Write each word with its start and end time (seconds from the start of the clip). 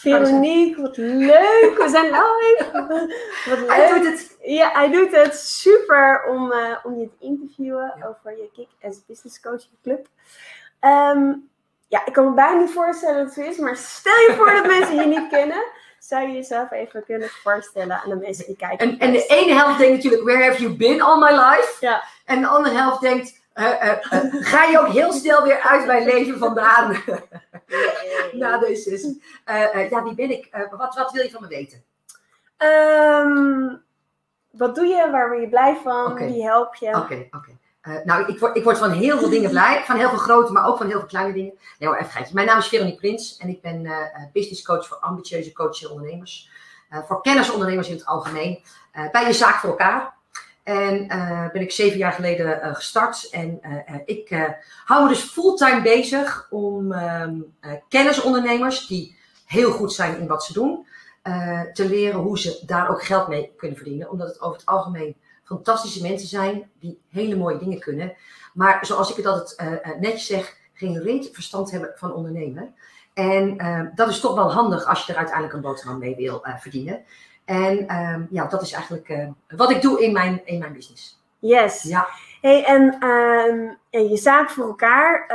Veronique, 0.00 0.82
wat 0.82 0.96
leuk. 0.96 1.74
We 1.76 1.88
zijn 1.88 2.04
live. 2.04 2.70
Wat 3.48 3.58
leuk. 3.58 3.70
Hij 3.70 3.88
doet 3.92 4.04
het. 4.04 4.36
Ja, 4.42 4.70
hij 4.72 4.90
doet 4.90 5.16
het. 5.16 5.34
Super 5.36 6.24
om, 6.28 6.52
uh, 6.52 6.76
om 6.82 6.98
je 6.98 7.08
te 7.08 7.24
interviewen 7.24 7.94
over 8.08 8.36
je 8.36 8.50
Kick 8.54 8.68
as 8.82 9.06
Business 9.06 9.40
Coaching 9.40 9.74
Club. 9.82 10.06
Um, 10.80 11.48
ja, 11.88 12.06
ik 12.06 12.12
kan 12.12 12.24
me 12.24 12.34
bijna 12.34 12.60
niet 12.60 12.70
voorstellen 12.70 13.16
dat 13.16 13.24
het 13.24 13.34
zo 13.34 13.50
is, 13.50 13.58
maar 13.58 13.76
stel 13.76 14.12
je 14.12 14.34
voor 14.36 14.52
dat 14.52 14.66
mensen 14.66 14.96
je 14.96 15.06
niet 15.06 15.28
kennen. 15.28 15.62
Zou 15.98 16.28
je 16.28 16.34
jezelf 16.34 16.70
even 16.70 17.04
kunnen 17.04 17.28
voorstellen 17.28 18.02
aan 18.02 18.10
de 18.10 18.16
mensen 18.16 18.46
die 18.46 18.56
kijken? 18.56 18.90
En, 18.90 18.98
en 18.98 19.12
de 19.12 19.26
ene 19.26 19.52
helft 19.52 19.78
denkt 19.78 19.94
natuurlijk, 19.94 20.22
where 20.22 20.44
have 20.44 20.62
you 20.62 20.76
been 20.76 21.00
all 21.00 21.18
my 21.18 21.30
life? 21.30 21.76
Ja. 21.80 22.02
En 22.24 22.40
de 22.40 22.46
andere 22.46 22.76
helft 22.76 23.00
denkt, 23.00 23.39
ga 23.52 24.64
je 24.64 24.78
ook 24.80 24.92
heel 24.92 25.12
snel 25.12 25.42
weer 25.42 25.60
uit 25.60 25.86
mijn 25.86 26.04
leven 26.04 26.38
vandaan? 26.38 26.96
Na 28.32 28.58
deze 28.58 28.90
sessie. 28.90 29.22
ja, 29.90 30.02
wie 30.02 30.14
ben 30.14 30.30
ik? 30.30 30.68
wat, 30.76 30.94
wat 30.94 31.12
wil 31.12 31.22
je 31.22 31.30
van 31.30 31.42
me 31.42 31.48
weten? 31.48 31.82
Um, 32.62 33.82
wat 34.50 34.74
doe 34.74 34.86
je? 34.86 35.10
Waar 35.10 35.28
ben 35.28 35.40
je 35.40 35.48
blij 35.48 35.76
van? 35.82 36.14
Wie 36.14 36.44
help 36.44 36.74
je? 36.74 36.96
Oké, 36.96 37.26
oké. 37.30 37.58
Uh, 37.82 38.04
nou, 38.04 38.26
ik 38.26 38.38
word, 38.38 38.56
ik 38.56 38.64
word 38.64 38.78
van 38.78 38.90
heel 38.90 39.18
veel 39.18 39.28
dingen 39.28 39.50
blij. 39.56 39.82
Van 39.84 39.96
heel 39.96 40.08
veel 40.08 40.18
grote, 40.18 40.52
maar 40.52 40.66
ook 40.66 40.76
van 40.76 40.86
heel 40.86 40.98
veel 40.98 41.08
kleine 41.08 41.32
dingen. 41.32 41.52
Nee 41.78 41.88
hoor, 41.88 41.98
even 41.98 42.10
geitje. 42.10 42.34
Mijn 42.34 42.46
naam 42.46 42.58
is 42.58 42.68
Veronique 42.68 42.98
Prins 42.98 43.36
en 43.36 43.48
ik 43.48 43.60
ben 43.60 43.84
uh, 43.84 43.96
business 44.32 44.62
coach 44.62 44.86
voor 44.86 44.96
ambitieuze 44.96 45.52
coaches 45.52 45.84
en 45.84 45.90
ondernemers. 45.90 46.50
Uh, 46.90 46.98
voor 47.02 47.20
kennisondernemers 47.20 47.88
in 47.88 47.94
het 47.94 48.06
algemeen. 48.06 48.62
bij 49.12 49.26
je 49.26 49.32
zaak 49.32 49.54
voor 49.54 49.70
elkaar. 49.70 50.14
En 50.62 51.06
ben 51.52 51.62
ik 51.62 51.72
zeven 51.72 51.98
jaar 51.98 52.12
geleden 52.12 52.74
gestart. 52.74 53.28
En 53.30 53.60
ik 54.04 54.54
hou 54.84 55.02
me 55.02 55.08
dus 55.08 55.20
fulltime 55.20 55.82
bezig 55.82 56.46
om 56.50 56.92
ehm, 56.92 57.34
kennisondernemers 57.88 58.86
die 58.86 59.16
heel 59.46 59.70
goed 59.70 59.92
zijn 59.92 60.18
in 60.18 60.26
wat 60.26 60.44
ze 60.44 60.52
doen. 60.52 60.86
te 61.72 61.88
leren 61.88 62.20
hoe 62.20 62.38
ze 62.38 62.62
daar 62.66 62.90
ook 62.90 63.04
geld 63.04 63.28
mee 63.28 63.52
kunnen 63.56 63.76
verdienen. 63.76 64.10
Omdat 64.10 64.28
het 64.28 64.40
over 64.40 64.58
het 64.58 64.66
algemeen 64.66 65.16
fantastische 65.44 66.02
mensen 66.02 66.28
zijn 66.28 66.70
die 66.80 67.00
hele 67.08 67.36
mooie 67.36 67.58
dingen 67.58 67.78
kunnen. 67.78 68.12
Maar 68.54 68.86
zoals 68.86 69.10
ik 69.10 69.16
het 69.16 69.26
altijd 69.26 69.56
netjes 70.00 70.26
zeg, 70.26 70.56
geen 70.74 71.02
reet 71.02 71.28
verstand 71.32 71.70
hebben 71.70 71.92
van 71.94 72.12
ondernemen. 72.12 72.74
En 73.14 73.62
uh, 73.62 73.80
dat 73.94 74.08
is 74.08 74.20
toch 74.20 74.34
wel 74.34 74.52
handig 74.52 74.86
als 74.86 75.06
je 75.06 75.12
er 75.12 75.18
uiteindelijk 75.18 75.54
een 75.54 75.60
boterham 75.60 75.98
mee 75.98 76.16
wil 76.16 76.46
verdienen. 76.58 77.04
En 77.50 77.88
ehm, 77.88 78.22
ja, 78.30 78.46
dat 78.46 78.62
is 78.62 78.72
eigenlijk 78.72 79.12
wat 79.48 79.70
ik 79.70 79.82
doe 79.82 80.02
in 80.02 80.12
mijn, 80.12 80.40
in 80.44 80.58
mijn 80.58 80.72
business. 80.72 81.22
Yes. 81.38 81.82
Ja. 81.82 82.08
Hey, 82.40 82.64
en, 82.64 82.98
en 83.90 84.08
je 84.08 84.16
zaak 84.16 84.50
voor 84.50 84.66
elkaar, 84.66 85.26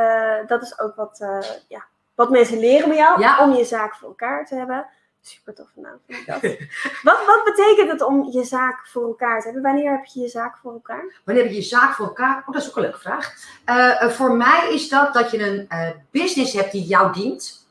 dat 0.48 0.62
is 0.62 0.80
ook 0.80 0.96
wat, 0.96 1.26
ja, 1.68 1.86
wat 2.16 2.30
mensen 2.30 2.60
leren 2.60 2.88
bij 2.88 2.98
jou, 2.98 3.20
Ja. 3.20 3.44
om 3.44 3.54
je 3.54 3.66
zaak 3.66 3.96
voor 3.96 4.08
elkaar 4.08 4.46
te 4.46 4.56
hebben. 4.56 4.86
Super 5.22 5.54
toffe 5.56 5.80
naam 5.80 6.00
vind 6.08 6.20
ik 6.20 6.26
dat. 6.26 6.42
wat, 7.10 7.26
wat 7.26 7.44
betekent 7.44 7.92
het 7.92 8.02
om 8.02 8.30
je 8.32 8.44
zaak 8.44 8.88
voor 8.88 9.08
elkaar 9.08 9.40
te 9.40 9.46
hebben? 9.46 9.64
Wanneer 9.64 9.92
heb 9.92 10.06
je 10.06 10.20
je 10.20 10.28
zaak 10.28 10.58
voor 10.58 10.74
elkaar? 10.74 11.20
Wanneer 11.24 11.44
heb 11.44 11.52
je 11.52 11.60
je 11.60 11.66
zaak 11.66 11.94
voor 11.94 12.06
elkaar? 12.06 12.44
Oh, 12.48 12.54
dat 12.54 12.62
is 12.62 12.70
ook 12.70 12.76
een 12.76 12.82
leuke 12.82 13.00
vraag. 13.00 13.34
Uh, 13.66 14.10
voor 14.10 14.32
mij 14.36 14.68
is 14.72 14.90
dat 14.90 15.14
dat 15.14 15.32
je 15.32 15.68
een 15.70 15.96
business 16.12 16.54
hebt 16.54 16.72
die 16.72 16.84
jou 16.84 17.14
dient, 17.14 17.68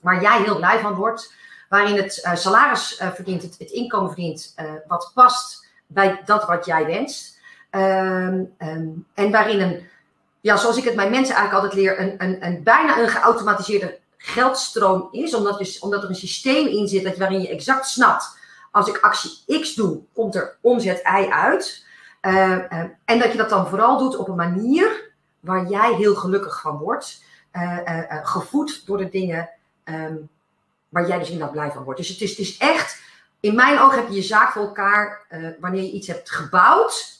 waar 0.00 0.22
jij 0.22 0.42
heel 0.42 0.56
blij 0.56 0.78
van 0.78 0.94
wordt, 0.94 1.34
waarin 1.74 1.96
het 1.96 2.22
uh, 2.24 2.34
salaris 2.34 3.00
verdient, 3.14 3.42
het, 3.42 3.58
het, 3.58 3.70
inkomen 3.70 4.08
verdient, 4.08 4.54
wat 4.86 5.10
past 5.14 5.66
bij 5.86 6.22
dat 6.24 6.44
wat 6.44 6.66
jij 6.66 6.86
wenst. 6.86 7.38
Um, 7.70 8.54
um, 8.58 9.06
en 9.14 9.30
waarin 9.30 9.60
een, 9.60 9.86
ja, 10.40 10.56
zoals 10.56 10.76
ik 10.76 10.84
het 10.84 10.94
mijn 10.94 11.10
mensen 11.10 11.34
eigenlijk 11.34 11.64
altijd 11.64 11.82
leer, 11.82 12.00
een, 12.00 12.14
een, 12.18 12.46
een 12.46 12.62
bijna 12.62 12.98
een 12.98 13.08
geautomatiseerde 13.08 13.98
geldstroom 14.16 15.08
is, 15.10 15.34
omdat, 15.34 15.78
omdat 15.80 16.02
er 16.02 16.08
een 16.08 16.14
systeem 16.14 16.66
in 16.66 16.88
zit 16.88 17.04
dat, 17.04 17.16
waarin 17.16 17.40
je 17.40 17.48
exact 17.48 17.86
snapt, 17.86 18.38
als 18.70 18.88
ik 18.88 18.98
actie 19.00 19.60
X 19.60 19.74
doe, 19.74 20.00
komt 20.12 20.34
er 20.34 20.56
omzet 20.60 21.00
Y 21.00 21.28
uit. 21.30 21.86
Uh, 22.22 22.72
en 23.04 23.18
dat 23.18 23.32
je 23.32 23.38
dat 23.38 23.48
dan 23.48 23.68
vooral 23.68 23.98
doet 23.98 24.16
op 24.16 24.28
een 24.28 24.34
manier 24.34 25.12
waar 25.40 25.68
jij 25.68 25.94
heel 25.94 26.14
gelukkig 26.14 26.60
van 26.60 26.76
wordt. 26.76 27.22
Gevoed 28.22 28.86
door 28.86 28.98
de 28.98 29.08
dingen 29.08 29.50
um, 29.84 30.28
waar 30.94 31.08
jij 31.08 31.18
dus 31.18 31.30
inderdaad 31.30 31.54
blij 31.54 31.70
van 31.70 31.84
wordt. 31.84 31.98
Dus 31.98 32.08
het 32.08 32.20
is, 32.20 32.30
het 32.30 32.38
is 32.38 32.56
echt, 32.56 33.02
in 33.40 33.54
mijn 33.54 33.78
ogen 33.78 33.98
heb 33.98 34.08
je 34.08 34.14
je 34.14 34.22
zaak 34.22 34.52
voor 34.52 34.62
elkaar 34.62 35.26
wanneer 35.60 35.82
je 35.82 35.90
iets 35.90 36.06
hebt 36.06 36.30
gebouwd. 36.30 37.12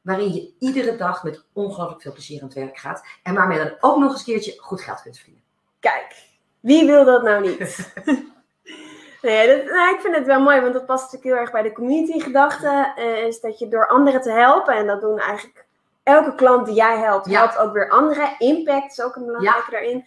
Waarin 0.00 0.32
je 0.32 0.52
iedere 0.58 0.96
dag 0.96 1.22
met 1.22 1.44
ongelooflijk 1.52 2.02
veel 2.02 2.12
plezier 2.12 2.40
aan 2.40 2.46
het 2.46 2.56
werk 2.56 2.78
gaat. 2.78 3.04
En 3.22 3.34
waarmee 3.34 3.58
je 3.58 3.64
dan 3.64 3.76
ook 3.80 3.98
nog 3.98 4.10
eens 4.10 4.18
een 4.18 4.24
keertje 4.24 4.58
goed 4.60 4.80
geld 4.80 5.02
kunt 5.02 5.16
verdienen. 5.16 5.42
Kijk, 5.80 6.16
wie 6.60 6.86
wil 6.86 7.04
dat 7.04 7.22
nou 7.22 7.48
niet? 7.48 7.58
nee, 9.22 9.46
dat, 9.46 9.64
nou, 9.64 9.94
ik 9.94 10.00
vind 10.00 10.14
het 10.14 10.26
wel 10.26 10.40
mooi, 10.40 10.60
want 10.60 10.72
dat 10.72 10.86
past 10.86 11.02
natuurlijk 11.02 11.30
heel 11.32 11.40
erg 11.42 11.52
bij 11.52 11.62
de 11.62 11.72
community 11.72 12.20
gedachte. 12.20 12.92
Uh, 12.98 13.26
is 13.26 13.40
dat 13.40 13.58
je 13.58 13.68
door 13.68 13.88
anderen 13.88 14.20
te 14.20 14.30
helpen, 14.30 14.74
en 14.74 14.86
dat 14.86 15.00
doen 15.00 15.18
eigenlijk 15.18 15.64
elke 16.02 16.34
klant 16.34 16.66
die 16.66 16.74
jij 16.74 16.98
helpt, 16.98 17.26
Ja. 17.26 17.38
helpt 17.38 17.58
ook 17.58 17.72
weer 17.72 17.90
anderen. 17.90 18.34
Impact 18.38 18.90
is 18.92 19.00
ook 19.04 19.16
een 19.16 19.26
belangrijke 19.26 19.70
daarin. 19.70 20.06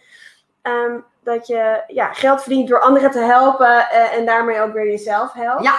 Ehm, 0.62 0.98
dat 1.26 1.46
je 1.46 1.82
ja, 1.86 2.12
geld 2.12 2.42
verdient 2.42 2.68
door 2.68 2.80
anderen 2.80 3.10
te 3.10 3.18
helpen 3.18 3.90
eh, 3.90 4.14
en 4.14 4.26
daarmee 4.26 4.60
ook 4.60 4.72
weer 4.72 4.86
jezelf 4.86 5.32
helpt. 5.32 5.62
Ja. 5.62 5.74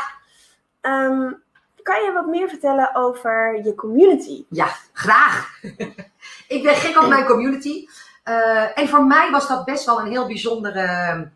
Ehm, 0.81 1.31
kan 1.81 2.03
je 2.03 2.11
wat 2.13 2.27
meer 2.27 2.49
vertellen 2.49 2.95
over 2.95 3.63
je 3.63 3.75
community? 3.75 4.45
Ja, 4.49 4.67
graag. 4.93 5.59
ik 6.55 6.63
ben 6.63 6.75
gek 6.75 7.01
op 7.01 7.07
mijn 7.07 7.25
community. 7.25 7.85
Uh, 8.25 8.79
en 8.79 8.87
voor 8.87 9.05
mij 9.05 9.31
was 9.31 9.47
dat 9.47 9.65
best 9.65 9.85
wel 9.85 9.99
een 9.99 10.09
heel 10.09 10.27
bijzondere 10.27 11.29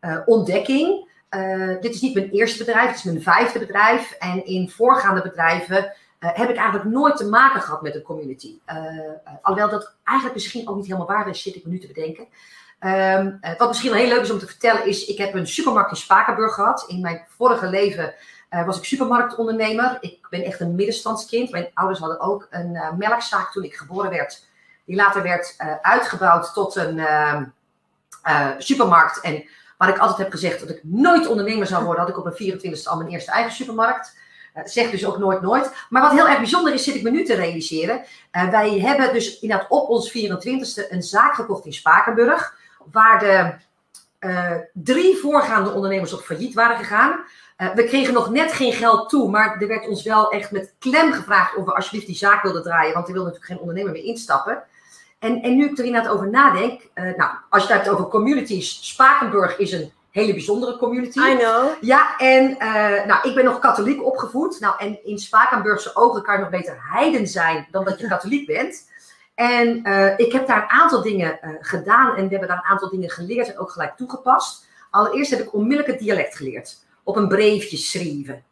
uh, 0.00 0.18
ontdekking. 0.26 1.10
Uh, 1.30 1.80
dit 1.80 1.94
is 1.94 2.00
niet 2.00 2.14
mijn 2.14 2.30
eerste 2.30 2.64
bedrijf, 2.64 2.86
het 2.88 2.96
is 2.96 3.02
mijn 3.02 3.22
vijfde 3.22 3.58
bedrijf. 3.58 4.12
En 4.12 4.46
in 4.46 4.70
voorgaande 4.70 5.22
bedrijven 5.22 5.92
heb 6.18 6.48
ik 6.48 6.56
eigenlijk 6.56 6.90
nooit 6.90 7.16
te 7.16 7.28
maken 7.28 7.60
gehad 7.60 7.82
met 7.82 7.94
een 7.94 8.02
community. 8.02 8.58
alhoewel 9.42 9.68
dat 9.68 9.94
eigenlijk 10.04 10.36
misschien 10.36 10.68
ook 10.68 10.76
niet 10.76 10.86
helemaal 10.86 11.06
waar 11.06 11.28
is, 11.28 11.42
zit 11.42 11.54
ik 11.54 11.64
me 11.64 11.70
nu 11.70 11.78
te 11.78 11.86
bedenken. 11.86 12.26
Um, 12.80 13.38
wat 13.58 13.68
misschien 13.68 13.94
heel 13.94 14.08
leuk 14.08 14.20
is 14.20 14.30
om 14.30 14.38
te 14.38 14.46
vertellen 14.46 14.86
is, 14.86 15.04
ik 15.04 15.18
heb 15.18 15.34
een 15.34 15.46
supermarkt 15.46 15.90
in 15.90 15.96
Spakenburg 15.96 16.54
gehad. 16.54 16.84
In 16.88 17.00
mijn 17.00 17.24
vorige 17.28 17.66
leven 17.66 18.14
was 18.48 18.78
ik 18.78 18.84
supermarktondernemer. 18.84 19.98
Ik 20.00 20.26
ben 20.30 20.42
echt 20.42 20.60
een 20.60 20.74
middenstandskind. 20.74 21.50
Mijn 21.50 21.70
ouders 21.74 22.00
hadden 22.00 22.20
ook 22.20 22.46
een 22.50 22.78
melkzaak 22.98 23.52
toen 23.52 23.64
ik 23.64 23.74
geboren 23.74 24.10
werd. 24.10 24.46
Die 24.84 24.96
later 24.96 25.22
werd 25.22 25.54
uitgebouwd 25.82 26.52
tot 26.52 26.76
een 26.76 27.00
uh, 28.26 28.50
supermarkt. 28.58 29.20
En 29.20 29.44
waar 29.78 29.88
ik 29.88 29.98
altijd 29.98 30.18
heb 30.18 30.30
gezegd 30.30 30.60
dat 30.60 30.70
ik 30.70 30.80
nooit 30.82 31.26
ondernemer 31.26 31.66
zou 31.66 31.84
worden, 31.84 32.02
had 32.02 32.10
ik 32.10 32.18
op 32.18 32.24
mijn 32.24 32.58
24e 32.58 32.82
al 32.84 32.96
mijn 32.96 33.10
eerste 33.10 33.30
eigen 33.30 33.52
supermarkt. 33.52 34.16
zeg 34.64 34.90
dus 34.90 35.06
ook 35.06 35.18
nooit, 35.18 35.40
nooit. 35.40 35.70
Maar 35.88 36.02
wat 36.02 36.12
heel 36.12 36.28
erg 36.28 36.38
bijzonder 36.38 36.74
is, 36.74 36.84
zit 36.84 36.94
ik 36.94 37.02
me 37.02 37.10
nu 37.10 37.24
te 37.24 37.34
realiseren. 37.34 38.04
wij 38.30 38.78
hebben 38.80 39.12
dus 39.12 39.40
inderdaad 39.40 39.70
op 39.70 39.88
ons 39.88 40.10
24e 40.10 40.90
een 40.90 41.02
zaak 41.02 41.34
gekocht 41.34 41.66
in 41.66 41.72
Spakenburg. 41.72 42.54
Waar 42.92 43.18
de 43.18 43.54
drie 44.72 45.16
voorgaande 45.16 45.70
ondernemers 45.70 46.12
op 46.12 46.20
failliet 46.20 46.54
waren 46.54 46.76
gegaan. 46.76 47.20
we 47.74 47.84
kregen 47.84 48.14
nog 48.14 48.30
net 48.30 48.52
geen 48.52 48.72
geld 48.72 49.08
toe, 49.08 49.30
maar 49.30 49.60
er 49.60 49.68
werd 49.68 49.88
ons 49.88 50.02
wel 50.02 50.30
echt 50.30 50.50
met 50.50 50.74
klem 50.78 51.12
gevraagd 51.12 51.56
of 51.56 51.64
we 51.64 51.74
alsjeblieft 51.74 52.06
die 52.06 52.16
zaak 52.16 52.42
wilden 52.42 52.62
draaien. 52.62 52.94
Want 52.94 53.06
er 53.06 53.12
wilde 53.12 53.28
natuurlijk 53.28 53.52
geen 53.52 53.68
ondernemer 53.68 53.92
meer 53.92 54.04
instappen. 54.04 54.62
En, 55.18 55.42
en 55.42 55.56
nu 55.56 55.64
ik 55.64 55.78
er 55.78 55.84
inderdaad 55.84 56.12
over 56.12 56.30
nadenk, 56.30 56.80
uh, 56.94 57.16
nou, 57.16 57.30
als 57.50 57.62
je 57.62 57.72
het 57.72 57.82
hebt 57.82 57.94
over 57.94 58.08
communities, 58.10 58.88
Spakenburg 58.88 59.58
is 59.58 59.72
een 59.72 59.92
hele 60.10 60.32
bijzondere 60.32 60.76
community. 60.76 61.18
I 61.18 61.36
know. 61.36 61.68
Ja, 61.80 62.18
en 62.18 62.58
eh, 62.58 63.06
nou, 63.06 63.28
ik 63.28 63.34
ben 63.34 63.44
nog 63.44 63.58
katholiek 63.58 64.04
opgevoed. 64.04 64.60
Nou, 64.60 64.74
en 64.78 65.04
in 65.04 65.18
Spakenburgse 65.18 65.96
ogen 65.96 66.22
kan 66.22 66.34
je 66.34 66.40
nog 66.40 66.50
beter 66.50 66.78
heiden 66.80 67.26
zijn 67.26 67.68
dan 67.70 67.84
dat 67.84 68.00
je 68.00 68.08
katholiek 68.16 68.46
bent. 68.46 68.90
En 69.36 69.82
eh, 69.84 70.18
ik 70.18 70.32
heb 70.32 70.46
daar 70.46 70.62
een 70.62 70.68
aantal 70.68 71.02
dingen 71.02 71.40
eh, 71.42 71.50
gedaan 71.60 72.08
en 72.16 72.24
we 72.24 72.30
hebben 72.30 72.48
daar 72.48 72.56
een 72.56 72.70
aantal 72.70 72.90
dingen 72.90 73.10
geleerd 73.10 73.48
en 73.52 73.58
ook 73.58 73.70
gelijk 73.70 73.96
toegepast. 73.96 74.66
Allereerst 74.90 75.30
heb 75.30 75.40
ik 75.40 75.52
onmiddellijk 75.54 75.88
het 75.88 75.98
dialect 75.98 76.36
geleerd. 76.36 76.84
Op 77.04 77.16
een 77.16 77.28
briefje 77.28 77.76
schrijven. 77.76 78.44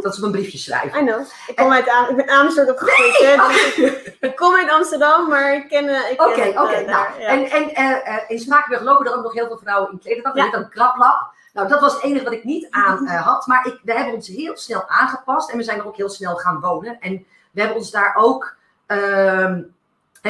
Dat 0.00 0.12
is 0.12 0.18
op 0.18 0.24
een 0.24 0.30
briefje 0.32 0.58
schrijven. 0.58 1.02
I 1.02 1.06
know. 1.06 1.20
Ik, 1.46 1.56
kom 1.56 1.72
uit 1.72 1.88
Am 1.88 2.08
ik 2.08 2.16
ben 2.16 2.28
Amersfoort 2.28 2.70
opgegroeid. 2.70 3.18
hè, 3.18 3.36
dus 3.36 3.76
ik, 3.76 4.16
ik 4.30 4.36
kom 4.36 4.54
uit 4.54 4.70
Amsterdam, 4.70 5.28
maar 5.28 5.54
ik 5.54 5.68
ken, 5.68 5.88
eh, 5.88 6.10
Oké, 6.12 6.48
oké. 6.48 6.80
nou, 6.80 6.86
ja. 7.20 7.26
En, 7.26 7.50
en 7.50 7.74
eh, 7.74 8.16
in 8.28 8.38
Smakenburg 8.38 8.82
lopen 8.82 9.06
er 9.06 9.16
ook 9.16 9.22
nog 9.22 9.32
heel 9.32 9.46
veel 9.46 9.58
vrouwen 9.58 9.92
in 9.92 9.98
klederdag. 9.98 10.32
Dat 10.32 10.44
Ja. 10.44 10.50
heet 10.50 10.60
dan 10.60 10.68
kraplap. 10.70 11.30
Nou, 11.52 11.68
dat 11.68 11.80
was 11.80 11.92
het 11.92 12.02
enige 12.02 12.24
wat 12.24 12.32
ik 12.32 12.44
niet 12.44 12.66
aan 12.84 13.06
had. 13.06 13.46
Maar 13.46 13.66
ik, 13.66 13.80
we 13.82 13.92
hebben 13.92 14.14
ons 14.14 14.28
heel 14.28 14.56
snel 14.56 14.88
aangepast. 14.88 15.50
En 15.50 15.56
we 15.56 15.62
zijn 15.62 15.78
er 15.78 15.86
ook 15.86 15.96
heel 15.96 16.10
snel 16.10 16.36
gaan 16.36 16.60
wonen. 16.60 16.96
En 17.00 17.26
we 17.50 17.60
hebben 17.60 17.78
ons 17.78 17.90
daar 17.90 18.14
ook... 18.16 18.54
ehm, 18.86 19.60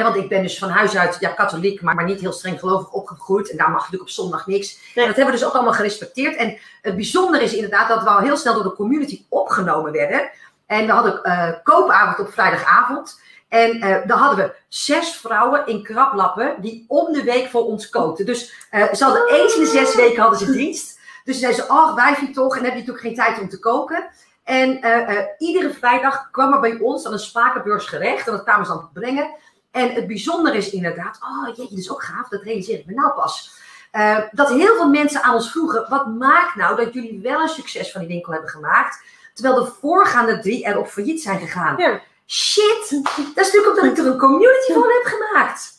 want 0.01 0.15
ik 0.15 0.29
ben 0.29 0.41
dus 0.41 0.57
van 0.57 0.69
huis 0.69 0.97
uit 0.97 1.17
ja, 1.19 1.29
katholiek, 1.29 1.81
maar, 1.81 1.95
maar 1.95 2.05
niet 2.05 2.19
heel 2.19 2.31
streng 2.31 2.59
gelovig 2.59 2.91
opgegroeid. 2.91 3.51
En 3.51 3.57
daar 3.57 3.69
mag 3.69 3.79
natuurlijk 3.79 4.01
op 4.01 4.09
zondag 4.09 4.47
niks. 4.47 4.77
Nee. 4.95 5.05
En 5.05 5.07
dat 5.07 5.15
hebben 5.15 5.33
we 5.33 5.39
dus 5.39 5.47
ook 5.47 5.53
allemaal 5.53 5.73
gerespecteerd. 5.73 6.35
En 6.35 6.57
het 6.81 6.95
bijzondere 6.95 7.43
is 7.43 7.53
inderdaad 7.53 7.87
dat 7.87 8.03
we 8.03 8.09
al 8.09 8.19
heel 8.19 8.37
snel 8.37 8.53
door 8.53 8.63
de 8.63 8.73
community 8.73 9.25
opgenomen 9.29 9.91
werden. 9.91 10.31
En 10.65 10.85
we 10.85 10.91
hadden 10.91 11.23
eh, 11.23 11.49
koopavond 11.63 12.27
op 12.27 12.33
vrijdagavond. 12.33 13.21
En 13.49 13.81
eh 13.81 14.07
dan 14.07 14.17
hadden 14.17 14.45
we 14.45 14.55
zes 14.67 15.15
vrouwen 15.15 15.65
in 15.65 15.83
kraplappen 15.83 16.55
die 16.61 16.85
om 16.87 17.13
de 17.13 17.23
week 17.23 17.49
voor 17.49 17.65
ons 17.65 17.89
kookten. 17.89 18.25
Dus 18.25 18.67
eh, 18.69 18.93
ze 18.93 19.03
hadden 19.03 19.27
eens 19.27 19.55
in 19.55 19.63
de 19.63 19.69
zes 19.69 19.95
weken 19.95 20.21
hadden 20.21 20.39
ze 20.39 20.51
dienst. 20.51 20.99
Dus 21.23 21.39
zeiden 21.39 21.65
ze, 21.65 21.71
oh 21.71 21.95
wijfie 21.95 22.31
toch, 22.31 22.57
en 22.57 22.63
heb 22.63 22.73
je 22.73 22.79
natuurlijk 22.79 23.05
geen 23.05 23.15
tijd 23.15 23.39
om 23.39 23.49
te 23.49 23.59
koken. 23.59 24.09
En 24.43 24.79
iedere 25.37 25.73
vrijdag 25.73 26.31
kwam 26.31 26.53
er 26.53 26.59
bij 26.59 26.77
ons 26.79 27.03
dan 27.03 27.13
een 27.13 27.19
spakenbeurs 27.19 27.85
gerecht. 27.85 28.27
En 28.27 28.33
dat 28.33 28.43
kwamen 28.43 28.65
ze 28.65 28.71
dan 28.71 28.89
brengen. 28.93 29.35
En 29.73 29.93
het 29.93 30.07
bijzondere 30.07 30.57
is 30.57 30.69
inderdaad, 30.69 31.19
oh 31.21 31.47
jeetje, 31.47 31.69
dat 31.69 31.79
is 31.79 31.91
ook 31.91 32.03
gaaf, 32.03 32.27
dat 32.27 32.43
realiseer 32.43 32.79
ik 32.79 32.85
me 32.85 32.93
nou 32.93 33.13
pas. 33.13 33.51
Eh, 33.91 34.17
dat 34.31 34.49
heel 34.49 34.75
veel 34.75 34.89
mensen 34.89 35.23
aan 35.23 35.33
ons 35.33 35.51
vroegen, 35.51 35.85
wat 35.89 36.07
maakt 36.07 36.55
nou 36.55 36.75
dat 36.75 36.93
jullie 36.93 37.19
wel 37.21 37.41
een 37.41 37.49
succes 37.49 37.91
van 37.91 38.01
die 38.01 38.09
winkel 38.09 38.31
hebben 38.31 38.49
gemaakt, 38.49 39.03
terwijl 39.33 39.63
de 39.63 39.71
voorgaande 39.81 40.39
drie 40.39 40.65
erop 40.65 40.87
failliet 40.87 41.21
zijn 41.21 41.39
gegaan? 41.39 41.77
Ja. 41.77 42.01
Shit, 42.27 42.89
dat 43.15 43.45
is 43.45 43.53
natuurlijk 43.53 43.67
omdat 43.67 43.85
ik 43.85 43.97
er 43.97 44.11
een 44.11 44.17
community 44.17 44.73
van 44.73 44.83
heb 44.83 45.03
gemaakt. 45.03 45.71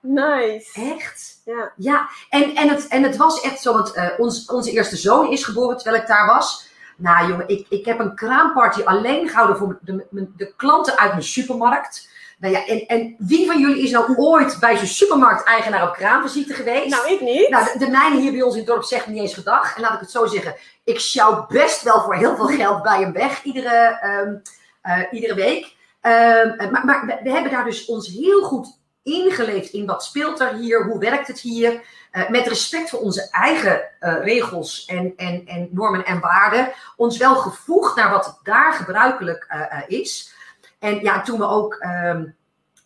Nice. 0.00 0.94
Echt? 0.96 1.40
Ja. 1.44 1.72
Ja, 1.76 2.08
en, 2.30 2.54
en, 2.54 2.68
het, 2.68 2.86
en 2.86 3.02
het 3.02 3.16
was 3.16 3.40
echt 3.40 3.60
zo, 3.60 3.72
want 3.72 3.92
eh, 3.92 4.08
ons, 4.18 4.46
onze 4.46 4.70
eerste 4.70 4.96
zoon 4.96 5.30
is 5.30 5.44
geboren 5.44 5.76
terwijl 5.76 6.02
ik 6.02 6.08
daar 6.08 6.26
was. 6.26 6.68
Nou 6.96 7.28
jongen, 7.28 7.48
ik, 7.48 7.66
ik 7.68 7.84
heb 7.84 7.98
een 7.98 8.14
kraamparty 8.14 8.82
alleen 8.82 9.28
gehouden 9.28 9.56
voor 9.56 9.78
de, 9.80 10.06
de, 10.10 10.30
de 10.36 10.52
klanten 10.56 10.98
uit 10.98 11.10
mijn 11.10 11.22
supermarkt. 11.22 12.08
Nou 12.38 12.54
ja, 12.54 12.66
en, 12.66 12.86
en 12.86 13.14
wie 13.18 13.46
van 13.46 13.60
jullie 13.60 13.82
is 13.82 13.90
nou 13.90 14.16
ooit 14.16 14.56
bij 14.60 14.76
zo'n 14.76 14.86
supermarkteigenaar 14.86 15.88
op 15.88 15.94
kraamvisite 15.94 16.54
geweest? 16.54 16.88
Nou, 16.88 17.12
ik 17.12 17.20
niet. 17.20 17.48
Nou, 17.48 17.64
de, 17.64 17.78
de 17.78 17.90
mijne 17.90 18.20
hier 18.20 18.32
bij 18.32 18.42
ons 18.42 18.52
in 18.52 18.60
het 18.60 18.68
dorp 18.68 18.84
zegt 18.84 19.06
niet 19.06 19.20
eens 19.20 19.34
gedag. 19.34 19.76
En 19.76 19.82
laat 19.82 19.94
ik 19.94 20.00
het 20.00 20.10
zo 20.10 20.26
zeggen, 20.26 20.54
ik 20.84 21.00
sjouw 21.00 21.46
best 21.46 21.82
wel 21.82 22.00
voor 22.02 22.14
heel 22.14 22.36
veel 22.36 22.46
geld 22.46 22.82
bij 22.82 23.00
hem 23.00 23.12
weg 23.12 23.42
iedere, 23.42 23.98
ehm, 24.00 24.34
eh, 24.82 25.12
iedere 25.12 25.34
week. 25.34 25.76
Ehm, 26.00 26.70
maar 26.70 26.84
maar 26.84 27.06
we, 27.06 27.20
we 27.22 27.30
hebben 27.30 27.52
daar 27.52 27.64
dus 27.64 27.84
ons 27.84 28.08
heel 28.08 28.42
goed 28.42 28.78
ingeleefd 29.02 29.72
in 29.72 29.86
wat 29.86 30.04
speelt 30.04 30.40
er 30.40 30.54
hier, 30.54 30.84
hoe 30.84 30.98
werkt 30.98 31.26
het 31.26 31.40
hier. 31.40 31.80
Eh, 32.10 32.28
met 32.28 32.46
respect 32.46 32.90
voor 32.90 33.00
onze 33.00 33.30
eigen 33.30 33.82
eh, 34.00 34.14
regels 34.22 34.84
en, 34.84 35.12
en, 35.16 35.46
en 35.46 35.68
normen 35.70 36.04
en 36.04 36.20
waarden. 36.20 36.72
Ons 36.96 37.16
wel 37.16 37.34
gevoegd 37.36 37.96
naar 37.96 38.10
wat 38.10 38.40
daar 38.42 38.72
gebruikelijk 38.72 39.44
eh, 39.48 39.60
eh, 39.60 39.82
is. 39.86 40.36
En 40.78 41.00
ja, 41.00 41.22
toen 41.22 41.38
we 41.38 41.46
ook 41.46 41.74
ehm, 41.74 42.24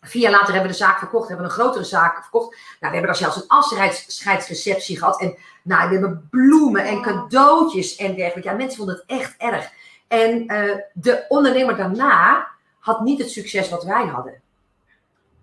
vier 0.01 0.21
jaar 0.21 0.31
later 0.31 0.53
hebben 0.53 0.71
we 0.71 0.77
de 0.77 0.83
zaak 0.83 0.97
verkocht, 0.99 1.27
hebben 1.27 1.45
we 1.45 1.51
een 1.51 1.59
grotere 1.59 1.83
zaak 1.83 2.21
verkocht. 2.21 2.49
Nou, 2.49 2.59
we 2.79 2.87
hebben 2.87 3.05
daar 3.05 3.15
zelfs 3.15 3.35
een 3.35 3.47
afscheidsreceptie 3.47 4.97
gehad. 4.97 5.21
En 5.21 5.37
nou, 5.63 5.89
we 5.89 5.93
hebben 5.93 6.27
bloemen 6.29 6.85
en 6.85 7.01
cadeautjes 7.01 7.95
en 7.95 8.15
dergelijke. 8.15 8.49
Ja, 8.49 8.55
mensen 8.55 8.77
vonden 8.77 8.95
het 8.95 9.19
echt 9.19 9.35
erg. 9.37 9.71
En 10.07 10.47
eh, 10.47 10.77
de 10.93 11.25
ondernemer 11.27 11.75
daarna 11.75 12.47
had 12.79 13.01
niet 13.01 13.19
het 13.19 13.31
succes 13.31 13.69
wat 13.69 13.83
wij 13.83 14.05
hadden. 14.05 14.41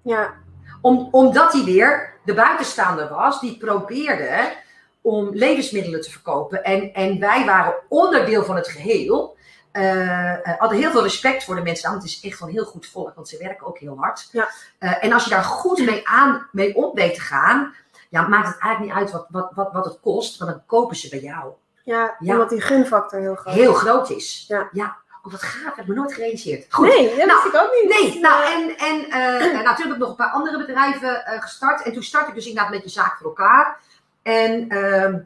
Ja. 0.03 0.35
Om, 0.81 1.09
omdat 1.11 1.53
hij 1.53 1.65
weer 1.65 2.15
de 2.25 2.35
buitenstaander 2.35 3.09
was, 3.09 3.41
die 3.41 3.57
probeerde 3.57 4.53
om 5.01 5.29
levensmiddelen 5.33 6.01
te 6.01 6.11
verkopen. 6.11 6.65
En, 6.65 6.93
en 6.93 7.19
wij 7.19 7.45
waren 7.45 7.75
onderdeel 7.89 8.45
van 8.45 8.57
het 8.57 8.69
geheel. 8.69 9.37
Eh, 9.73 10.33
eh, 10.49 10.59
hadden 10.59 10.79
heel 10.79 10.91
veel 10.91 11.03
respect 11.03 11.45
voor 11.45 11.55
de 11.55 11.63
mensen. 11.63 11.83
daar, 11.83 11.93
Want 11.93 12.05
het 12.05 12.13
is 12.13 12.31
echt 12.31 12.41
wel 12.41 12.49
heel 12.49 12.65
goed 12.65 12.87
volk, 12.87 13.15
want 13.15 13.29
ze 13.29 13.39
werken 13.39 13.67
ook 13.67 13.79
heel 13.79 13.97
hard. 13.99 14.29
Ja. 14.33 14.49
Eh, 14.79 15.05
en 15.05 15.13
als 15.13 15.25
je 15.25 15.31
daar 15.31 15.45
goed 15.45 15.85
mee, 15.85 16.09
aan, 16.09 16.49
mee 16.53 16.75
om 16.77 16.95
weet 16.95 17.15
te 17.15 17.21
gaan, 17.21 17.75
ja, 18.09 18.29
maakt 18.29 18.49
het 18.49 18.59
eigenlijk 18.59 18.95
niet 18.95 19.03
uit 19.03 19.13
wat, 19.13 19.27
wat, 19.29 19.51
wat, 19.55 19.73
wat 19.73 19.85
het 19.85 19.99
kost, 20.01 20.39
want 20.39 20.51
dan 20.51 20.63
kopen 20.67 20.97
ze 20.97 21.09
bij 21.09 21.21
jou. 21.21 21.53
Ja, 21.85 22.17
Ja. 22.19 22.33
omdat 22.33 22.49
die 22.49 22.61
gunfactor 22.61 23.21
heel 23.21 23.35
groot 23.35 23.55
Heel 23.55 23.75
groot 23.75 24.11
is. 24.11 24.45
Ja. 24.49 24.69
ja. 24.73 24.97
Oh, 25.23 25.33
wat 25.33 25.43
gaaf, 25.43 25.75
heb 25.77 25.85
ik 25.85 25.87
me 25.87 25.95
nooit 25.95 26.13
gerealiseerd. 26.13 26.67
Goed. 26.69 26.87
Nee, 26.87 27.17
dat 27.17 27.27
Nou, 27.27 27.43
wist 27.43 27.55
ik 27.55 27.61
ook 27.61 27.73
niet. 27.83 28.01
Nee, 28.01 28.21
nou 28.21 28.45
en, 28.45 28.77
en 28.79 29.05
eh, 29.05 29.53
nou, 29.53 29.53
natuurlijk 29.53 29.79
heb 29.79 29.91
ik 29.91 29.99
nog 29.99 30.09
een 30.09 30.17
paar 30.17 30.31
andere 30.31 30.59
bedrijven 30.59 31.25
eh, 31.25 31.43
gestart. 31.43 31.83
En 31.83 31.93
toen 31.93 32.03
startte 32.03 32.29
ik 32.29 32.35
dus 32.35 32.47
inderdaad 32.47 32.73
met 32.73 32.83
je 32.83 32.89
zaak 32.89 33.17
voor 33.17 33.27
elkaar. 33.27 33.79
En 34.23 34.69
ehm, 34.69 35.19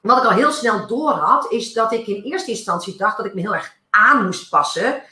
wat 0.00 0.18
ik 0.18 0.24
al 0.24 0.30
heel 0.30 0.50
snel 0.52 0.86
door 0.86 1.10
had, 1.12 1.52
is 1.52 1.72
dat 1.72 1.92
ik 1.92 2.06
in 2.06 2.22
eerste 2.22 2.50
instantie 2.50 2.96
dacht 2.96 3.16
dat 3.16 3.26
ik 3.26 3.34
me 3.34 3.40
heel 3.40 3.54
erg 3.54 3.76
aan 3.92 4.24
moest 4.24 4.50
passen. 4.50 5.02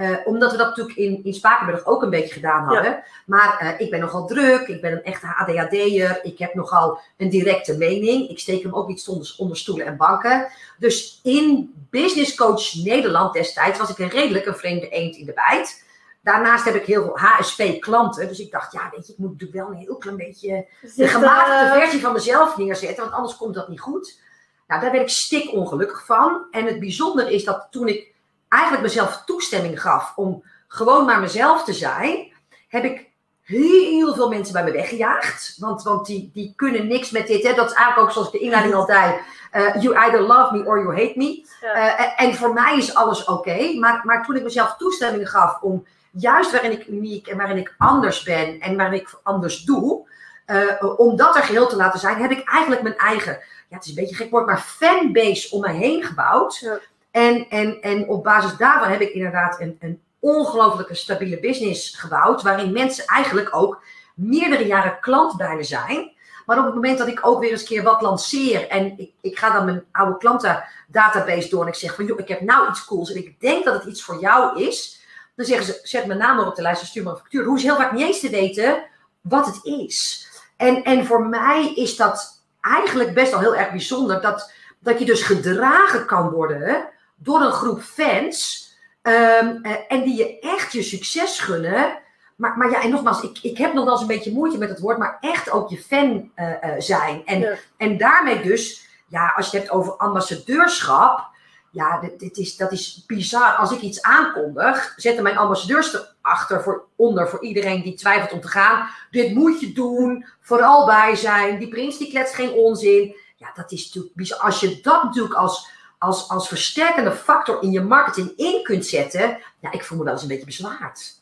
Eh, 0.00 0.16
omdat 0.24 0.50
we 0.50 0.56
dat 0.56 0.68
natuurlijk 0.68 0.96
in, 0.96 1.24
in 1.24 1.34
Spakenburg 1.34 1.86
ook 1.86 2.02
een 2.02 2.10
beetje 2.10 2.34
gedaan 2.34 2.64
hadden. 2.64 3.02
Maar 3.26 3.58
eh, 3.58 3.80
ik 3.80 3.90
ben 3.90 4.00
nogal 4.00 4.26
druk, 4.26 4.68
ik 4.68 4.80
ben 4.80 4.92
een 4.92 5.02
echte 5.02 5.34
ADHD'er, 5.36 6.20
ik 6.22 6.38
heb 6.38 6.54
nogal 6.54 7.00
een 7.16 7.28
directe 7.28 7.76
mening. 7.76 8.28
Ik 8.28 8.38
steek 8.38 8.62
hem 8.62 8.74
ook 8.74 8.88
niet 8.88 9.08
onder, 9.08 9.34
onder 9.38 9.56
stoelen 9.56 9.86
en 9.86 9.96
banken. 9.96 10.46
Dus 10.78 11.20
in 11.22 11.74
Business 11.90 12.34
Coach 12.34 12.74
Nederland 12.74 13.32
destijds 13.32 13.78
was 13.78 13.90
ik 13.90 13.98
een 13.98 14.08
redelijk 14.08 14.46
een 14.46 14.56
vreemde 14.56 14.88
eend 14.88 15.16
in 15.16 15.26
de 15.26 15.32
bijt. 15.32 15.84
Daarnaast 16.22 16.64
heb 16.64 16.74
ik 16.74 16.86
heel 16.86 17.02
veel 17.02 17.18
HSP-klanten. 17.18 18.28
Dus 18.28 18.38
ik 18.38 18.50
dacht, 18.50 18.72
ja, 18.72 18.90
weet 18.94 19.06
je, 19.06 19.12
ik 19.12 19.18
moet 19.18 19.30
natuurlijk 19.30 19.58
wel 19.58 19.70
een 19.70 19.84
heel 19.84 19.96
klein 19.96 20.16
beetje 20.16 20.66
de 20.94 21.08
gemaakte 21.08 21.52
eh, 21.52 21.72
versie 21.72 22.00
van 22.00 22.12
mezelf 22.12 22.56
neerzetten, 22.56 23.02
want 23.02 23.16
anders 23.16 23.36
komt 23.36 23.54
dat 23.54 23.68
niet 23.68 23.80
goed. 23.80 24.20
Nou, 24.66 24.80
daar 24.80 24.92
werd 24.92 25.02
ik 25.02 25.10
stik 25.16 25.52
ongelukkig 25.52 26.04
van. 26.04 26.46
En 26.50 26.66
het 26.66 26.80
bijzondere 26.80 27.34
is 27.34 27.44
dat 27.44 27.66
toen 27.70 27.88
ik 27.88 28.14
eigenlijk 28.50 28.82
mezelf 28.82 29.22
toestemming 29.26 29.80
gaf 29.80 30.12
om 30.16 30.42
gewoon 30.68 31.04
maar 31.04 31.20
mezelf 31.20 31.64
te 31.64 31.72
zijn, 31.72 32.32
heb 32.68 32.84
ik 32.84 33.08
heel 33.42 34.14
veel 34.14 34.28
mensen 34.28 34.52
bij 34.52 34.64
me 34.64 34.70
weggejaagd. 34.72 35.54
Want, 35.58 35.82
want 35.82 36.06
die, 36.06 36.30
die 36.34 36.52
kunnen 36.56 36.86
niks 36.86 37.10
met 37.10 37.26
dit. 37.26 37.42
Hè? 37.42 37.54
Dat 37.54 37.70
is 37.70 37.76
eigenlijk 37.76 38.06
ook 38.06 38.12
zoals 38.14 38.30
de 38.32 38.38
inleiding 38.38 38.74
al 38.74 38.86
zei. 38.86 39.14
eh, 39.50 39.82
you 39.82 39.94
either 39.96 40.20
love 40.20 40.56
me 40.56 40.66
or 40.66 40.78
you 40.82 40.88
hate 40.94 41.12
me. 41.16 41.44
Ja. 41.60 41.96
Eh, 41.96 42.24
en- 42.24 42.34
voor 42.34 42.52
mij 42.52 42.76
is 42.76 42.94
alles 42.94 43.24
oké. 43.24 43.72
maar, 43.78 44.00
maar 44.04 44.24
toen 44.24 44.36
ik 44.36 44.42
mezelf 44.42 44.76
toestemming 44.76 45.30
gaf 45.30 45.60
om 45.60 45.86
juist 46.10 46.50
waarin 46.52 46.72
ik 46.72 46.86
uniek 46.86 47.26
en 47.26 47.36
waarin 47.36 47.56
ik 47.56 47.74
anders 47.78 48.22
ben 48.22 48.60
en 48.60 48.76
waarin 48.76 49.00
ik 49.00 49.08
anders 49.22 49.62
doe, 49.62 50.08
eh, 50.46 50.62
om 50.96 51.16
dat 51.16 51.36
er 51.36 51.42
geheel 51.42 51.66
te 51.68 51.76
laten 51.76 52.00
zijn, 52.00 52.16
heb 52.20 52.30
ik 52.30 52.48
eigenlijk 52.48 52.82
mijn 52.82 52.96
eigen, 52.96 53.32
ja, 53.68 53.76
het 53.76 53.84
is 53.84 53.88
een 53.88 53.94
beetje 53.94 54.14
gek 54.16 54.30
woord, 54.30 54.46
maar 54.46 54.58
fanbase 54.60 55.50
om 55.54 55.60
me 55.60 55.68
heen 55.70 56.02
gebouwd. 56.04 56.56
Ja. 56.58 56.78
En, 57.10 57.48
en, 57.48 57.80
en 57.80 58.08
op 58.08 58.24
basis 58.24 58.56
daarvan 58.56 58.88
heb 58.88 59.00
ik 59.00 59.10
inderdaad 59.12 59.60
een, 59.60 59.76
een 59.80 60.02
ongelooflijke 60.18 60.94
stabiele 60.94 61.40
business 61.40 61.96
gebouwd, 61.96 62.42
waarin 62.42 62.72
mensen 62.72 63.04
eigenlijk 63.06 63.56
ook 63.56 63.82
meerdere 64.14 64.66
jaren 64.66 64.98
klant 65.00 65.36
bij 65.36 65.56
me 65.56 65.62
zijn. 65.62 66.12
Maar 66.46 66.58
op 66.58 66.64
het 66.64 66.74
moment 66.74 66.98
dat 66.98 67.08
ik 67.08 67.26
ook 67.26 67.40
weer 67.40 67.50
eens 67.50 67.60
een 67.60 67.66
keer 67.66 67.82
wat 67.82 68.00
lanceer 68.00 68.68
en 68.68 68.98
ik, 68.98 69.12
ik 69.20 69.38
ga 69.38 69.50
dan 69.50 69.64
mijn 69.64 69.84
oude 69.92 70.18
klantendatabase 70.18 71.48
door 71.48 71.62
en 71.62 71.68
ik 71.68 71.74
zeg 71.74 71.94
van 71.94 72.04
joh, 72.04 72.18
ik 72.18 72.28
heb 72.28 72.40
nou 72.40 72.68
iets 72.68 72.84
cools 72.84 73.10
en 73.10 73.16
ik 73.16 73.40
denk 73.40 73.64
dat 73.64 73.74
het 73.74 73.84
iets 73.84 74.02
voor 74.02 74.20
jou 74.20 74.62
is, 74.62 75.00
dan 75.34 75.46
zeggen 75.46 75.66
ze, 75.66 75.80
zet 75.82 76.06
mijn 76.06 76.18
naam 76.18 76.36
maar 76.36 76.46
op 76.46 76.56
de 76.56 76.62
lijst 76.62 76.80
en 76.80 76.86
stuur 76.86 77.02
maar 77.02 77.12
een 77.12 77.18
factuur. 77.18 77.44
Hoeven 77.44 77.60
ze 77.60 77.66
heel 77.66 77.76
vaak 77.76 77.92
niet 77.92 78.06
eens 78.06 78.20
te 78.20 78.30
weten 78.30 78.84
wat 79.20 79.46
het 79.46 79.64
is. 79.64 80.28
En, 80.56 80.82
en 80.82 81.06
voor 81.06 81.26
mij 81.26 81.72
is 81.74 81.96
dat 81.96 82.42
eigenlijk 82.60 83.14
best 83.14 83.30
wel 83.30 83.40
heel 83.40 83.56
erg 83.56 83.70
bijzonder 83.70 84.20
dat, 84.20 84.52
dat 84.78 84.98
je 84.98 85.04
dus 85.04 85.22
gedragen 85.22 86.06
kan 86.06 86.30
worden 86.30 86.88
door 87.22 87.40
een 87.40 87.52
groep 87.52 87.82
fans 87.82 88.68
ehm, 89.02 89.56
eh, 89.62 89.72
en 89.88 90.02
die 90.02 90.16
je 90.16 90.38
echt 90.38 90.72
je 90.72 90.82
succes 90.82 91.38
gunnen. 91.38 91.98
Maar, 92.36 92.58
maar 92.58 92.70
ja, 92.70 92.82
en 92.82 92.90
nogmaals, 92.90 93.22
ik, 93.22 93.38
ik 93.42 93.58
heb 93.58 93.72
nog 93.72 93.84
wel 93.84 93.92
eens 93.92 94.02
een 94.02 94.06
beetje 94.06 94.32
moeite 94.32 94.58
met 94.58 94.68
het 94.68 94.80
woord, 94.80 94.98
maar 94.98 95.18
echt 95.20 95.50
ook 95.50 95.70
je 95.70 95.78
fan 95.78 96.30
eh, 96.34 96.62
eh, 96.62 96.80
zijn. 96.80 97.22
En, 97.26 97.40
Ja. 97.40 97.54
en 97.76 97.98
daarmee 97.98 98.42
dus, 98.42 98.88
ja, 99.08 99.32
als 99.36 99.50
je 99.50 99.56
het 99.56 99.66
hebt 99.66 99.78
over 99.78 99.92
ambassadeurschap, 99.96 101.28
ja, 101.72 102.00
dit, 102.00 102.18
dit 102.18 102.36
is, 102.36 102.56
dat 102.56 102.72
is 102.72 103.04
bizar. 103.06 103.54
Als 103.54 103.72
ik 103.72 103.80
iets 103.80 104.02
aankondig, 104.02 104.92
zetten 104.96 105.22
mijn 105.22 105.38
ambassadeurs 105.38 105.96
erachter 106.22 106.62
voor, 106.62 106.86
onder 106.96 107.28
voor 107.28 107.42
iedereen 107.42 107.82
die 107.82 107.94
twijfelt 107.94 108.32
om 108.32 108.40
te 108.40 108.48
gaan. 108.48 108.88
Dit 109.10 109.34
moet 109.34 109.60
je 109.60 109.72
doen, 109.72 110.26
vooral 110.40 110.86
bij 110.86 111.16
zijn. 111.16 111.58
Die 111.58 111.68
prins 111.68 111.98
die 111.98 112.10
kletst 112.10 112.34
geen 112.34 112.52
onzin. 112.52 113.16
Ja, 113.36 113.50
dat 113.54 113.72
is 113.72 113.84
natuurlijk 113.84 114.14
bizar. 114.14 114.38
Als 114.38 114.60
je 114.60 114.80
dat 114.82 115.02
natuurlijk 115.02 115.34
als, 115.34 115.70
als, 116.00 116.28
als 116.28 116.48
versterkende 116.48 117.12
factor 117.12 117.62
in 117.62 117.70
je 117.70 117.80
marketing 117.80 118.32
in 118.36 118.62
kunt 118.62 118.86
zetten. 118.86 119.38
Ja, 119.60 119.72
ik 119.72 119.84
voel 119.84 119.98
me 119.98 120.04
wel 120.04 120.12
eens 120.12 120.22
een 120.22 120.28
beetje 120.28 120.44
bezwaard. 120.44 121.18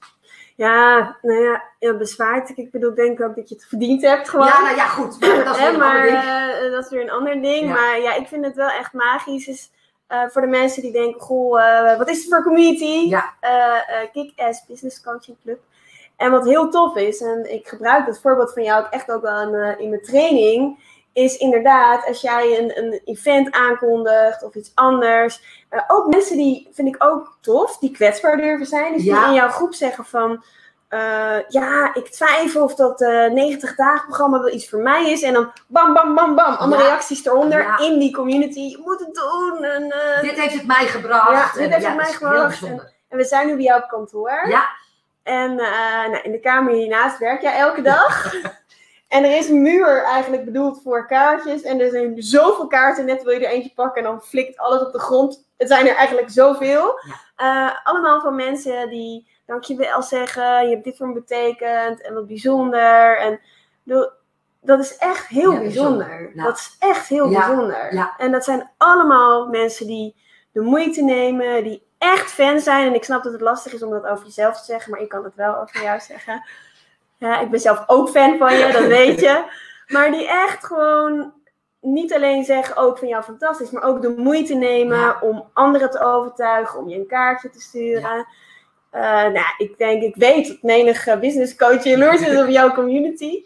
Ja, 0.54 1.16
nou 1.23 1.42
ja, 1.42 1.62
ja 1.78 1.94
bezwaard. 1.97 2.52
Ik 2.56 2.70
bedoel, 2.70 2.90
ik 2.90 2.97
denk 2.97 3.20
ook 3.20 3.37
dat 3.37 3.49
je 3.49 3.54
het 3.54 3.64
verdiend 3.68 4.02
hebt 4.02 4.28
gewoon. 4.28 4.47
Ja, 4.47 4.61
nou 4.62 4.76
ja, 4.76 4.87
goed. 4.87 5.20
Maar 5.20 5.44
dat 5.44 5.56
is 5.56 5.61
weer 5.62 5.73
een 5.73 5.78
maar, 5.78 5.97
ander 5.97 6.11
ding. 6.11 6.23
eh, 6.64 6.73
dat 6.73 6.85
is 6.85 6.90
weer 6.90 7.02
een 7.02 7.11
ander 7.11 7.42
ding. 7.42 7.66
Ja. 7.66 7.73
Maar 7.73 8.00
ja, 8.00 8.14
ik 8.14 8.28
vind 8.28 8.44
het 8.44 8.54
wel 8.54 8.68
echt 8.68 8.92
magisch. 8.92 9.44
Dus, 9.44 9.70
eh, 10.06 10.23
voor 10.28 10.40
de 10.40 10.47
mensen 10.47 10.82
die 10.82 10.92
denken, 10.92 11.20
goh, 11.20 11.62
eh, 11.62 11.99
wat 11.99 12.08
is 12.08 12.18
het 12.18 12.28
voor 12.28 12.42
community? 12.42 13.08
Ja. 13.08 13.35
Kick-Ass 14.12 14.66
Business 14.66 15.02
Coaching 15.02 15.37
Club. 15.42 15.58
En 16.16 16.30
wat 16.30 16.44
heel 16.44 16.70
tof 16.70 16.97
is, 16.97 17.20
en 17.20 17.52
ik 17.52 17.68
gebruik 17.68 18.06
het 18.06 18.20
voorbeeld 18.20 18.52
van 18.52 18.62
jou 18.62 18.85
ook 18.85 18.90
echt 18.90 19.11
ook 19.11 19.23
wel 19.23 19.40
in, 19.40 19.78
in 19.78 19.88
mijn 19.88 20.02
training, 20.02 20.78
is 21.18 21.37
inderdaad 21.37 22.06
als 22.06 22.20
jij 22.20 22.58
een, 22.58 22.78
een 22.78 23.00
event 23.04 23.50
aankondigt 23.54 24.42
of 24.42 24.54
iets 24.54 24.72
anders. 24.75 25.64
eh, 25.68 25.80
ook 25.88 26.06
mensen 26.06 26.37
die, 26.37 26.68
vind 26.72 26.88
ik 26.88 27.04
ook 27.04 27.37
tof, 27.40 27.78
die 27.78 27.90
kwetsbaar 27.90 28.37
durven 28.37 28.66
zijn. 28.66 28.92
Dus 28.92 29.02
Ja. 29.04 29.18
die 29.18 29.28
in 29.28 29.34
jouw 29.34 29.48
groep 29.48 29.75
zeggen 29.75 30.04
van, 30.04 30.44
eh, 30.88 31.37
ja, 31.48 31.94
ik 31.94 32.08
twijfel 32.08 32.62
of 32.62 32.75
dat 32.75 33.00
eh 33.00 33.30
90 33.30 33.75
dagen 33.75 34.06
programma 34.06 34.38
wel 34.38 34.52
iets 34.54 34.68
voor 34.68 34.78
mij 34.82 35.10
is. 35.10 35.22
En 35.22 35.32
dan 35.32 35.52
bam, 35.66 35.94
bam, 35.94 36.14
bam, 36.14 36.34
bam, 36.34 36.54
allemaal 36.54 36.78
Ja. 36.78 36.84
reacties 36.84 37.26
eronder 37.26 37.60
Ja. 37.62 37.78
in 37.78 37.98
die 37.98 38.12
community. 38.14 38.60
Je 38.60 38.80
moet 38.84 39.00
het 39.00 39.14
doen. 39.14 39.64
En, 39.64 39.90
eh, 39.90 40.22
Dit 40.22 40.40
heeft 40.40 40.54
het 40.54 40.66
mij 40.66 40.87
gebracht. 40.87 41.30
Ja, 41.30 41.52
dit 41.52 41.62
En 41.66 41.72
heeft 41.72 41.87
het 41.87 41.96
mij 41.96 42.12
gebracht. 42.12 42.60
Bijzonder. 42.60 42.92
en 43.08 43.16
we 43.18 43.25
zijn 43.25 43.46
nu 43.46 43.54
bij 43.54 43.64
jou 43.64 43.82
op 43.82 43.88
kantoor. 43.88 44.44
Ja, 44.48 44.68
En 45.22 45.50
eh, 45.60 46.06
nou, 46.10 46.18
in 46.22 46.32
de 46.32 46.40
kamer 46.40 46.72
hiernaast 46.72 47.18
werk 47.18 47.42
jij 47.42 47.56
elke 47.58 47.82
dag. 47.82 48.32
en 49.08 49.24
er 49.24 49.36
is 49.36 49.48
een 49.48 49.62
muur 49.62 50.02
eigenlijk 50.02 50.44
bedoeld 50.44 50.80
voor 50.82 51.06
kaartjes. 51.06 51.62
En 51.62 51.80
er 51.80 51.90
zijn 51.90 52.22
zoveel 52.22 52.66
kaarten, 52.66 53.04
net 53.04 53.22
wil 53.22 53.32
je 53.32 53.46
er 53.46 53.52
eentje 53.52 53.72
pakken 53.74 54.04
en 54.04 54.08
dan 54.10 54.22
flikt 54.22 54.58
alles 54.58 54.82
op 54.82 54.92
de 54.92 54.98
grond. 54.98 55.46
Het 55.56 55.68
zijn 55.68 55.86
er 55.86 55.96
eigenlijk 55.96 56.30
zoveel. 56.30 57.00
Eh, 57.36 57.70
allemaal 57.84 58.20
van 58.20 58.34
mensen 58.36 58.88
die 58.90 59.28
dankjewel 59.46 60.02
zeggen. 60.02 60.64
Je 60.68 60.70
hebt 60.70 60.84
dit 60.84 60.96
voor 60.96 61.06
me 61.08 61.14
betekend 61.14 62.00
en 62.02 62.14
wat 62.14 62.26
bijzonder. 62.26 63.18
En 63.18 63.40
dat 64.60 64.80
is 64.80 64.96
echt 64.96 65.26
heel 65.26 65.52
Ja, 65.52 65.58
bijzonder. 65.58 66.06
bijzonder. 66.06 66.30
Nou. 66.34 66.48
Dat 66.48 66.58
is 66.58 66.76
echt 66.78 67.08
heel 67.08 67.28
bijzonder. 67.28 67.94
ja. 67.94 68.14
En 68.18 68.32
dat 68.32 68.44
zijn 68.44 68.70
allemaal 68.76 69.46
mensen 69.48 69.86
die 69.86 70.16
de 70.52 70.60
moeite 70.60 71.02
nemen, 71.02 71.64
die 71.64 71.86
echt 71.98 72.30
fan 72.30 72.60
zijn. 72.60 72.86
En 72.86 72.94
ik 72.94 73.04
snap 73.04 73.22
dat 73.22 73.32
het 73.32 73.40
lastig 73.40 73.72
is 73.72 73.82
om 73.82 73.90
dat 73.90 74.06
over 74.06 74.24
jezelf 74.24 74.58
te 74.58 74.64
zeggen, 74.64 74.90
maar 74.90 75.00
ik 75.00 75.08
kan 75.08 75.24
het 75.24 75.34
wel 75.34 75.56
over 75.60 75.82
jou 75.82 76.00
zeggen. 76.00 76.42
Ja, 77.18 77.40
ik 77.40 77.50
ben 77.50 77.60
zelf 77.60 77.84
ook 77.87 78.08
fan 78.08 78.38
van 78.38 78.56
je, 78.56 78.72
dat 78.72 78.87
weet 78.87 79.20
je. 79.20 79.44
Maar 79.88 80.10
die 80.10 80.28
echt 80.28 80.64
gewoon 80.66 81.32
niet 81.80 82.14
alleen 82.14 82.44
zeggen 82.44 82.76
ook 82.76 82.98
van 82.98 83.08
jou 83.08 83.22
fantastisch, 83.22 83.70
maar 83.70 83.82
ook 83.82 84.02
de 84.02 84.14
moeite 84.16 84.54
nemen 84.54 84.98
Ja. 84.98 85.18
om 85.20 85.48
anderen 85.52 85.90
te 85.90 86.00
overtuigen, 86.00 86.78
om 86.78 86.88
je 86.88 86.96
een 86.98 87.06
kaartje 87.06 87.50
te 87.50 87.60
sturen. 87.60 88.26
Eh, 88.90 89.02
nou, 89.02 89.46
ik 89.58 89.78
denk, 89.78 90.02
ik 90.02 90.16
weet 90.16 90.46
dat 90.48 90.62
menige 90.62 91.18
business 91.20 91.56
coach 91.56 91.84
jaloers 91.84 92.20
is 92.20 92.40
op 92.40 92.48
jouw 92.48 92.72
community. 92.72 93.42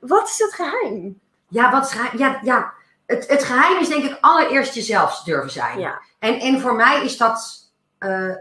Wat 0.00 0.28
is 0.28 0.38
het 0.38 0.52
geheim? 0.54 1.20
ja, 1.48 1.70
wat 1.70 1.84
is? 1.84 2.18
Ja, 2.18 2.38
ja. 2.42 2.72
Het, 3.06 3.28
het 3.28 3.44
geheim 3.44 3.80
is 3.80 3.88
denk 3.88 4.04
ik 4.04 4.18
allereerst 4.20 4.74
jezelf 4.74 5.22
durven 5.22 5.50
zijn. 5.50 5.78
Ja, 5.78 6.00
En, 6.18 6.38
en 6.40 6.60
voor 6.60 6.74
mij 6.74 7.04
is 7.04 7.16
dat 7.16 7.70
eh, 7.98 8.34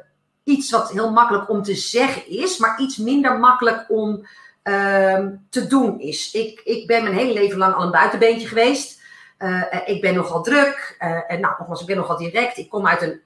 iets 0.44 0.72
wat 0.72 0.91
heel 0.91 1.12
makkelijk 1.12 1.50
om 1.50 1.63
te 1.63 1.75
zeggen 1.75 2.27
is, 2.29 2.58
maar 2.58 2.79
iets 2.79 2.98
minder 2.98 3.39
makkelijk 3.39 3.86
om 3.88 4.27
ehm, 4.65 5.29
te 5.50 5.67
doen 5.67 6.00
is. 6.00 6.31
Ik, 6.31 6.62
ik 6.63 6.88
ben 6.88 7.03
mijn 7.03 7.15
hele 7.15 7.34
leven 7.34 7.57
lang 7.57 7.74
al 7.75 7.84
een 7.84 7.91
buitenbeentje 7.91 8.48
geweest. 8.48 9.01
Eh, 9.38 9.62
ik 9.86 10.01
ben 10.01 10.13
nogal 10.13 10.43
druk. 10.43 10.95
eh, 11.00 11.31
en 11.31 11.39
nou, 11.39 11.55
nogmaals, 11.57 11.81
ik 11.81 11.88
ben 11.88 11.98
nogal 11.98 12.17
direct. 12.17 12.57
Ik 12.57 12.69
kom 12.69 12.88
uit 12.88 13.01
een 13.01 13.22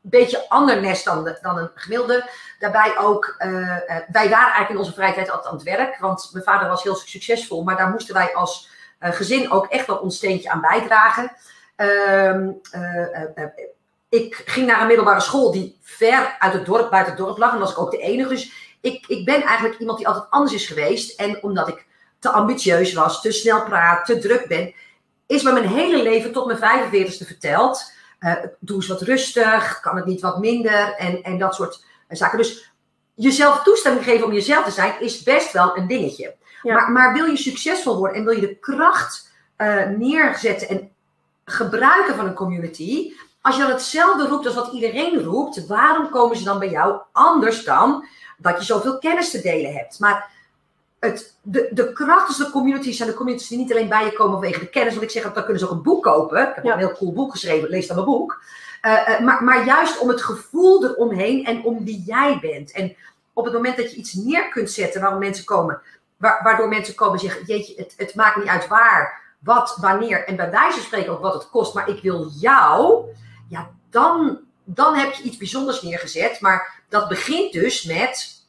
beetje 0.00 0.48
ander 0.48 0.80
nest 0.80 1.04
dan, 1.04 1.36
dan 1.42 1.58
een 1.58 1.70
gemiddelde. 1.74 2.30
Daarbij 2.58 2.98
ook, 2.98 3.34
eh, 3.38 3.76
wij 4.12 4.28
waren 4.28 4.52
eigenlijk 4.52 4.70
in 4.70 4.78
onze 4.78 4.92
vrije 4.92 5.14
tijd 5.14 5.30
altijd 5.30 5.48
aan 5.48 5.58
het 5.58 5.76
werk. 5.76 5.98
Want 5.98 6.30
mijn 6.32 6.44
vader 6.44 6.68
was 6.68 6.82
heel 6.82 6.94
succesvol. 6.94 7.62
Maar 7.62 7.76
daar 7.76 7.90
moesten 7.90 8.14
wij 8.14 8.34
als 8.34 8.72
gezin 9.00 9.50
ook 9.50 9.66
echt 9.66 9.86
wel 9.86 9.96
ons 9.96 10.16
steentje 10.16 10.50
aan 10.50 10.60
bijdragen. 10.60 11.32
Ehm, 11.76 12.50
eh, 12.70 13.22
eh, 13.22 13.28
eh, 13.34 13.48
ik 14.08 14.42
ging 14.46 14.66
naar 14.66 14.80
een 14.80 14.86
middelbare 14.86 15.20
school 15.20 15.52
die 15.52 15.78
ver 15.82 16.36
uit 16.38 16.52
het 16.52 16.66
dorp, 16.66 16.90
buiten 16.90 17.14
het 17.14 17.22
dorp 17.22 17.38
lag. 17.38 17.52
En 17.52 17.58
was 17.58 17.70
ik 17.70 17.78
ook 17.78 17.90
de 17.90 17.98
enige. 17.98 18.28
Dus 18.28 18.63
ik, 18.84 19.06
ik 19.06 19.24
ben 19.24 19.42
eigenlijk 19.42 19.78
iemand 19.78 19.98
die 19.98 20.08
altijd 20.08 20.30
anders 20.30 20.52
is 20.52 20.66
geweest. 20.66 21.20
En 21.20 21.42
omdat 21.42 21.68
ik 21.68 21.86
te 22.18 22.28
ambitieus 22.28 22.92
was, 22.92 23.20
te 23.20 23.32
snel 23.32 23.64
praat, 23.64 24.06
te 24.06 24.18
druk 24.18 24.48
ben, 24.48 24.74
is 25.26 25.42
me 25.42 25.52
mijn 25.52 25.68
hele 25.68 26.02
leven 26.02 26.32
tot 26.32 26.46
mijn 26.46 26.90
45ste 26.90 27.26
verteld. 27.26 27.92
eh, 28.18 28.32
doe 28.58 28.76
eens 28.76 28.86
wat 28.86 29.02
rustig, 29.02 29.80
kan 29.80 29.96
het 29.96 30.04
niet 30.04 30.20
wat 30.20 30.38
minder 30.38 30.94
en, 30.94 31.22
en 31.22 31.38
dat 31.38 31.54
soort 31.54 31.84
eh, 32.08 32.18
zaken. 32.18 32.38
Dus 32.38 32.72
jezelf 33.14 33.62
toestemming 33.62 34.04
geven 34.04 34.26
om 34.26 34.32
jezelf 34.32 34.64
te 34.64 34.70
zijn 34.70 35.00
is 35.00 35.22
best 35.22 35.52
wel 35.52 35.76
een 35.76 35.86
dingetje. 35.86 36.34
Ja. 36.62 36.74
Maar, 36.74 36.92
maar 36.92 37.12
wil 37.12 37.24
je 37.24 37.36
succesvol 37.36 37.96
worden 37.96 38.16
en 38.16 38.24
wil 38.24 38.34
je 38.34 38.40
de 38.40 38.58
kracht 38.58 39.32
eh, 39.56 39.86
neerzetten 39.86 40.68
en 40.68 40.90
gebruiken 41.44 42.14
van 42.14 42.26
een 42.26 42.34
community, 42.34 43.12
als 43.40 43.56
je 43.56 43.62
dan 43.62 43.70
hetzelfde 43.70 44.26
roept 44.26 44.46
als 44.46 44.54
wat 44.54 44.72
iedereen 44.72 45.22
roept, 45.22 45.66
waarom 45.66 46.10
komen 46.10 46.36
ze 46.36 46.44
dan 46.44 46.58
bij 46.58 46.70
jou 46.70 47.00
anders 47.12 47.64
dan 47.64 48.06
dat 48.38 48.58
je 48.58 48.64
zoveel 48.64 48.98
kennis 48.98 49.30
te 49.30 49.40
delen 49.40 49.72
hebt? 49.74 49.98
Maar 49.98 50.30
het, 50.98 51.36
de, 51.42 51.68
de 51.72 51.92
krachtigste 51.92 52.50
communities 52.50 52.96
zijn 52.96 53.08
de 53.08 53.14
communities 53.14 53.48
die 53.48 53.58
niet 53.58 53.72
alleen 53.72 53.88
bij 53.88 54.04
je 54.04 54.12
komen 54.12 54.32
vanwege 54.32 54.58
de 54.60 54.68
kennis. 54.68 54.92
Want 54.92 55.04
ik 55.04 55.10
zeg, 55.10 55.32
dan 55.32 55.42
kunnen 55.42 55.58
ze 55.58 55.64
ook 55.68 55.70
een 55.76 55.82
boek 55.82 56.02
kopen. 56.02 56.48
Ik 56.48 56.54
heb 56.54 56.64
Ja. 56.64 56.72
een 56.72 56.78
heel 56.78 56.92
cool 56.96 57.12
boek 57.12 57.30
geschreven, 57.30 57.68
lees 57.68 57.86
dan 57.86 57.96
mijn 57.96 58.08
boek. 58.08 58.42
Eh, 58.80 59.08
eh, 59.14 59.20
maar, 59.20 59.44
maar 59.44 59.64
juist 59.66 59.98
om 59.98 60.08
het 60.08 60.22
gevoel 60.22 60.84
eromheen 60.84 61.44
en 61.44 61.64
om 61.64 61.84
wie 61.84 62.02
jij 62.06 62.38
bent. 62.40 62.72
En 62.72 62.96
op 63.32 63.44
het 63.44 63.54
moment 63.54 63.76
dat 63.76 63.90
je 63.90 63.96
iets 63.96 64.12
neer 64.12 64.48
kunt 64.48 64.70
zetten 64.70 65.00
waarom 65.00 65.18
mensen 65.18 65.44
komen, 65.44 65.80
wa- 66.16 66.40
waardoor 66.42 66.68
mensen 66.68 66.94
komen 66.94 67.14
en 67.14 67.20
zeggen: 67.20 67.44
Jeetje, 67.46 67.74
het, 67.76 67.94
het 67.96 68.14
maakt 68.14 68.36
niet 68.36 68.46
uit 68.48 68.68
waar, 68.68 69.20
wat, 69.38 69.76
wanneer. 69.80 70.26
En 70.26 70.36
bij 70.36 70.50
wijze 70.50 70.76
van 70.76 70.82
spreken 70.86 71.12
ook 71.12 71.20
wat 71.20 71.34
het 71.34 71.50
kost, 71.50 71.74
maar 71.74 71.88
ik 71.88 72.02
wil 72.02 72.28
jou. 72.40 73.04
Ja, 73.48 73.70
dan, 73.90 74.38
dan 74.64 74.94
heb 74.94 75.12
je 75.12 75.22
iets 75.22 75.36
bijzonders 75.36 75.82
neergezet. 75.82 76.40
Maar 76.40 76.82
dat 76.94 77.08
begint 77.08 77.52
dus 77.52 77.82
met 77.82 78.42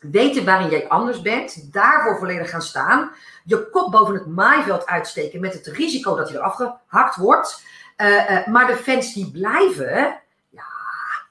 weten 0.00 0.44
waarin 0.44 0.70
jij 0.70 0.88
anders 0.88 1.22
bent, 1.22 1.72
daarvoor 1.72 2.18
volledig 2.18 2.50
gaan 2.50 2.62
staan, 2.62 3.10
je 3.44 3.70
kop 3.70 3.90
boven 3.90 4.14
het 4.14 4.26
maaiveld 4.26 4.86
uitsteken 4.86 5.40
met 5.40 5.52
het 5.52 5.66
risico 5.66 6.16
dat 6.16 6.28
je 6.28 6.34
eraf 6.34 6.54
gehakt 6.54 7.16
wordt. 7.16 7.62
Eh, 7.96 8.30
eh, 8.30 8.46
maar 8.46 8.66
de 8.66 8.76
fans 8.76 9.14
die 9.14 9.30
blijven, 9.30 10.20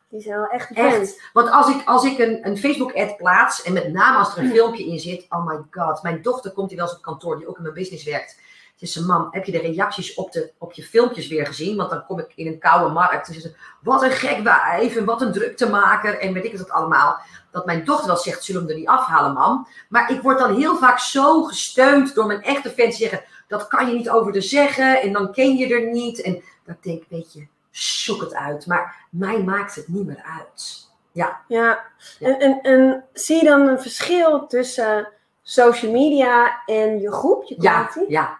die 0.09 0.21
zijn 0.21 0.37
wel 0.37 0.47
echt 0.47 0.67
fans. 0.73 0.93
echt. 0.93 1.29
Want 1.33 1.49
als 1.49 1.67
ik, 1.67 1.81
als 1.85 2.03
ik 2.03 2.19
een, 2.19 2.47
een 2.47 2.57
Facebook-ad 2.57 3.17
plaats 3.17 3.63
en 3.63 3.73
met 3.73 3.91
name 3.91 4.17
als 4.17 4.35
er 4.35 4.43
een 4.43 4.51
filmpje 4.51 4.85
in 4.85 4.99
zit, 4.99 5.25
oh 5.29 5.45
my 5.47 5.59
god, 5.71 6.03
mijn 6.03 6.21
dochter 6.21 6.51
komt 6.51 6.69
hier 6.69 6.79
wel 6.79 6.87
eens 6.87 6.97
op 6.97 7.03
kantoor 7.03 7.37
die 7.37 7.47
ook 7.47 7.57
in 7.57 7.63
mijn 7.63 7.73
business 7.73 8.03
werkt. 8.03 8.39
Zegt, 8.87 9.05
mam, 9.05 9.27
heb 9.31 9.45
je 9.45 9.51
de 9.51 9.59
reacties 9.59 10.13
op, 10.13 10.31
de, 10.31 10.51
op 10.57 10.73
je 10.73 10.83
filmpjes 10.83 11.27
weer 11.27 11.45
gezien? 11.45 11.77
Want 11.77 11.89
dan 11.89 12.05
kom 12.05 12.19
ik 12.19 12.31
in 12.35 12.47
een 12.47 12.59
koude 12.59 12.93
markt 12.93 13.27
en 13.27 13.33
ze 13.33 13.55
wat 13.81 14.03
een 14.03 14.11
gek 14.11 14.43
wijf 14.43 14.95
en 14.95 15.05
wat 15.05 15.21
een 15.21 15.31
druktemaker 15.31 16.19
en 16.19 16.33
weet 16.33 16.45
ik 16.45 16.51
het 16.51 16.71
allemaal. 16.71 17.19
Dat 17.51 17.65
mijn 17.65 17.85
dochter 17.85 18.07
wel 18.07 18.17
zegt, 18.17 18.43
zullen 18.43 18.61
we 18.61 18.67
hem 18.67 18.75
er 18.75 18.81
niet 18.81 18.99
afhalen, 18.99 19.33
mam? 19.33 19.67
Maar 19.89 20.11
ik 20.11 20.21
word 20.21 20.39
dan 20.39 20.55
heel 20.55 20.77
vaak 20.77 20.99
zo 20.99 21.43
gesteund 21.43 22.15
door 22.15 22.25
mijn 22.25 22.41
echte 22.41 22.69
fans 22.69 22.97
die 22.97 23.07
zeggen, 23.07 23.27
dat 23.47 23.67
kan 23.67 23.87
je 23.87 23.93
niet 23.93 24.09
over 24.09 24.31
de 24.31 24.41
zeggen 24.41 25.01
en 25.01 25.13
dan 25.13 25.31
ken 25.31 25.57
je 25.57 25.73
er 25.73 25.91
niet. 25.91 26.21
En 26.21 26.43
dat 26.65 26.75
ik 26.75 26.83
denk, 26.83 27.03
weet 27.09 27.33
je, 27.33 27.47
zoek 27.71 28.21
het 28.21 28.33
uit. 28.33 28.67
Maar 28.67 29.07
mij 29.09 29.43
maakt 29.43 29.75
het 29.75 29.87
niet 29.87 30.05
meer 30.05 30.23
uit. 30.39 30.91
Ja, 31.11 31.41
Ja, 31.47 31.83
en, 32.19 32.39
en, 32.39 32.61
en 32.61 33.05
zie 33.13 33.35
je 33.35 33.43
dan 33.43 33.67
een 33.67 33.81
verschil 33.81 34.47
tussen 34.47 35.07
social 35.43 35.91
media 35.91 36.63
en 36.65 36.99
je 36.99 37.11
groep, 37.11 37.43
je 37.43 37.55
ja, 37.59 37.89
ja. 38.07 38.39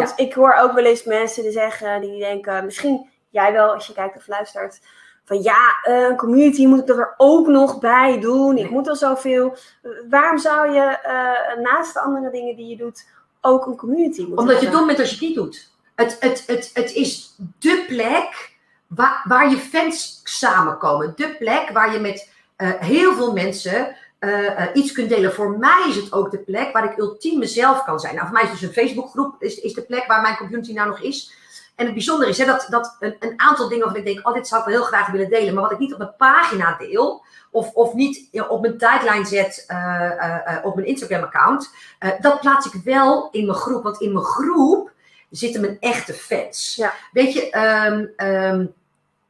Want 0.00 0.12
ik 0.16 0.34
hoor 0.34 0.54
ook 0.54 0.72
wel 0.72 0.84
eens 0.84 1.04
mensen 1.04 1.42
die 1.42 1.52
zeggen, 1.52 2.00
die 2.00 2.18
denken, 2.18 2.64
misschien 2.64 3.08
jij 3.30 3.52
wel 3.52 3.72
als 3.72 3.86
je 3.86 3.92
kijkt 3.92 4.16
of 4.16 4.26
luistert, 4.26 4.80
van 5.24 5.42
ja, 5.42 5.80
eh, 5.82 6.08
een 6.08 6.16
community 6.16 6.66
moet 6.66 6.80
ik 6.80 6.88
er 6.88 7.14
ook 7.16 7.46
nog 7.46 7.78
bij 7.78 8.20
doen. 8.20 8.58
Ik 8.58 8.70
moet 8.70 8.88
al 8.88 8.96
zoveel. 8.96 9.56
Waarom 10.08 10.38
zou 10.38 10.72
je 10.72 10.98
eh, 11.02 11.62
naast 11.62 11.94
de 11.94 12.00
andere 12.00 12.30
dingen 12.30 12.56
die 12.56 12.66
je 12.66 12.76
doet 12.76 13.06
ook 13.40 13.66
een 13.66 13.76
community 13.76 14.20
moeten 14.20 14.38
Omdat 14.38 14.60
je 14.60 14.70
dom 14.70 14.86
bent 14.86 14.98
als 14.98 15.08
je 15.08 15.14
het 15.14 15.24
niet 15.24 15.34
doet. 15.34 15.72
Het, 15.94 16.16
het, 16.20 16.46
het, 16.46 16.70
het 16.74 16.92
is 16.92 17.34
de 17.58 17.84
plek 17.88 18.56
waar, 18.86 19.24
waar 19.28 19.50
je 19.50 19.56
fans 19.56 20.20
samenkomen. 20.24 21.12
De 21.16 21.36
plek 21.36 21.70
waar 21.72 21.92
je 21.92 21.98
met 21.98 22.30
eh, 22.56 22.70
heel 22.78 23.14
veel 23.14 23.32
mensen 23.32 23.96
eh, 24.28 24.62
eh, 24.62 24.70
iets 24.74 24.92
kunt 24.92 25.08
delen. 25.08 25.32
Voor 25.32 25.58
mij 25.58 25.84
is 25.88 25.96
het 25.96 26.12
ook 26.12 26.30
de 26.30 26.38
plek 26.38 26.72
waar 26.72 26.84
ik 26.84 26.98
ultiem 26.98 27.38
mezelf 27.38 27.84
kan 27.84 28.00
zijn. 28.00 28.14
Nou, 28.14 28.26
voor 28.26 28.34
mij 28.34 28.44
is 28.44 28.50
dus 28.50 28.62
een 28.62 28.72
Facebookgroep 28.72 29.42
is, 29.42 29.60
is 29.60 29.74
de 29.74 29.82
plek 29.82 30.06
waar 30.06 30.20
mijn 30.20 30.36
community 30.36 30.72
nou 30.72 30.88
nog 30.88 31.00
is. 31.00 31.34
En 31.74 31.84
het 31.84 31.94
bijzondere 31.94 32.30
is 32.30 32.38
hè, 32.38 32.44
dat, 32.44 32.66
dat 32.70 32.96
een, 33.00 33.16
een 33.20 33.40
aantal 33.40 33.68
dingen 33.68 33.84
waarvan 33.84 34.04
ik 34.04 34.14
denk, 34.14 34.28
oh, 34.28 34.34
dit 34.34 34.48
zou 34.48 34.60
ik 34.60 34.66
wel 34.66 34.76
heel 34.76 34.86
graag 34.86 35.10
willen 35.10 35.30
delen. 35.30 35.54
Maar 35.54 35.62
wat 35.62 35.72
ik 35.72 35.78
niet 35.78 35.92
op 35.92 35.98
mijn 35.98 36.16
pagina 36.16 36.76
deel, 36.78 37.24
of, 37.50 37.72
of 37.72 37.94
niet 37.94 38.28
op 38.48 38.60
mijn 38.60 38.78
tijdlijn 38.78 39.26
zet 39.26 39.64
eh, 39.66 40.56
op 40.62 40.74
mijn 40.74 40.86
Instagram-account, 40.86 41.70
dat 42.20 42.40
plaats 42.40 42.66
ik 42.66 42.80
wel 42.84 43.28
in 43.30 43.46
mijn 43.46 43.58
groep. 43.58 43.82
Want 43.82 44.00
in 44.00 44.12
mijn 44.12 44.24
groep, 44.24 44.92
zitten 45.30 45.60
mijn 45.60 45.76
echte 45.80 46.12
fans. 46.14 46.74
Ja. 46.76 46.92
Weet 47.12 47.32
je, 47.32 47.50
ehm, 47.50 48.06
ehm, 48.16 48.66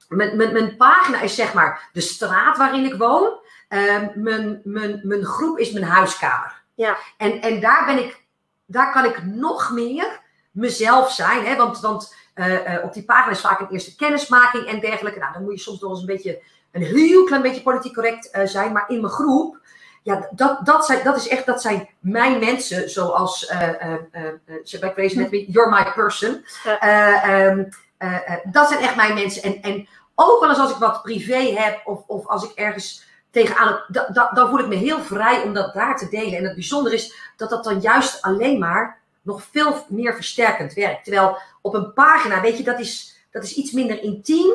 mijn, 0.09 0.37
mijn, 0.37 0.53
mijn 0.53 0.77
pagina 0.77 1.21
is 1.21 1.35
zeg 1.35 1.55
maar 1.55 1.89
de 1.93 2.01
straat 2.01 2.57
waarin 2.57 2.85
ik 2.85 2.95
woon. 2.95 3.43
Ehm, 3.75 4.09
mijn, 4.15 4.61
mijn, 4.65 5.01
mijn 5.03 5.25
groep 5.25 5.59
is 5.59 5.73
mijn 5.73 5.85
huiskamer. 5.85 6.63
Ja. 6.75 6.97
En, 7.17 7.41
en 7.41 7.61
daar, 7.61 7.85
ben 7.87 7.99
ik, 7.99 8.25
daar 8.67 8.93
kan 8.93 9.05
ik 9.05 9.23
nog 9.25 9.71
meer 9.71 10.21
mezelf 10.51 11.13
zijn. 11.13 11.45
Hè? 11.45 11.57
Want, 11.57 11.81
want 11.81 12.15
eh, 12.35 12.75
eh, 12.75 12.85
op 12.85 12.93
die 12.93 13.05
pagina 13.05 13.33
is 13.33 13.41
vaak 13.41 13.61
een 13.61 13.71
eerste 13.71 13.97
kennismaking 13.97 14.67
en 14.67 14.81
dergelijke. 14.81 15.19
Nou, 15.19 15.33
dan 15.33 15.43
moet 15.43 15.55
je 15.55 15.61
soms 15.61 15.81
nog 15.81 15.91
eens 15.91 16.01
een 16.01 16.07
beetje, 16.07 16.43
een 16.73 16.83
heel 16.83 17.25
klein 17.25 17.43
beetje 17.43 17.63
politiek 17.63 17.95
correct 17.95 18.31
eh, 18.31 18.47
zijn. 18.47 18.73
Maar 18.73 18.85
in 18.89 19.01
mijn 19.01 19.13
groep, 19.13 19.59
ja, 20.03 20.29
dat, 20.31 20.67
dat, 20.67 20.87
zijn, 20.87 21.05
dat 21.05 21.17
is 21.17 21.29
echt, 21.29 21.47
dat 21.47 21.63
zijn 21.63 21.89
mijn 21.99 22.39
mensen. 22.39 22.91
Zoals, 22.91 23.51
uh, 23.51 24.81
bij 24.81 24.93
Crazy 24.93 25.19
net 25.19 25.31
weer, 25.31 25.45
you're 25.45 25.71
my 25.71 25.93
person. 25.93 26.45
Ja. 26.65 26.81
Eh, 26.81 27.47
ehm, 27.47 27.65
eh, 27.99 28.31
eh, 28.31 28.39
dat 28.45 28.69
zijn 28.69 28.81
echt 28.81 28.97
mijn 28.97 29.15
mensen. 29.15 29.43
En, 29.43 29.63
en 29.63 29.89
ook 30.15 30.41
wel 30.41 30.49
eens 30.49 30.59
als 30.59 30.71
ik 30.71 30.77
wat 30.77 31.03
privé 31.03 31.55
heb 31.55 31.81
of, 31.85 32.03
of 32.07 32.27
als 32.27 32.45
ik 32.45 32.51
ergens 32.51 33.05
tegenaan, 33.35 33.85
da, 33.89 34.09
da, 34.13 34.31
dan 34.35 34.49
voel 34.49 34.59
ik 34.59 34.67
me 34.67 34.75
heel 34.75 35.01
vrij 35.01 35.43
om 35.43 35.55
dat 35.55 35.75
daar 35.75 35.97
te 35.97 36.09
delen. 36.09 36.39
En 36.39 36.45
het 36.45 36.55
bijzondere 36.55 36.95
is 36.95 37.15
dat 37.37 37.51
dat 37.51 37.65
dan 37.65 37.81
juist 37.81 38.23
alleen 38.23 38.59
maar 38.59 39.01
nog 39.23 39.43
veel 39.51 39.87
meer 39.89 40.15
versterkend 40.15 40.73
werkt. 40.73 41.05
Terwijl 41.05 41.39
op 41.61 41.75
een 41.75 41.93
pagina, 41.93 42.41
weet 42.41 42.59
je, 42.59 42.65
dat 42.65 42.81
is, 42.81 43.25
dat 43.31 43.43
is 43.45 43.55
iets 43.55 43.73
minder 43.73 44.03
intiem. 44.03 44.53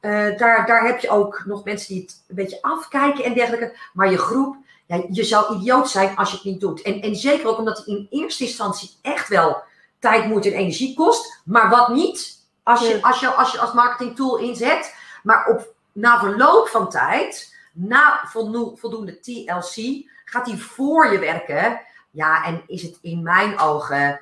Eh, 0.00 0.36
daar, 0.36 0.66
daar 0.66 0.86
heb 0.86 1.00
je 1.00 1.10
ook 1.10 1.42
nog 1.46 1.64
mensen 1.64 1.94
die 1.94 2.02
het 2.02 2.24
een 2.28 2.34
beetje 2.34 2.62
afkijken 2.62 3.24
en 3.24 3.34
dergelijke. 3.34 3.76
Maar 3.92 4.10
je 4.10 4.18
groep, 4.18 4.56
ja, 4.86 5.02
je 5.10 5.24
zou 5.24 5.56
idioot 5.56 5.90
zijn 5.90 6.16
als 6.16 6.30
je 6.30 6.36
het 6.36 6.44
niet 6.44 6.60
doet. 6.60 6.82
En, 6.82 7.00
en 7.00 7.16
zeker 7.16 7.48
ook 7.48 7.58
omdat 7.58 7.78
het 7.78 7.86
in 7.86 8.06
eerste 8.10 8.44
instantie 8.44 8.90
echt 9.02 9.28
wel 9.28 9.62
tijd, 9.98 10.26
moeite 10.26 10.50
en 10.50 10.58
energie 10.58 10.94
kost. 10.94 11.40
Maar 11.44 11.70
wat 11.70 11.88
niet, 11.88 12.38
als 12.62 12.80
je 12.80 12.98
als, 13.02 13.20
je, 13.20 13.28
als, 13.28 13.52
je 13.52 13.58
als 13.58 13.72
marketingtool 13.72 14.38
inzet. 14.38 14.94
Maar 15.22 15.46
op, 15.46 15.74
na 15.92 16.18
verloop 16.18 16.68
van 16.68 16.90
tijd, 16.90 17.51
na 17.72 18.20
voldo- 18.24 18.76
voldoende 18.76 19.20
TLC, 19.20 20.04
gaat 20.24 20.44
die 20.44 20.62
voor 20.62 21.12
je 21.12 21.18
werken. 21.18 21.80
Ja, 22.10 22.44
en 22.44 22.62
is 22.66 22.82
het 22.82 22.98
in 23.02 23.22
mijn 23.22 23.58
ogen. 23.58 24.20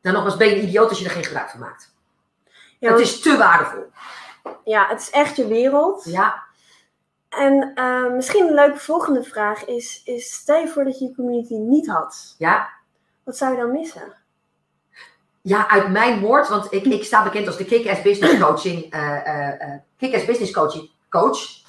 Dan 0.00 0.12
nogmaals, 0.12 0.36
ben 0.36 0.48
je 0.48 0.56
een 0.56 0.62
idioot 0.62 0.88
als 0.88 0.98
je 0.98 1.04
er 1.04 1.10
geen 1.10 1.24
gebruik 1.24 1.50
van 1.50 1.60
maakt. 1.60 1.94
Ja, 2.78 2.90
het 2.90 3.00
is 3.00 3.20
te 3.20 3.36
waardevol. 3.36 3.84
ja, 4.64 4.86
het 4.88 5.00
is 5.00 5.10
echt 5.10 5.36
je 5.36 5.46
wereld. 5.46 6.04
Ja, 6.04 6.44
En 7.28 7.72
eh, 7.74 8.10
misschien 8.12 8.46
een 8.46 8.54
leuke 8.54 8.78
volgende 8.78 9.22
vraag 9.22 9.64
is, 9.64 10.02
is: 10.04 10.32
stel 10.34 10.58
je 10.60 10.68
voor 10.68 10.84
dat 10.84 10.98
je 10.98 11.04
je 11.04 11.14
community 11.14 11.54
niet 11.54 11.86
had. 11.88 12.34
ja. 12.38 12.74
Wat 13.24 13.36
zou 13.36 13.52
je 13.52 13.58
dan 13.60 13.72
missen? 13.72 14.14
Ja, 15.42 15.68
uit 15.68 15.88
mijn 15.88 16.20
woord, 16.20 16.48
want 16.48 16.72
ik, 16.72 16.84
ik 16.84 17.04
sta 17.04 17.22
bekend 17.22 17.46
als 17.46 17.56
de 17.56 17.64
Kick-Ass 17.64 18.02
Business 18.02 18.38
Coaching, 18.40 18.92
eh, 18.92 19.72
Kick-Ass 19.96 20.24
Business 20.24 20.52
Coaching 20.52 20.90
Coach. 21.08 21.64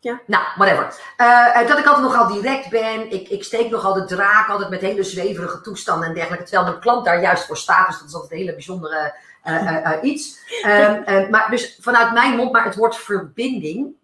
Ja. 0.00 0.20
Nou, 0.26 0.44
whatever. 0.56 1.00
Eh, 1.16 1.60
eh, 1.60 1.68
dat 1.68 1.78
ik 1.78 1.86
altijd 1.86 2.04
nogal 2.06 2.32
direct 2.32 2.70
ben. 2.70 3.10
Ik, 3.10 3.28
ik 3.28 3.44
steek 3.44 3.70
nogal 3.70 3.94
de 3.94 4.04
draak, 4.04 4.48
altijd 4.48 4.70
met 4.70 4.80
hele 4.80 5.02
zweverige 5.02 5.60
toestanden 5.60 6.08
en 6.08 6.14
dergelijke. 6.14 6.44
Terwijl 6.44 6.68
mijn 6.68 6.80
klant 6.80 7.04
daar 7.04 7.20
juist 7.20 7.46
voor 7.46 7.56
staat. 7.56 7.86
Dus 7.86 7.98
dat 7.98 8.08
is 8.08 8.14
altijd 8.14 8.32
een 8.32 8.38
hele 8.38 8.52
bijzondere 8.52 9.14
eh, 9.42 9.92
iets. 10.02 10.38
Ehm, 10.62 11.02
eh, 11.02 11.28
maar 11.28 11.50
dus 11.50 11.78
vanuit 11.80 12.12
mijn 12.12 12.36
mond, 12.36 12.52
maar 12.52 12.64
het 12.64 12.76
woord 12.76 12.96
verbinding. 12.96 13.94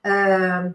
Ehm, 0.00 0.70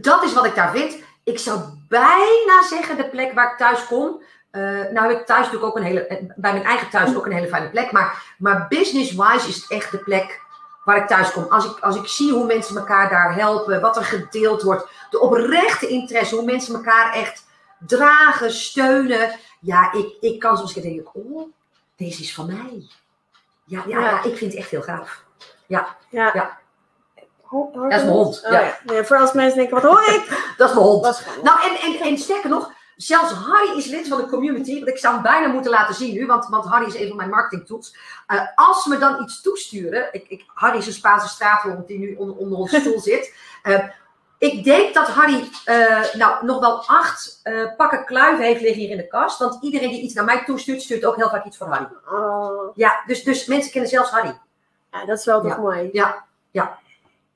dat 0.00 0.22
is 0.22 0.34
wat 0.34 0.44
ik 0.44 0.54
daar 0.54 0.70
vind. 0.70 0.96
Ik 1.24 1.38
zou 1.38 1.60
bijna 1.88 2.62
zeggen 2.68 2.96
de 2.96 3.08
plek 3.08 3.32
waar 3.32 3.52
ik 3.52 3.58
thuis 3.58 3.86
kom. 3.86 4.22
Nou 4.92 5.08
heb 5.08 5.20
ik 5.20 5.26
thuis 5.26 5.44
natuurlijk 5.44 5.64
ook 5.64 5.76
een 5.76 5.82
hele, 5.82 6.32
bij 6.36 6.52
mijn 6.52 6.64
eigen 6.64 6.90
thuis 6.90 7.16
ook 7.16 7.26
een 7.26 7.32
hele 7.32 7.48
fijne 7.48 7.70
plek. 7.70 7.92
Maar, 7.92 8.34
maar 8.38 8.66
business-wise 8.68 9.48
is 9.48 9.56
het 9.56 9.70
echt 9.70 9.90
de 9.90 9.98
plek 9.98 10.40
waar 10.84 10.96
ik 10.96 11.06
thuis 11.06 11.32
kom. 11.32 11.46
Als 11.48 11.64
ik, 11.64 11.78
als 11.78 11.96
ik 11.96 12.06
zie 12.06 12.32
hoe 12.32 12.46
mensen 12.46 12.76
elkaar 12.76 13.08
daar 13.08 13.34
helpen, 13.34 13.80
wat 13.80 13.96
er 13.96 14.04
gedeeld 14.04 14.62
wordt. 14.62 14.88
De 15.10 15.20
oprechte 15.20 15.88
interesse, 15.88 16.34
hoe 16.34 16.44
mensen 16.44 16.74
elkaar 16.74 17.12
echt 17.12 17.44
dragen, 17.86 18.52
steunen. 18.52 19.30
Ja, 19.60 19.92
ik, 19.92 20.16
ik 20.20 20.38
kan 20.40 20.56
soms 20.56 20.72
denken, 20.72 21.10
oh, 21.14 21.48
deze 21.96 22.22
is 22.22 22.34
van 22.34 22.46
mij. 22.46 22.88
Ja, 23.64 23.82
ja, 23.86 24.22
ik 24.22 24.36
vind 24.36 24.52
het 24.52 24.60
echt 24.60 24.70
heel 24.70 24.82
gaaf. 24.82 25.24
Ja. 25.66 25.96
Ja. 26.08 26.58
Ho- 27.42 27.70
Dat 27.72 27.84
is 27.92 27.98
een 28.00 28.04
mijn 28.06 28.08
hond, 28.08 28.42
Oh, 28.46 28.52
ja. 28.52 28.78
ja. 28.84 29.04
Voor 29.04 29.16
als 29.18 29.32
mensen 29.32 29.56
denken: 29.58 29.74
wat 29.74 29.90
hoor 29.90 30.14
ik? 30.14 30.28
Dat 30.56 30.68
is 30.68 30.74
mijn 30.74 30.86
hond. 30.86 31.24
Nou, 31.42 31.60
en, 31.62 31.76
en, 31.80 32.00
en 32.00 32.18
sterker 32.18 32.50
nog, 32.50 32.72
zelfs 33.02 33.32
Harry 33.32 33.76
is 33.78 33.86
lid 33.86 34.08
van 34.08 34.18
de 34.18 34.26
community. 34.28 34.74
Want 34.74 34.88
ik 34.88 34.98
zou 34.98 35.14
hem 35.14 35.22
bijna 35.22 35.46
moeten 35.46 35.70
laten 35.70 35.94
zien 35.94 36.14
nu, 36.14 36.26
want, 36.26 36.46
want 36.48 36.64
Harry 36.64 36.86
is 36.86 36.94
een 37.00 37.08
van 37.08 37.16
mijn 37.16 37.28
marketing 37.30 37.66
tools. 37.66 37.96
Eh, 38.26 38.40
als 38.54 38.86
me 38.86 38.98
dan 38.98 39.22
iets 39.22 39.40
toesturen, 39.40 40.08
ik, 40.12 40.24
ik, 40.28 40.44
Harry 40.54 40.78
is 40.78 40.86
een 40.86 40.92
Spaanse 40.92 41.28
straathond 41.28 41.86
die 41.86 41.98
nu 41.98 42.14
onder, 42.14 42.36
onder 42.36 42.58
onze 42.58 42.80
stoel 42.80 43.00
zit. 43.00 43.34
Eh, 43.62 43.84
ik 44.38 44.64
denk 44.64 44.94
dat 44.94 45.08
Harry 45.08 45.48
eh, 45.64 46.04
nou, 46.12 46.44
nog 46.46 46.60
wel 46.60 46.86
acht 46.86 47.40
pakken 47.76 48.04
kluiven 48.04 48.44
heeft 48.44 48.60
liggen 48.60 48.80
hier 48.80 48.90
in 48.90 48.96
de 48.96 49.06
kast. 49.08 49.38
Want 49.38 49.62
iedereen 49.62 49.90
die 49.90 50.02
iets 50.02 50.14
naar 50.14 50.24
mij 50.24 50.44
toestuurt, 50.44 50.82
stuurt 50.82 51.04
ook 51.04 51.16
heel 51.16 51.28
vaak 51.30 51.44
iets 51.44 51.56
voor 51.56 51.66
Harry. 51.66 51.88
Oh, 52.10 52.76
Ja, 52.76 53.02
dus, 53.06 53.22
dus 53.22 53.46
mensen 53.46 53.72
kennen 53.72 53.90
zelfs 53.90 54.10
Harry. 54.10 54.38
ja, 54.92 55.04
dat 55.04 55.18
is 55.18 55.24
wel 55.24 55.40
toch 55.40 55.50
Ja. 55.50 55.56
mooi. 55.60 55.88
Ja, 55.92 56.24
ja. 56.50 56.78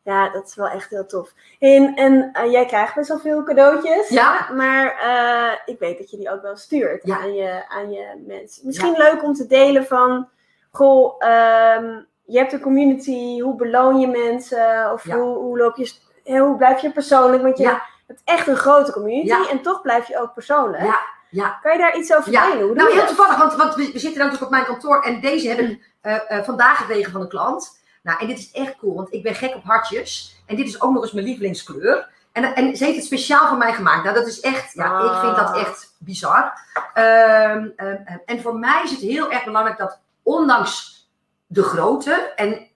Ja, 0.05 0.29
dat 0.31 0.47
is 0.47 0.55
wel 0.55 0.69
echt 0.69 0.91
heel 0.91 1.07
tof. 1.07 1.33
En, 1.59 1.95
en 1.95 2.31
eh, 2.33 2.51
jij 2.53 2.67
krijgt 2.67 2.95
best 2.95 3.09
wel 3.09 3.19
veel 3.19 3.43
cadeautjes. 3.43 4.09
Ja. 4.09 4.49
Maar 4.53 4.97
eh, 5.01 5.59
ik 5.75 5.79
weet 5.79 5.99
dat 5.99 6.11
je 6.11 6.17
die 6.17 6.31
ook 6.31 6.43
wel 6.43 6.57
stuurt 6.57 7.07
Ja. 7.07 7.19
aan, 7.19 7.35
je, 7.35 7.65
aan 7.69 7.91
je 7.93 8.23
mensen. 8.27 8.67
Misschien 8.67 8.95
leuk 8.97 9.23
om 9.23 9.35
te 9.35 9.47
delen 9.47 9.87
van... 9.87 10.29
Goh, 10.71 11.15
ehm, 11.19 12.01
je 12.25 12.39
hebt 12.39 12.53
een 12.53 12.61
community. 12.61 13.41
Hoe 13.41 13.55
beloon 13.57 14.01
je 14.01 14.07
mensen? 14.07 14.93
Of 14.93 15.05
Ja. 15.07 15.17
hoe, 15.17 15.37
hoe, 15.37 15.59
loop 15.59 15.77
je, 15.77 15.93
hoe 16.39 16.57
blijf 16.57 16.81
je 16.81 16.91
persoonlijk? 16.93 17.43
Want 17.43 17.59
je 17.59 17.67
hebt 18.07 18.23
echt 18.25 18.47
een 18.47 18.57
grote 18.57 18.93
community. 18.93 19.51
En 19.51 19.63
toch 19.63 19.83
blijf 19.83 20.09
je 20.09 20.19
ook 20.21 20.35
persoonlijk. 20.35 20.83
Ja, 20.85 21.01
ja. 21.31 21.59
Kan 21.63 21.73
je 21.73 21.79
daar 21.79 21.97
iets 21.97 22.15
over 22.15 22.33
Ja, 22.33 22.51
delen? 22.51 22.67
Hoe 22.67 22.75
nou 22.75 22.93
heel 22.93 23.07
toevallig, 23.07 23.37
want, 23.37 23.55
want 23.55 23.75
we, 23.75 23.91
we 23.93 23.99
zitten 23.99 24.19
natuurlijk 24.19 24.43
op 24.43 24.51
mijn 24.51 24.65
kantoor 24.65 25.03
en 25.03 25.21
deze 25.21 25.49
heb 25.49 25.59
ik 25.59 25.91
eh, 26.01 26.31
eh, 26.39 26.45
vandaag 26.45 26.77
gekregen 26.79 27.13
van 27.13 27.21
een 27.21 27.29
klant. 27.29 27.83
Nou, 28.05 28.19
en 28.21 28.27
dit 28.27 28.39
is 28.39 28.51
echt 28.51 28.77
cool, 28.77 28.95
want 28.95 29.13
ik 29.13 29.23
ben 29.23 29.35
gek 29.35 29.55
op 29.55 29.65
hartjes. 29.65 30.37
En 30.47 30.57
dit 30.57 30.67
is 30.67 30.81
ook 30.81 30.93
nog 30.93 31.03
eens 31.03 31.13
mijn 31.13 31.27
lievelingskleur. 31.27 32.09
En, 32.33 32.55
en 32.55 32.77
ze 32.77 32.85
heeft 32.85 32.97
het 32.97 33.05
speciaal 33.07 33.49
voor 33.49 33.57
mij 33.57 33.73
gemaakt. 33.73 34.05
Nou, 34.05 34.15
dat 34.17 34.27
is 34.27 34.41
echt, 34.41 34.73
ja, 34.73 35.15
ik 35.15 35.21
vind 35.21 35.37
dat 35.37 35.49
Ah. 35.55 35.61
echt 35.61 35.95
bizar. 35.99 36.53
Ehm, 36.95 37.69
ehm, 37.77 37.97
ehm, 38.05 38.19
en 38.27 38.41
voor 38.41 38.59
mij 38.59 38.81
is 38.85 38.91
het 38.91 39.01
heel 39.01 39.31
erg 39.31 39.45
belangrijk 39.45 39.79
dat, 39.79 40.01
ondanks 40.23 41.07
de 41.47 41.63
grootte, 41.63 42.33
en 42.37 42.69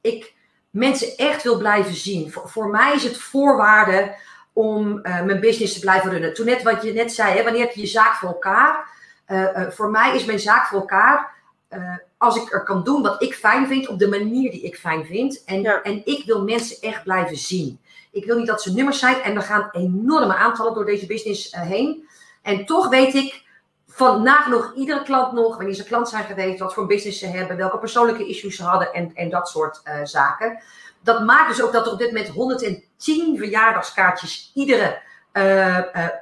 ik 0.00 0.34
mensen 0.70 1.16
echt 1.16 1.42
wil 1.42 1.58
blijven 1.58 1.94
zien. 1.94 2.32
Voor, 2.32 2.48
voor 2.48 2.68
mij 2.68 2.94
is 2.94 3.04
het 3.04 3.18
voorwaarde 3.18 4.14
om 4.52 5.00
eh, 5.00 5.22
mijn 5.22 5.40
business 5.40 5.74
te 5.74 5.80
blijven 5.80 6.10
runnen. 6.10 6.34
Toen 6.34 6.46
net 6.46 6.62
wat 6.62 6.82
je 6.82 6.92
net 6.92 7.12
zei, 7.12 7.36
hè, 7.36 7.42
wanneer 7.42 7.60
heb 7.60 7.74
je 7.74 7.80
je 7.80 7.86
zaak 7.86 8.14
voor 8.14 8.28
elkaar? 8.28 8.88
Eh, 9.24 9.62
eh, 9.62 9.70
voor 9.70 9.90
mij 9.90 10.14
is 10.14 10.24
mijn 10.24 10.38
zaak 10.40 10.66
voor 10.66 10.78
elkaar 10.80 11.33
eh, 11.74 11.96
als 12.18 12.36
ik 12.36 12.52
er 12.52 12.62
kan 12.62 12.84
doen 12.84 13.02
wat 13.02 13.22
ik 13.22 13.34
fijn 13.34 13.66
vind, 13.66 13.88
op 13.88 13.98
de 13.98 14.08
manier 14.08 14.50
die 14.50 14.62
ik 14.62 14.76
fijn 14.76 15.04
vind. 15.04 15.44
En, 15.44 15.60
Ja. 15.62 15.82
en 15.82 16.02
ik 16.04 16.24
wil 16.26 16.42
mensen 16.44 16.76
echt 16.80 17.02
blijven 17.02 17.36
zien. 17.36 17.78
Ik 18.12 18.24
wil 18.24 18.36
niet 18.36 18.46
dat 18.46 18.62
ze 18.62 18.72
nummers 18.74 18.98
zijn 18.98 19.22
en 19.22 19.36
er 19.36 19.42
gaan 19.42 19.68
enorme 19.72 20.34
aantallen 20.34 20.74
door 20.74 20.84
deze 20.84 21.06
business 21.06 21.50
eh, 21.50 21.60
heen. 21.60 22.08
En 22.42 22.66
toch 22.66 22.88
weet 22.88 23.14
ik 23.14 23.42
van 23.88 24.22
nagenoeg 24.22 24.72
iedere 24.74 25.02
klant 25.02 25.32
nog, 25.32 25.56
wanneer 25.56 25.74
ze 25.74 25.84
klant 25.84 26.08
zijn 26.08 26.24
geweest, 26.24 26.58
wat 26.58 26.74
voor 26.74 26.86
business 26.86 27.18
ze 27.18 27.26
hebben, 27.26 27.56
welke 27.56 27.78
persoonlijke 27.78 28.28
issues 28.28 28.56
ze 28.56 28.62
hadden 28.62 28.92
en, 28.92 29.10
en 29.14 29.30
dat 29.30 29.48
soort 29.48 29.80
eh, 29.84 29.94
zaken. 30.04 30.62
Dat 31.00 31.24
maakt 31.24 31.48
dus 31.48 31.62
ook 31.62 31.72
dat 31.72 31.86
er 31.86 31.92
op 31.92 31.98
dit 31.98 32.12
moment 32.12 32.28
110 32.28 33.36
verjaardagskaartjes 33.36 34.50
iedere 34.54 35.02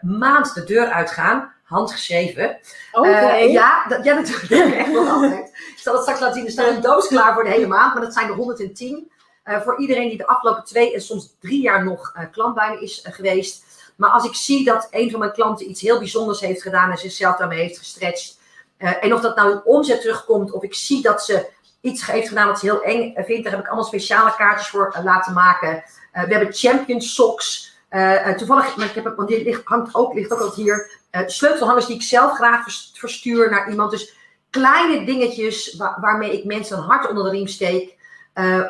maand 0.00 0.54
de 0.54 0.64
deur 0.64 0.86
uitgaan. 0.86 1.51
Handgeschreven. 1.72 2.58
Oké. 2.92 3.08
Eh, 3.08 3.52
ja, 3.52 3.86
dat, 3.88 4.04
ja, 4.04 4.14
dat 4.14 4.26
doe 4.48 4.58
ik 4.58 4.74
echt 4.74 4.92
nog 4.92 5.08
altijd. 5.08 5.48
Ik 5.48 5.78
zal 5.78 5.92
het 5.92 6.02
straks 6.02 6.20
laten 6.20 6.36
zien. 6.36 6.46
Er 6.46 6.52
staat 6.52 6.68
een 6.68 6.80
doos 6.80 7.06
klaar 7.06 7.34
voor 7.34 7.44
de 7.44 7.50
hele 7.50 7.66
maand, 7.66 7.94
maar 7.94 8.02
dat 8.02 8.12
zijn 8.12 8.28
er 8.28 8.34
110. 8.34 9.10
Eh, 9.42 9.60
voor 9.60 9.80
iedereen 9.80 10.08
die 10.08 10.18
de 10.18 10.26
afgelopen 10.26 10.64
twee 10.64 10.94
en 10.94 11.00
soms 11.00 11.36
drie 11.40 11.62
jaar 11.62 11.84
nog 11.84 12.12
eh, 12.14 12.24
klant 12.30 12.54
bij 12.54 12.70
me 12.70 12.80
is 12.80 13.06
geweest. 13.10 13.64
Maar 13.96 14.10
als 14.10 14.24
ik 14.24 14.34
zie 14.34 14.64
dat 14.64 14.88
een 14.90 15.10
van 15.10 15.18
mijn 15.18 15.32
klanten 15.32 15.70
iets 15.70 15.80
heel 15.80 15.98
bijzonders 15.98 16.40
heeft 16.40 16.62
gedaan 16.62 16.90
en 16.90 16.98
zichzelf 16.98 17.36
daarmee 17.36 17.60
heeft 17.60 17.78
gestretched. 17.78 18.40
en 18.78 19.14
of 19.14 19.20
dat 19.20 19.36
nou 19.36 19.52
in 19.52 19.64
omzet 19.64 20.00
terugkomt, 20.00 20.52
of 20.52 20.62
ik 20.62 20.74
zie 20.74 21.02
dat 21.02 21.24
ze 21.24 21.48
iets 21.80 22.06
heeft 22.06 22.28
gedaan 22.28 22.46
wat 22.46 22.58
ze 22.58 22.66
heel 22.66 22.82
eng 22.82 23.14
vindt, 23.14 23.42
daar 23.42 23.52
heb 23.52 23.60
ik 23.60 23.66
allemaal 23.66 23.84
speciale 23.84 24.34
kaartjes 24.36 24.68
voor 24.68 24.96
laten 25.02 25.32
maken. 25.32 25.84
We 26.12 26.18
hebben 26.18 26.52
champion 26.52 27.00
socks. 27.00 27.71
Eh, 27.92 28.28
eh, 28.28 28.36
toevallig, 28.36 28.76
maar 28.76 28.86
ik 28.86 28.94
heb, 28.94 29.16
want 29.16 29.28
die 29.28 29.44
ligt, 29.44 29.60
hangt 29.64 29.94
ook, 29.94 30.14
ligt 30.14 30.32
ook 30.32 30.38
altijd 30.38 30.56
hier. 30.66 30.90
eh, 31.10 31.22
sleutelhangers 31.26 31.86
die 31.86 31.94
ik 31.96 32.02
zelf 32.02 32.32
graag 32.34 32.62
vers- 32.62 32.90
verstuur 32.94 33.50
naar 33.50 33.70
iemand. 33.70 33.90
Dus 33.90 34.14
kleine 34.50 35.04
dingetjes 35.06 35.74
wa- 35.76 35.98
waarmee 36.00 36.32
ik 36.38 36.44
mensen 36.44 36.76
een 36.76 36.82
hart 36.82 37.08
onder 37.08 37.24
de 37.24 37.30
riem 37.30 37.46
steek. 37.46 37.96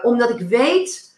Omdat 0.03 0.31
ik 0.31 0.49
weet 0.49 1.17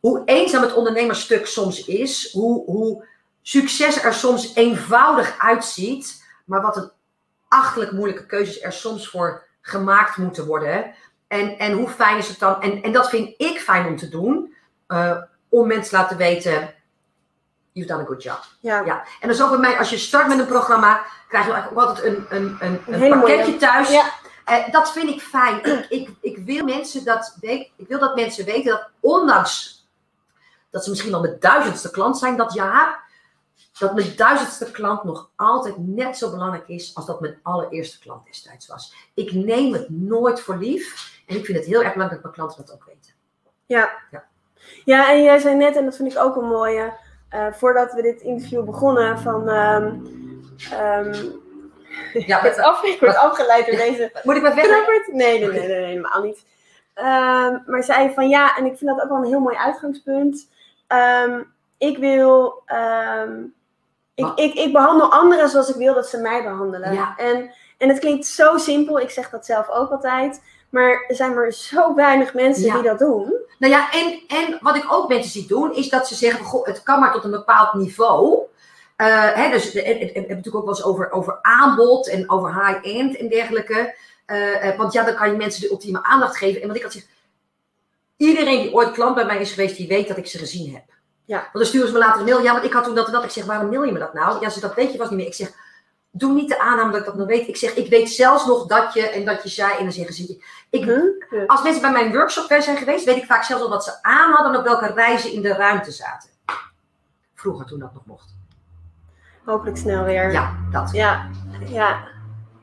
hoe 0.00 0.22
eenzaam 0.24 0.62
het 0.62 0.74
ondernemersstuk 0.74 1.46
soms 1.46 1.84
is. 1.84 2.32
Hoe, 2.32 2.64
hoe 2.64 3.04
succes 3.42 4.02
er 4.02 4.14
soms 4.14 4.54
eenvoudig 4.54 5.34
uitziet. 5.38 6.24
Maar 6.44 6.60
wat 6.62 6.76
een 6.76 6.90
achterlijk 7.48 7.92
moeilijke 7.92 8.26
keuzes 8.26 8.62
er 8.62 8.72
soms 8.72 9.08
voor 9.08 9.46
gemaakt 9.60 10.16
moeten 10.16 10.46
worden. 10.46 10.94
En, 11.28 11.58
en 11.58 11.72
hoe 11.72 11.88
fijn 11.88 12.18
is 12.18 12.28
het 12.28 12.38
dan? 12.38 12.62
En, 12.62 12.82
en 12.82 12.92
dat 12.92 13.08
vind 13.08 13.34
ik 13.36 13.58
fijn 13.60 13.86
om 13.86 13.96
te 13.96 14.08
doen. 14.08 14.54
om 15.48 15.66
mensen 15.66 15.90
te 15.90 15.96
laten 15.96 16.16
weten, 16.16 16.74
you've 17.72 17.92
done 17.92 18.02
a 18.02 18.06
good 18.06 18.22
job. 18.22 18.44
Ja. 18.60 18.84
Ja. 18.84 19.04
En 19.20 19.28
dat 19.28 19.36
is 19.36 19.42
ook 19.42 19.50
bij 19.50 19.58
mij, 19.58 19.78
als 19.78 19.90
je 19.90 19.98
start 19.98 20.28
met 20.28 20.38
een 20.38 20.46
programma, 20.46 21.02
krijg 21.28 21.46
je 21.46 21.52
eigenlijk 21.52 21.82
ook 21.82 21.88
altijd 21.88 22.06
een, 22.06 22.26
een, 22.30 22.56
een, 22.60 23.02
Een 23.02 23.20
pakketje 23.20 23.56
thuis. 23.56 23.90
Ja. 23.90 24.04
Eh, 24.44 24.72
dat 24.72 24.92
vind 24.92 25.08
ik 25.10 25.20
fijn. 25.20 25.64
Ik, 25.64 25.86
ik, 25.88 26.10
ik, 26.20 26.38
wil 26.38 26.64
mensen 26.64 27.04
dat, 27.04 27.36
ik 27.40 27.70
wil 27.76 27.98
dat 27.98 28.14
mensen 28.14 28.44
weten 28.44 28.70
dat 28.70 28.88
ondanks 29.00 29.80
dat 30.70 30.84
ze 30.84 30.90
misschien 30.90 31.14
al 31.14 31.20
met 31.20 31.40
duizendste 31.40 31.90
klant 31.90 32.18
zijn 32.18 32.36
dat 32.36 32.52
jaar, 32.52 33.08
dat 33.78 33.94
mijn 33.94 34.16
duizendste 34.16 34.70
klant 34.70 35.04
nog 35.04 35.30
altijd 35.36 35.74
net 35.78 36.16
zo 36.16 36.30
belangrijk 36.30 36.68
is 36.68 36.94
als 36.94 37.06
dat 37.06 37.20
mijn 37.20 37.38
allereerste 37.42 37.98
klant 37.98 38.26
destijds 38.26 38.66
was. 38.66 38.94
Ik 39.14 39.32
neem 39.32 39.72
het 39.72 39.90
nooit 39.90 40.40
voor 40.40 40.56
lief 40.56 41.12
en 41.26 41.36
ik 41.36 41.44
vind 41.44 41.58
het 41.58 41.66
heel 41.66 41.82
erg 41.82 41.92
belangrijk 41.92 42.22
dat 42.22 42.36
mijn 42.36 42.48
klanten 42.48 42.66
dat 42.66 42.74
ook 42.74 42.84
weten. 42.84 43.12
Ja. 43.66 43.90
Ja. 44.10 44.24
ja, 44.84 45.10
en 45.10 45.22
jij 45.22 45.38
zei 45.38 45.56
net, 45.56 45.76
en 45.76 45.84
dat 45.84 45.96
vind 45.96 46.12
ik 46.12 46.18
ook 46.18 46.36
een 46.36 46.48
mooie, 46.48 46.92
voordat 47.52 47.92
we 47.92 48.02
dit 48.02 48.20
interview 48.20 48.64
begonnen, 48.64 49.18
van. 49.18 49.48
ehm 49.48 49.94
ehm, 50.72 51.14
Ja, 52.12 52.36
ik 52.36 52.42
word 52.42 52.58
af- 52.58 52.82
ik 52.84 53.00
word 53.00 53.16
afgeleid 53.16 53.66
door 53.66 53.76
deze 53.76 54.10
Moet 54.22 54.36
ik 54.36 54.42
verder? 54.44 54.64
knappert. 54.64 55.06
Nee, 55.12 55.38
nee, 55.38 55.48
nee, 55.50 55.68
nee, 55.68 55.84
helemaal 55.84 56.22
niet. 56.22 56.44
Ehm, 56.94 57.58
maar 57.66 57.82
zei 57.84 58.14
van 58.14 58.28
ja, 58.28 58.56
en 58.56 58.64
ik 58.66 58.76
vind 58.78 58.90
dat 58.90 59.02
ook 59.02 59.08
wel 59.08 59.18
een 59.18 59.24
heel 59.28 59.40
mooi 59.40 59.56
uitgangspunt. 59.56 60.48
Ik 61.78 61.98
wil. 61.98 62.62
ik, 64.14 64.24
Wat? 64.24 64.40
ik, 64.40 64.54
ik 64.54 64.72
behandel 64.72 65.12
anderen 65.12 65.48
zoals 65.48 65.68
ik 65.68 65.76
wil 65.76 65.94
dat 65.94 66.08
ze 66.08 66.18
mij 66.18 66.42
behandelen. 66.42 66.92
Ja. 66.94 67.14
En, 67.16 67.50
en 67.78 67.88
het 67.88 67.98
klinkt 67.98 68.26
zo 68.26 68.56
simpel, 68.56 68.98
ik 69.00 69.10
zeg 69.10 69.30
dat 69.30 69.46
zelf 69.46 69.68
ook 69.68 69.90
altijd. 69.90 70.42
Maar 70.70 71.04
er 71.08 71.14
zijn 71.14 71.34
maar 71.34 71.52
zo 71.52 71.94
weinig 71.94 72.34
mensen 72.34 72.64
Ja. 72.64 72.74
die 72.74 72.82
dat 72.82 72.98
doen. 72.98 73.32
Nou 73.58 73.72
ja, 73.72 73.92
en, 73.92 74.20
en 74.28 74.58
wat 74.60 74.76
ik 74.76 74.92
ook 74.92 75.08
mensen 75.08 75.30
zie 75.30 75.46
doen, 75.46 75.74
is 75.74 75.88
dat 75.88 76.08
ze 76.08 76.14
zeggen, 76.14 76.44
goh, 76.44 76.66
het 76.66 76.82
kan 76.82 77.00
maar 77.00 77.12
tot 77.12 77.24
een 77.24 77.30
bepaald 77.30 77.74
niveau. 77.74 78.38
Eh, 78.96 79.32
hè, 79.34 79.50
dus 79.50 79.72
we 79.72 79.80
hebben 79.82 80.14
natuurlijk 80.14 80.56
ook 80.56 80.64
wel 80.64 80.74
eens 80.74 80.84
over, 80.84 81.10
over 81.10 81.38
aanbod 81.42 82.08
en 82.08 82.30
over 82.30 82.66
high-end 82.66 83.16
en 83.16 83.28
dergelijke. 83.28 83.94
Eh, 84.26 84.68
eh, 84.68 84.78
want 84.78 84.92
ja, 84.92 85.04
dan 85.04 85.14
kan 85.14 85.30
je 85.30 85.36
mensen 85.36 85.60
de 85.60 85.70
ultieme 85.70 86.02
aandacht 86.02 86.36
geven. 86.36 86.62
En 86.62 86.68
wat 86.68 86.76
ik 86.76 86.84
altijd 86.84 87.04
zeg, 87.04 87.12
iedereen 88.16 88.62
die 88.62 88.74
ooit 88.74 88.90
klant 88.92 89.14
bij 89.14 89.24
mij 89.24 89.40
is 89.40 89.50
geweest, 89.52 89.76
die 89.76 89.88
weet 89.88 90.08
dat 90.08 90.16
ik 90.16 90.26
ze 90.26 90.38
gezien 90.38 90.74
heb. 90.74 90.84
Ja. 91.24 91.36
Want 91.36 91.52
dan 91.52 91.64
sturen 91.66 91.86
ze 91.86 91.92
me 91.92 91.98
later 91.98 92.20
een 92.20 92.26
mail, 92.26 92.42
ja, 92.42 92.52
want 92.52 92.64
ik 92.64 92.72
had 92.72 92.84
toen 92.84 92.94
dat 92.94 93.06
en 93.06 93.12
dat. 93.12 93.24
Ik 93.24 93.30
zeg, 93.30 93.44
waarom 93.44 93.68
mail 93.68 93.82
je 93.82 93.92
me 93.92 93.98
dat 93.98 94.14
nou? 94.14 94.40
Ja, 94.40 94.48
ze 94.48 94.60
dat 94.60 94.74
weet 94.74 94.92
je 94.92 94.98
was 94.98 95.08
niet 95.08 95.18
meer. 95.18 95.26
Ik 95.26 95.34
zeg, 95.34 95.52
doe 96.10 96.32
niet 96.32 96.48
de 96.48 96.58
aanname 96.58 96.90
dat 96.90 97.00
ik 97.00 97.06
dat 97.06 97.16
nog 97.16 97.26
weet. 97.26 97.48
Ik 97.48 97.56
zeg, 97.56 97.74
ik 97.74 97.90
weet 97.90 98.10
zelfs 98.10 98.46
nog 98.46 98.66
dat 98.66 98.94
je 98.94 99.08
en 99.08 99.24
dat 99.24 99.42
je 99.42 99.48
zei. 99.48 99.76
En 99.76 99.82
dan 99.82 99.92
zeggen 99.92 100.14
ze, 100.14 100.42
ik, 100.70 100.84
Huh? 100.84 101.48
als 101.48 101.62
mensen 101.62 101.82
bij 101.82 101.92
mijn 101.92 102.12
workshop 102.12 102.62
zijn 102.62 102.76
geweest, 102.76 103.04
weet 103.04 103.16
ik 103.16 103.24
vaak 103.24 103.42
zelfs 103.42 103.62
al 103.62 103.68
wat 103.68 103.84
ze 103.84 104.02
aan 104.02 104.32
hadden 104.32 104.52
en 104.52 104.58
op 104.58 104.64
welke 104.64 104.92
reizen 104.94 105.32
in 105.32 105.42
de 105.42 105.52
ruimte 105.52 105.90
zaten. 105.90 106.30
Vroeger 107.34 107.66
toen 107.66 107.78
dat 107.78 107.94
nog 107.94 108.06
mocht. 108.06 108.34
Hopelijk 109.44 109.76
snel 109.76 110.04
weer. 110.04 110.32
Ja, 110.32 110.56
dat. 110.70 110.90
Ja, 110.92 111.28
ja. 111.66 112.08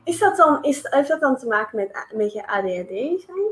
Is 0.04 0.18
dat 0.18 0.36
dan, 0.36 0.62
is, 0.62 0.80
heeft 0.82 1.08
dat 1.08 1.20
dan 1.20 1.36
te 1.36 1.46
maken 1.46 1.76
met, 1.76 2.06
met 2.14 2.32
je 2.32 2.46
ADHD 2.46 3.22
zijn? 3.22 3.46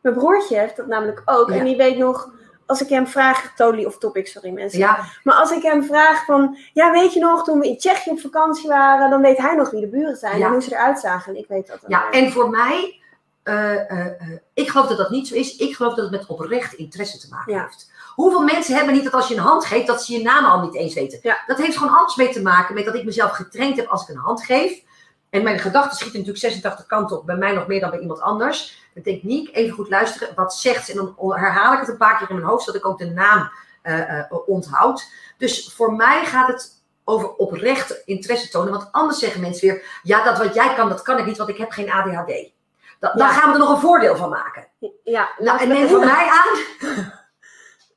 Mijn 0.00 0.14
broertje 0.14 0.58
heeft 0.58 0.76
dat 0.76 0.86
namelijk 0.86 1.22
ook. 1.24 1.48
Ja. 1.48 1.56
En 1.56 1.64
die 1.64 1.76
weet 1.76 1.98
nog, 1.98 2.30
als 2.66 2.80
ik 2.80 2.88
hem 2.88 3.06
vraag, 3.06 3.52
totally 3.56 3.84
off 3.84 3.98
topic, 3.98 4.26
sorry 4.26 4.50
mensen. 4.50 4.78
Ja, 4.78 5.04
Maar 5.22 5.34
als 5.34 5.50
ik 5.50 5.62
hem 5.62 5.84
vraag 5.84 6.24
van, 6.24 6.56
ja 6.72 6.90
weet 6.90 7.12
je 7.12 7.20
nog, 7.20 7.44
toen 7.44 7.58
we 7.58 7.68
in 7.68 7.78
Tsjechië 7.78 8.10
op 8.10 8.20
vakantie 8.20 8.68
waren, 8.68 9.10
dan 9.10 9.20
weet 9.20 9.38
hij 9.38 9.54
nog 9.54 9.70
wie 9.70 9.80
de 9.80 9.88
buren 9.88 10.16
zijn 10.16 10.38
Ja. 10.38 10.46
en 10.46 10.52
hoe 10.52 10.62
ze 10.62 10.72
eruit 10.74 10.98
zagen. 11.00 11.32
En 11.34 11.38
ik 11.38 11.46
weet 11.48 11.66
dat 11.66 11.78
ja, 11.86 12.10
en 12.10 12.32
voor 12.32 12.50
mij, 12.50 13.00
eh, 13.42 13.90
eh, 13.90 14.06
eh, 14.06 14.12
ik 14.54 14.68
geloof 14.68 14.86
dat 14.86 14.98
dat 14.98 15.10
niet 15.10 15.28
zo 15.28 15.34
is. 15.34 15.56
Ik 15.56 15.76
geloof 15.76 15.94
dat 15.94 16.10
het 16.10 16.12
met 16.20 16.26
oprecht 16.26 16.72
interesse 16.72 17.18
te 17.18 17.26
maken 17.30 17.52
Ja. 17.52 17.62
heeft. 17.62 17.90
Hoeveel 18.14 18.42
mensen 18.42 18.74
hebben 18.76 18.94
niet 18.94 19.04
dat 19.04 19.12
als 19.12 19.28
je 19.28 19.34
een 19.34 19.40
hand 19.40 19.64
geeft, 19.64 19.86
dat 19.86 20.02
ze 20.02 20.12
je 20.12 20.22
naam 20.22 20.44
al 20.44 20.60
niet 20.60 20.74
eens 20.74 20.94
weten? 20.94 21.18
Ja. 21.22 21.36
Dat 21.46 21.58
heeft 21.58 21.76
gewoon 21.76 21.96
alles 21.96 22.16
mee 22.16 22.28
te 22.28 22.42
maken 22.42 22.74
met 22.74 22.84
dat 22.84 22.94
ik 22.94 23.04
mezelf 23.04 23.30
getraind 23.30 23.76
heb 23.76 23.86
als 23.86 24.02
ik 24.02 24.08
een 24.08 24.20
hand 24.20 24.44
geef. 24.44 24.82
En 25.30 25.42
mijn 25.42 25.58
gedachten 25.58 25.96
schieten 25.96 26.18
natuurlijk 26.20 26.44
86 26.44 26.86
kanten 26.86 27.18
op. 27.18 27.26
Bij 27.26 27.36
mij 27.36 27.52
nog 27.52 27.66
meer 27.66 27.80
dan 27.80 27.90
bij 27.90 27.98
iemand 27.98 28.20
anders. 28.20 28.84
Denk 29.02 29.22
niet, 29.22 29.52
even 29.52 29.74
goed 29.74 29.88
luisteren. 29.88 30.34
Wat 30.34 30.54
zegt 30.54 30.84
ze? 30.86 30.92
En 30.92 30.96
dan 31.16 31.32
herhaal 31.34 31.72
ik 31.72 31.78
het 31.80 31.88
een 31.88 31.96
paar 31.96 32.18
keer 32.18 32.28
in 32.30 32.34
mijn 32.34 32.46
hoofd, 32.46 32.64
zodat 32.64 32.80
ik 32.80 32.86
ook 32.86 32.98
de 32.98 33.10
naam 33.10 33.50
eh, 33.82 34.24
onthoud. 34.46 35.12
Dus 35.38 35.72
voor 35.74 35.92
mij 35.94 36.24
gaat 36.24 36.48
het 36.48 36.84
over 37.04 37.34
oprecht 37.34 38.02
interesse 38.04 38.48
tonen. 38.48 38.72
Want 38.72 38.88
anders 38.92 39.18
zeggen 39.18 39.40
mensen 39.40 39.68
weer, 39.68 40.00
ja, 40.02 40.24
dat 40.24 40.38
wat 40.38 40.54
jij 40.54 40.74
kan, 40.74 40.88
dat 40.88 41.02
kan 41.02 41.18
ik 41.18 41.26
niet, 41.26 41.36
want 41.36 41.48
ik 41.48 41.56
heb 41.56 41.70
geen 41.70 41.90
ADHD. 41.90 42.50
Da- 42.98 43.12
Dan 43.12 43.26
Ja. 43.26 43.32
gaan 43.32 43.48
we 43.48 43.52
er 43.54 43.58
nog 43.60 43.70
een 43.70 43.80
voordeel 43.80 44.16
van 44.16 44.28
maken. 44.30 44.66
Ja, 45.04 45.28
Nou, 45.38 45.60
en 45.60 45.68
neem 45.68 45.88
van 45.88 46.00
mij 46.00 46.28
aan. 46.30 47.12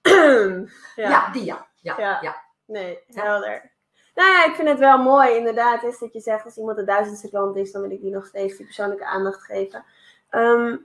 ja. 0.95 1.09
Ja, 1.09 1.29
die 1.31 1.45
ja. 1.45 1.67
Ja, 1.81 1.95
Ja. 1.97 2.17
ja. 2.21 2.41
Nee, 2.65 2.99
helder. 3.13 3.71
Nou 4.15 4.29
ja, 4.31 4.45
ik 4.45 4.55
vind 4.55 4.67
het 4.67 4.79
wel 4.79 4.97
mooi 4.97 5.35
inderdaad, 5.35 5.83
is 5.83 5.99
dat 5.99 6.13
je 6.13 6.19
zegt 6.19 6.45
als 6.45 6.57
iemand 6.57 6.77
de 6.77 6.83
duizendste 6.83 7.29
klant 7.29 7.55
is, 7.55 7.71
dan 7.71 7.81
wil 7.81 7.91
ik 7.91 8.01
die 8.01 8.11
nog 8.11 8.25
steeds 8.25 8.57
die 8.57 8.65
persoonlijke 8.65 9.05
aandacht 9.05 9.41
geven. 9.45 9.83
Ehm, 10.29 10.75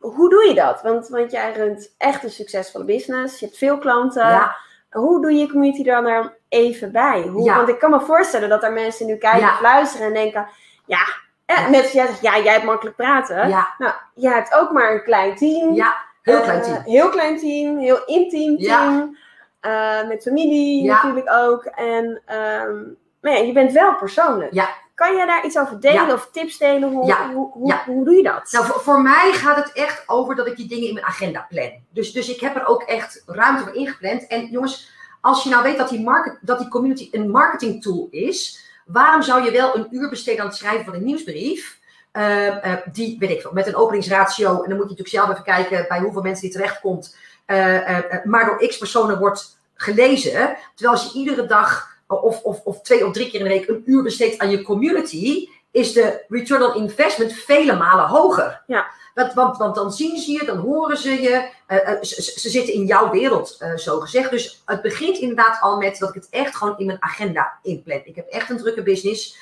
hoe 0.00 0.30
doe 0.30 0.44
je 0.48 0.54
dat? 0.54 0.82
Want, 0.82 1.08
want 1.08 1.30
jij 1.30 1.52
runt 1.52 1.94
echt 1.98 2.24
een 2.24 2.30
succesvolle 2.30 2.84
business, 2.84 3.40
je 3.40 3.46
hebt 3.46 3.58
veel 3.58 3.78
klanten. 3.78 4.26
Ja. 4.28 4.56
Hoe 4.90 5.20
doe 5.22 5.32
je 5.32 5.48
community 5.50 5.84
dan 5.84 6.06
er 6.06 6.36
even 6.48 6.92
bij? 6.92 7.22
Hoe, 7.22 7.42
Ja. 7.44 7.56
Want 7.56 7.68
ik 7.68 7.78
kan 7.78 7.90
me 7.90 8.00
voorstellen 8.00 8.48
dat 8.48 8.62
er 8.62 8.72
mensen 8.72 9.06
nu 9.06 9.16
kijken 9.16 9.40
Ja. 9.40 9.58
luisteren 9.62 10.06
en 10.06 10.12
denken, 10.12 10.48
ja, 10.86 11.02
eh, 11.46 11.68
net 11.68 11.82
als 11.82 11.92
jij 11.92 12.06
zegt, 12.06 12.20
ja, 12.20 12.38
jij 12.38 12.52
hebt 12.52 12.64
makkelijk 12.64 12.96
praten. 12.96 13.48
Ja, 13.48 13.74
Nou, 13.78 13.92
jij 14.14 14.32
hebt 14.32 14.54
ook 14.54 14.70
maar 14.70 14.92
een 14.92 15.02
klein 15.02 15.36
team. 15.36 15.74
ja, 15.74 15.94
heel 16.22 16.36
Eh, 16.36 16.42
klein 16.42 16.62
team. 16.62 16.82
Heel 16.84 17.08
klein 17.08 17.38
team, 17.38 17.78
heel 17.78 18.04
intiem 18.04 18.58
team. 18.58 19.16
Eh, 19.60 20.06
met 20.08 20.22
familie 20.22 20.84
natuurlijk 20.86 21.30
ook. 21.32 21.64
En 21.64 22.22
ehm, 22.26 22.76
maar 23.20 23.32
ja, 23.32 23.38
je 23.38 23.52
bent 23.52 23.72
wel 23.72 23.94
persoonlijk. 23.94 24.52
Ja. 24.54 24.68
Kan 25.00 25.16
jij 25.16 25.26
daar 25.26 25.44
iets 25.46 25.58
over 25.58 25.80
delen 25.80 26.06
Ja. 26.06 26.12
of 26.12 26.28
tips 26.32 26.58
delen? 26.58 26.92
Hoe, 26.92 27.06
Ja. 27.06 27.32
hoe, 27.32 27.50
hoe, 27.52 27.68
Ja. 27.68 27.82
hoe 27.86 28.04
doe 28.04 28.14
je 28.14 28.22
dat? 28.22 28.52
Nou, 28.52 28.66
voor, 28.66 28.80
voor 28.80 29.02
mij 29.02 29.32
gaat 29.32 29.56
het 29.56 29.72
echt 29.72 30.02
over 30.06 30.34
dat 30.34 30.46
ik 30.46 30.56
die 30.56 30.68
dingen 30.68 30.88
in 30.88 30.94
mijn 30.94 31.06
agenda 31.06 31.46
plan. 31.48 31.70
Dus, 31.90 32.12
dus 32.12 32.28
ik 32.28 32.40
heb 32.40 32.56
er 32.56 32.66
ook 32.66 32.82
echt 32.82 33.22
ruimte 33.26 33.62
voor 33.62 33.74
ingepland. 33.74 34.26
En 34.26 34.46
jongens, 34.46 34.90
als 35.20 35.42
je 35.42 35.50
nou 35.50 35.62
weet 35.62 35.78
dat 35.78 35.88
die, 35.88 36.00
market, 36.02 36.38
dat 36.40 36.58
die 36.58 36.68
community 36.68 37.08
een 37.12 37.30
marketing 37.30 37.82
tool 37.82 38.08
is, 38.10 38.68
waarom 38.86 39.22
zou 39.22 39.44
je 39.44 39.50
wel 39.50 39.76
een 39.76 39.86
uur 39.90 40.08
besteden 40.08 40.40
aan 40.40 40.46
het 40.46 40.56
schrijven 40.56 40.84
van 40.84 40.94
een 40.94 41.04
nieuwsbrief? 41.04 41.78
eh, 42.12 42.72
eh, 42.72 42.78
die, 42.92 43.16
weet 43.18 43.30
ik 43.30 43.40
veel, 43.40 43.52
met 43.52 43.66
een 43.66 43.76
openingsratio. 43.76 44.48
En 44.48 44.68
dan 44.68 44.78
moet 44.78 44.90
je 44.90 44.96
natuurlijk 44.96 45.08
zelf 45.08 45.30
even 45.30 45.42
kijken 45.42 45.84
bij 45.88 46.00
hoeveel 46.00 46.22
mensen 46.22 46.42
die 46.48 46.52
terechtkomt. 46.56 47.16
eh, 47.46 47.98
eh, 47.98 48.24
maar 48.24 48.44
door 48.46 48.66
x 48.68 48.78
personen 48.78 49.18
wordt 49.18 49.58
gelezen. 49.74 50.56
Terwijl 50.74 50.98
als 50.98 51.12
je 51.12 51.18
iedere 51.18 51.46
dag 51.46 51.89
of, 52.10 52.42
of, 52.42 52.60
of 52.64 52.80
twee 52.80 53.06
of 53.06 53.12
drie 53.12 53.30
keer 53.30 53.40
in 53.40 53.46
de 53.46 53.52
week 53.52 53.68
een 53.68 53.82
uur 53.86 54.02
besteedt 54.02 54.38
aan 54.38 54.50
je 54.50 54.62
community, 54.62 55.48
is 55.70 55.92
de 55.92 56.24
return 56.28 56.62
on 56.62 56.74
investment 56.74 57.32
vele 57.32 57.76
malen 57.76 58.06
hoger. 58.06 58.62
Ja. 58.66 58.86
Want, 59.14 59.34
want, 59.34 59.56
want 59.56 59.74
dan 59.74 59.92
zien 59.92 60.18
ze 60.18 60.32
je, 60.32 60.44
dan 60.44 60.58
horen 60.58 60.96
ze 60.96 61.10
je. 61.22 61.48
eh, 61.66 61.92
eh, 61.92 62.02
ze, 62.02 62.48
zitten 62.50 62.74
in 62.74 62.84
jouw 62.86 63.10
wereld, 63.10 63.56
eh, 63.58 63.76
zo 63.76 64.00
gezegd. 64.00 64.30
Dus 64.30 64.62
het 64.64 64.82
begint 64.82 65.18
inderdaad 65.18 65.60
al 65.60 65.76
met 65.76 65.98
dat 65.98 66.08
ik 66.08 66.14
het 66.14 66.28
echt 66.30 66.56
gewoon 66.56 66.78
in 66.78 66.86
mijn 66.86 67.02
agenda 67.02 67.58
inplan. 67.62 68.00
Ik 68.04 68.16
heb 68.16 68.28
echt 68.28 68.50
een 68.50 68.58
drukke 68.58 68.82
business. 68.82 69.36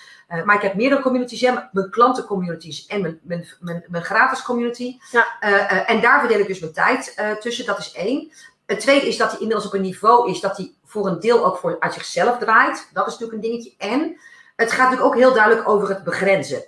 maar 0.45 0.57
ik 0.57 0.63
heb 0.63 0.75
meerdere 0.75 1.03
communities, 1.03 1.41
hè, 1.41 1.53
mijn 1.73 1.91
klantencommunities 1.91 2.87
en 2.87 3.01
mijn, 3.01 3.21
mijn, 3.23 3.49
mijn, 3.61 3.85
mijn 3.89 4.05
gratis 4.05 4.43
community. 4.43 4.99
Ja. 5.11 5.41
En 5.87 6.01
daar 6.01 6.21
verdeel 6.21 6.41
ik 6.41 6.47
dus 6.47 6.61
mijn 6.61 6.73
tijd 6.73 7.23
tussen. 7.41 7.67
Dat 7.67 7.79
is 7.79 7.93
één. 7.93 8.33
Het 8.69 8.81
tweede 8.81 9.09
is 9.09 9.17
dat 9.17 9.31
hij 9.31 9.41
inmiddels 9.41 9.67
op 9.67 9.75
een 9.75 9.81
niveau 9.81 10.31
is 10.31 10.41
dat 10.41 10.57
hij 10.57 10.75
voor 10.85 11.07
een 11.07 11.21
deel 11.21 11.45
ook 11.45 11.57
voor, 11.57 11.77
uit 11.81 11.95
zichzelf 11.95 12.39
draait. 12.39 12.91
Dat 12.93 13.07
is 13.07 13.13
natuurlijk 13.13 13.33
een 13.33 13.51
dingetje. 13.51 13.75
En 13.79 14.21
het 14.57 14.73
gaat 14.73 14.91
natuurlijk 14.91 15.07
ook 15.07 15.21
heel 15.21 15.33
duidelijk 15.33 15.69
over 15.69 15.89
het 15.89 16.05
begrenzen. 16.05 16.65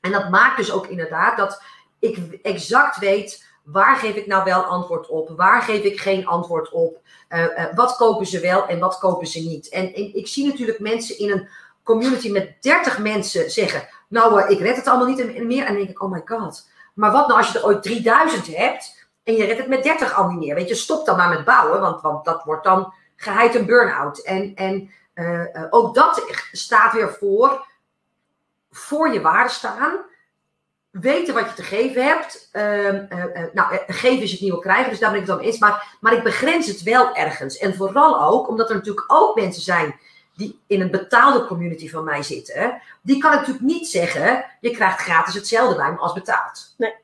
En 0.00 0.12
dat 0.12 0.30
maakt 0.30 0.56
dus 0.56 0.72
ook 0.72 0.86
inderdaad 0.86 1.36
dat 1.36 1.62
ik 1.98 2.38
exact 2.42 2.98
weet 2.98 3.46
waar 3.64 3.96
geef 3.96 4.14
ik 4.14 4.26
nou 4.26 4.44
wel 4.44 4.62
antwoord 4.62 5.08
op, 5.08 5.32
waar 5.36 5.62
geef 5.62 5.82
ik 5.82 6.00
geen 6.00 6.26
antwoord 6.26 6.70
op, 6.70 7.00
eh, 7.28 7.62
eh, 7.62 7.74
wat 7.74 7.96
kopen 7.96 8.26
ze 8.26 8.40
wel 8.40 8.66
en 8.66 8.78
wat 8.78 8.98
kopen 8.98 9.26
ze 9.26 9.40
niet. 9.40 9.68
En, 9.68 10.14
ik 10.16 10.26
zie 10.26 10.46
natuurlijk 10.46 10.78
mensen 10.78 11.18
in 11.18 11.30
een 11.30 11.48
community 11.82 12.30
met 12.30 12.62
30 12.62 12.98
mensen 12.98 13.50
zeggen, 13.50 13.88
nou 14.08 14.40
eh, 14.40 14.50
ik 14.50 14.58
red 14.58 14.76
het 14.76 14.86
allemaal 14.86 15.06
niet 15.06 15.44
meer. 15.44 15.60
En 15.60 15.66
dan 15.66 15.76
denk 15.76 15.88
ik, 15.88 16.02
oh 16.02 16.12
my 16.12 16.22
god. 16.24 16.70
Maar 16.94 17.12
wat 17.12 17.26
nou 17.26 17.38
als 17.38 17.52
je 17.52 17.58
er 17.58 17.64
ooit 17.64 17.82
3000 17.82 18.56
hebt 18.56 19.01
en 19.22 19.34
je 19.34 19.44
redt 19.44 19.58
het 19.58 19.68
met 19.68 19.82
30 19.82 20.14
al 20.14 20.28
niet 20.28 20.38
meer. 20.38 20.54
Weet 20.54 20.68
je, 20.68 20.74
stop 20.74 21.06
dan 21.06 21.16
maar 21.16 21.28
met 21.28 21.44
bouwen, 21.44 21.80
want, 21.80 22.00
want 22.00 22.24
dat 22.24 22.44
wordt 22.44 22.64
dan 22.64 22.94
geheid 23.16 23.54
een 23.54 23.66
burn-out. 23.66 24.18
En, 24.18 24.54
en 24.54 24.90
eh, 25.14 25.56
eh, 25.56 25.66
ook 25.70 25.94
dat 25.94 26.24
staat 26.52 26.92
weer 26.92 27.12
voor, 27.12 27.66
voor 28.70 29.12
je 29.12 29.20
waarde 29.20 29.50
staan. 29.50 30.00
Weten 30.90 31.34
wat 31.34 31.48
je 31.48 31.54
te 31.54 31.62
geven 31.62 32.04
hebt. 32.04 32.48
Eh, 32.52 32.88
eh, 32.88 33.52
nou, 33.52 33.78
geven 33.86 34.22
is 34.22 34.30
het 34.30 34.40
nieuwe 34.40 34.60
krijgen, 34.60 34.90
dus 34.90 34.98
daar 34.98 35.10
ben 35.10 35.20
ik 35.20 35.26
het 35.26 35.36
dan 35.36 35.46
eens. 35.46 35.58
Maar, 35.58 35.96
maar 36.00 36.12
ik 36.12 36.22
begrens 36.22 36.66
het 36.66 36.82
wel 36.82 37.14
ergens. 37.14 37.56
En 37.58 37.74
vooral 37.74 38.22
ook, 38.22 38.48
omdat 38.48 38.68
er 38.68 38.74
natuurlijk 38.74 39.12
ook 39.12 39.36
mensen 39.36 39.62
zijn 39.62 39.98
die 40.36 40.60
in 40.66 40.80
een 40.80 40.90
betaalde 40.90 41.46
community 41.46 41.90
van 41.90 42.04
mij 42.04 42.22
zitten, 42.22 42.82
die 43.02 43.18
kan 43.18 43.32
ik 43.32 43.38
natuurlijk 43.38 43.64
niet 43.64 43.88
zeggen, 43.88 44.44
je 44.60 44.70
krijgt 44.70 45.00
gratis 45.00 45.34
hetzelfde 45.34 45.76
bij 45.76 45.90
me 45.90 45.98
als 45.98 46.12
betaald. 46.12 46.74
Nee. 46.76 46.94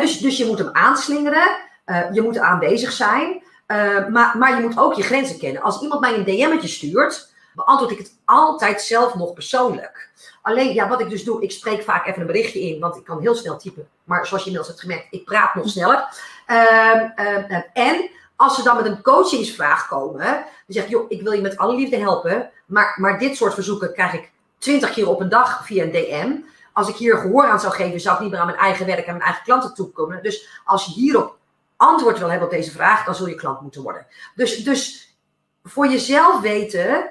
Dus, 0.00 0.18
dus 0.18 0.36
je 0.36 0.46
moet 0.46 0.58
hem 0.58 0.70
aanslingeren, 0.72 1.56
eh, 1.84 2.12
je 2.12 2.22
moet 2.22 2.38
aanwezig 2.38 2.92
zijn, 2.92 3.42
eh, 3.66 4.06
maar, 4.08 4.38
maar 4.38 4.56
je 4.56 4.62
moet 4.62 4.78
ook 4.78 4.94
je 4.94 5.02
grenzen 5.02 5.38
kennen. 5.38 5.62
Als 5.62 5.82
iemand 5.82 6.00
mij 6.00 6.14
een 6.14 6.24
DM'tje 6.24 6.68
stuurt, 6.68 7.32
beantwoord 7.54 7.90
ik 7.90 7.98
het 7.98 8.14
altijd 8.24 8.82
zelf 8.82 9.14
nog 9.14 9.32
persoonlijk. 9.32 10.10
Alleen, 10.42 10.74
ja, 10.74 10.88
wat 10.88 11.00
ik 11.00 11.10
dus 11.10 11.24
doe, 11.24 11.42
ik 11.42 11.50
spreek 11.50 11.82
vaak 11.82 12.06
even 12.06 12.20
een 12.20 12.26
berichtje 12.26 12.60
in, 12.60 12.80
want 12.80 12.96
ik 12.96 13.04
kan 13.04 13.20
heel 13.20 13.34
snel 13.34 13.56
typen. 13.56 13.88
Maar 14.04 14.26
zoals 14.26 14.42
je 14.44 14.50
inmiddels 14.50 14.66
hebt 14.66 14.80
gemerkt, 14.80 15.06
ik 15.10 15.24
praat 15.24 15.54
nog 15.54 15.68
sneller. 15.68 16.08
Ehm, 16.46 17.08
ehm, 17.14 17.60
en 17.72 18.10
als 18.36 18.54
ze 18.54 18.62
dan 18.62 18.76
met 18.76 18.86
een 18.86 19.02
coachingsvraag 19.02 19.88
komen, 19.88 20.24
dan 20.26 20.44
zeg 20.66 20.84
ik, 20.84 20.90
joh, 20.90 21.04
ik 21.08 21.22
wil 21.22 21.32
je 21.32 21.40
met 21.40 21.56
alle 21.56 21.74
liefde 21.74 21.96
helpen, 21.96 22.50
maar, 22.66 22.94
maar 22.96 23.18
dit 23.18 23.36
soort 23.36 23.54
verzoeken 23.54 23.92
krijg 23.92 24.12
ik 24.12 24.30
twintig 24.58 24.92
keer 24.92 25.08
op 25.08 25.20
een 25.20 25.28
dag 25.28 25.66
via 25.66 25.82
een 25.82 25.92
DM. 25.92 26.32
Als 26.72 26.88
ik 26.88 26.94
hier 26.94 27.16
gehoor 27.16 27.46
aan 27.46 27.60
zou 27.60 27.72
geven, 27.72 28.00
zou 28.00 28.14
ik 28.16 28.22
niet 28.22 28.30
meer 28.30 28.40
aan 28.40 28.46
mijn 28.46 28.58
eigen 28.58 28.86
werk 28.86 29.06
en 29.06 29.12
mijn 29.12 29.24
eigen 29.24 29.44
klanten 29.44 29.74
toekomen. 29.74 30.22
Dus 30.22 30.60
als 30.64 30.84
je 30.84 30.92
hierop 30.92 31.36
antwoord 31.76 32.18
wil 32.18 32.28
hebben 32.28 32.48
op 32.48 32.54
deze 32.54 32.70
vraag, 32.70 33.04
dan 33.04 33.14
zul 33.14 33.26
je 33.26 33.34
klant 33.34 33.60
moeten 33.60 33.82
worden. 33.82 34.06
Dus, 34.34 34.64
dus 34.64 35.16
voor 35.64 35.86
jezelf 35.86 36.40
weten, 36.40 37.10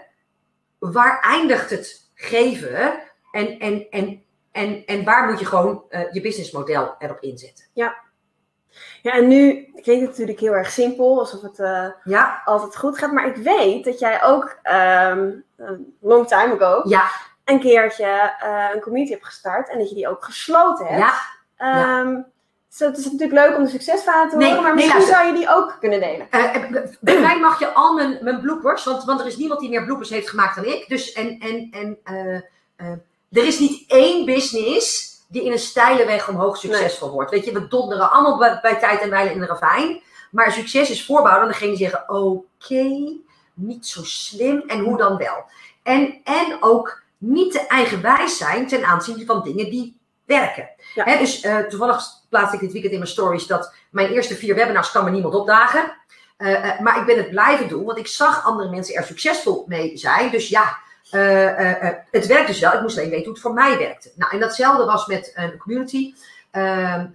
waar 0.79 1.19
eindigt 1.19 1.69
het 1.69 2.11
geven 2.15 3.01
en, 3.31 3.59
en, 3.59 3.89
en, 3.89 4.23
en, 4.51 4.85
en 4.85 5.03
waar 5.03 5.29
moet 5.29 5.39
je 5.39 5.45
gewoon 5.45 5.83
uh, 5.89 6.11
je 6.11 6.21
businessmodel 6.21 6.95
erop 6.99 7.19
inzetten. 7.19 7.65
Ja. 7.73 7.95
Ja, 9.01 9.11
en 9.13 9.27
nu 9.27 9.71
klinkt 9.81 10.01
het 10.01 10.09
natuurlijk 10.09 10.39
heel 10.39 10.53
erg 10.53 10.71
simpel, 10.71 11.19
alsof 11.19 11.41
het 11.41 11.59
uh, 11.59 11.87
ja. 12.03 12.41
altijd 12.45 12.77
goed 12.77 12.97
gaat. 12.97 13.11
Maar 13.11 13.27
ik 13.27 13.35
weet 13.35 13.83
dat 13.83 13.99
jij 13.99 14.23
ook, 14.23 14.59
um, 14.63 15.43
long 15.99 16.27
time 16.27 16.59
ago, 16.59 16.81
ja. 16.89 17.09
Een 17.51 17.59
keertje 17.59 18.33
uh, 18.43 18.69
een 18.73 18.81
community 18.81 19.11
hebt 19.11 19.25
gestart. 19.25 19.69
En 19.69 19.77
dat 19.77 19.89
je 19.89 19.95
die 19.95 20.07
ook 20.07 20.25
gesloten 20.25 20.85
hebt. 20.85 21.13
Ja. 21.57 21.99
Um, 21.99 22.25
dus 22.69 22.79
het 22.79 22.97
is 22.97 23.03
natuurlijk 23.03 23.31
leuk 23.31 23.57
om 23.57 23.63
de 23.63 23.69
succesverhalen 23.69 24.29
te 24.29 24.35
horen, 24.35 24.51
Nee, 24.51 24.61
maar 24.61 24.75
misschien 24.75 25.01
zou 25.01 25.27
je 25.27 25.33
die 25.33 25.49
ook 25.49 25.77
kunnen 25.79 25.99
delen. 25.99 26.27
Uh, 26.31 26.81
bij 26.99 27.19
mij 27.19 27.39
mag 27.39 27.59
je 27.59 27.67
al 27.67 27.93
mijn, 27.93 28.17
mijn 28.21 28.41
bloopers, 28.41 28.83
want, 28.83 29.03
want 29.03 29.19
er 29.19 29.25
is 29.25 29.37
niemand 29.37 29.59
die 29.59 29.69
meer 29.69 29.85
bloopers 29.85 30.09
heeft 30.09 30.29
gemaakt 30.29 30.55
dan 30.55 30.65
ik. 30.65 30.85
Dus 30.87 31.11
en, 31.11 31.39
en, 31.39 31.67
en 31.71 31.97
uh, 32.77 32.91
er 33.31 33.47
is 33.47 33.59
niet 33.59 33.83
één 33.87 34.25
business 34.25 35.11
die 35.27 35.43
in 35.43 35.51
een 35.51 35.59
steile 35.59 36.05
weg 36.05 36.29
omhoog 36.29 36.57
succesvol 36.57 37.07
nee. 37.07 37.15
wordt. 37.15 37.31
Weet 37.31 37.45
je, 37.45 37.51
we 37.51 37.67
donderen 37.67 38.11
allemaal 38.11 38.37
bij, 38.37 38.59
bij 38.61 38.75
tijd 38.75 39.01
en 39.01 39.09
wijle 39.09 39.31
in 39.31 39.39
de 39.39 39.45
ravijn. 39.45 40.01
Maar 40.31 40.51
succes 40.51 40.89
is 40.89 41.05
voorbouwen. 41.05 41.41
Dan 41.41 41.51
degene 41.51 41.75
die 41.75 41.89
zeggen, 41.89 42.09
oké, 42.09 42.43
okay, 42.65 43.21
niet 43.53 43.87
zo 43.87 44.03
slim. 44.03 44.63
En 44.67 44.79
hoe 44.79 44.97
dan 44.97 45.17
wel? 45.17 45.45
En, 45.83 46.21
en 46.23 46.57
ook 46.59 47.01
niet 47.21 47.51
te 47.51 47.67
eigenwijs 47.67 48.37
zijn 48.37 48.67
ten 48.67 48.85
aanzien 48.85 49.25
van 49.25 49.43
dingen 49.43 49.69
die 49.69 49.99
werken. 50.25 50.69
Ja. 50.93 51.03
He, 51.03 51.17
dus 51.17 51.43
uh, 51.43 51.57
toevallig 51.57 52.03
plaatste 52.29 52.55
ik 52.55 52.61
dit 52.61 52.71
weekend 52.71 52.93
in 52.93 52.99
mijn 52.99 53.11
stories 53.11 53.47
dat 53.47 53.73
mijn 53.89 54.09
eerste 54.09 54.35
vier 54.35 54.55
webinars 54.55 54.91
kan 54.91 55.03
me 55.03 55.11
niemand 55.11 55.33
opdagen. 55.33 55.93
Uh, 56.37 56.65
uh, 56.65 56.79
maar 56.79 56.99
ik 56.99 57.05
ben 57.05 57.17
het 57.17 57.29
blijven 57.29 57.67
doen, 57.67 57.85
want 57.85 57.97
ik 57.97 58.07
zag 58.07 58.45
andere 58.45 58.69
mensen 58.69 58.95
er 58.95 59.03
succesvol 59.03 59.65
mee 59.67 59.97
zijn. 59.97 60.31
Dus 60.31 60.49
ja, 60.49 60.77
uh, 61.11 61.89
het 62.11 62.25
werkt 62.25 62.47
dus 62.47 62.59
wel. 62.59 62.73
Ik 62.73 62.81
moest 62.81 62.97
alleen 62.97 63.09
weten 63.09 63.25
hoe 63.25 63.33
het 63.33 63.41
voor 63.41 63.53
mij 63.53 63.77
werkte. 63.77 64.11
Nou, 64.15 64.31
en 64.31 64.39
datzelfde 64.39 64.85
was 64.85 65.05
met 65.05 65.31
een 65.35 65.57
community. 65.57 66.13
Ehm, 66.51 67.07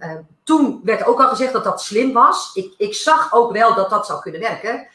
toen 0.43 0.81
werd 0.83 1.05
ook 1.05 1.19
al 1.19 1.29
gezegd 1.29 1.53
dat 1.53 1.63
dat 1.63 1.81
slim 1.81 2.13
was. 2.13 2.51
Ik, 2.53 2.73
ik 2.77 2.93
zag 2.93 3.33
ook 3.33 3.51
wel 3.51 3.75
dat 3.75 3.89
dat 3.89 4.05
zou 4.05 4.21
kunnen 4.21 4.41
werken. 4.41 4.87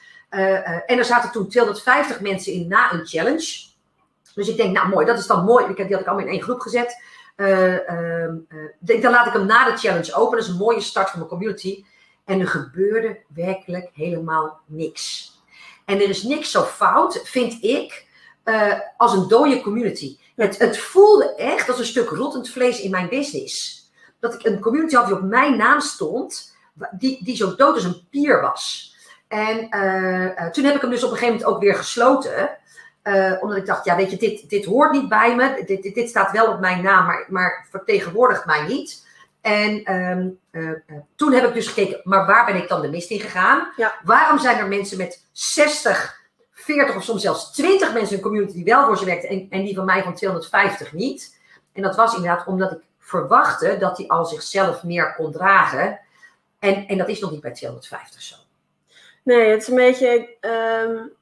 en 0.87 0.99
er 0.99 1.05
zaten 1.05 1.31
toen 1.31 1.49
250 1.49 2.21
mensen 2.21 2.53
in 2.53 2.69
na 2.69 2.93
een 2.93 3.07
challenge. 3.07 3.71
Dus 4.35 4.49
ik 4.49 4.57
denk, 4.57 4.77
nou 4.77 4.89
mooi, 4.89 5.07
dat 5.07 5.19
is 5.19 5.27
dan 5.27 5.45
mooi. 5.45 5.65
Ik 5.65 5.77
heb 5.77 5.87
die 5.87 5.97
had 5.97 6.01
ik 6.05 6.11
allemaal 6.11 6.27
in 6.27 6.33
één 6.33 6.43
groep 6.43 6.61
gezet. 6.61 7.03
dan 8.81 9.11
laat 9.11 9.27
ik 9.27 9.33
hem 9.33 9.47
na 9.47 9.71
de 9.71 9.77
challenge 9.77 10.15
open. 10.15 10.39
Dat 10.39 10.47
is 10.47 10.53
een 10.53 10.59
mooie 10.59 10.81
start 10.81 11.11
van 11.11 11.19
mijn 11.19 11.31
community. 11.31 11.85
En 12.25 12.41
er 12.41 12.49
gebeurde 12.49 13.21
werkelijk 13.35 13.91
helemaal 13.95 14.61
niks. 14.67 15.33
En 15.85 16.01
er 16.01 16.09
is 16.09 16.23
niks 16.23 16.51
zo 16.51 16.63
fout, 16.63 17.21
vind 17.25 17.63
ik, 17.63 18.07
uh, 18.45 18.73
als 18.97 19.13
een 19.13 19.29
dode 19.29 19.61
community. 19.61 20.17
Het, 20.37 20.59
het, 20.59 20.79
voelde 20.79 21.35
echt 21.35 21.69
als 21.69 21.79
een 21.79 21.85
stuk 21.85 22.09
rottend 22.09 22.51
vlees 22.51 22.81
in 22.81 22.91
mijn 22.91 23.09
business. 23.09 23.83
Dat 24.21 24.35
ik 24.35 24.45
een 24.45 24.61
community 24.61 24.95
had 24.95 25.07
die 25.07 25.15
op 25.15 25.23
mijn 25.23 25.57
naam 25.57 25.81
stond, 25.81 26.57
die, 26.91 27.25
die 27.25 27.37
zo 27.37 27.55
dood 27.55 27.75
als 27.75 27.85
een 27.85 28.07
pier 28.11 28.41
was. 28.41 28.91
En 29.29 29.59
toen 30.53 30.65
heb 30.65 30.75
ik 30.75 30.81
hem 30.81 30.91
dus 30.91 31.05
op 31.05 31.11
een 31.11 31.17
gegeven 31.17 31.39
moment 31.39 31.45
ook 31.45 31.61
weer 31.61 31.75
gesloten. 31.75 32.59
Omdat 33.41 33.57
ik 33.57 33.67
dacht, 33.67 33.85
ja 33.85 33.97
weet 33.97 34.11
je, 34.11 34.17
dit, 34.17 34.51
dit 34.51 34.65
hoort 34.65 34.93
niet 34.93 35.09
bij 35.09 35.35
me. 35.37 35.63
Dit, 35.67 35.83
dit, 35.83 35.95
dit 35.95 36.09
staat 36.09 36.33
wel 36.33 36.53
op 36.53 36.61
mijn 36.61 36.83
naam, 36.83 37.07
maar, 37.07 37.27
maar 37.29 37.67
vertegenwoordigt 37.71 38.47
mij 38.47 38.67
niet. 38.67 39.11
En 39.43 39.95
um, 39.95 40.39
uh, 40.51 40.69
uh, 40.69 40.77
toen 41.17 41.33
heb 41.33 41.45
ik 41.45 41.55
dus 41.55 41.67
gekeken, 41.67 42.01
maar 42.05 42.27
waar 42.27 42.45
ben 42.45 42.57
ik 42.57 42.69
dan 42.69 42.81
de 42.81 42.91
mist 42.91 43.11
in 43.11 43.21
gegaan? 43.21 43.73
Ja. 43.77 43.95
Waarom 44.05 44.39
zijn 44.39 44.59
er 44.59 44.69
mensen 44.69 44.99
met 44.99 45.27
60, 45.33 46.21
40 46.53 46.97
of 46.97 47.03
soms 47.03 47.23
zelfs 47.23 47.53
20 47.53 47.93
mensen 47.93 48.11
in 48.11 48.17
een 48.17 48.23
community 48.23 48.55
die 48.55 48.65
wel 48.65 48.87
voor 48.87 48.99
ze 48.99 49.05
werkten 49.05 49.29
en, 49.29 49.47
en 49.51 49.65
die 49.65 49.75
van 49.75 49.85
mij 49.85 50.03
van 50.03 50.15
250 50.15 50.93
niet? 50.93 51.41
En 51.73 51.83
dat 51.83 51.97
was 51.97 52.15
inderdaad 52.15 52.47
omdat 52.47 52.73
ik 52.73 52.81
verwachtte 52.99 53.77
dat 53.79 53.97
hij 53.97 54.07
al 54.07 54.25
zichzelf 54.25 54.83
meer 54.83 55.15
kon 55.15 55.33
dragen. 55.33 56.01
En, 56.59 56.87
en 56.87 56.99
dat 56.99 57.09
is 57.09 57.21
nog 57.21 57.31
niet 57.31 57.41
bij 57.41 57.53
250 57.53 58.23
zo. 58.23 58.37
Nee, 59.23 59.51
het 59.51 59.63
is 59.63 59.69
een 59.69 59.75
beetje 59.75 60.37
um, 60.41 61.13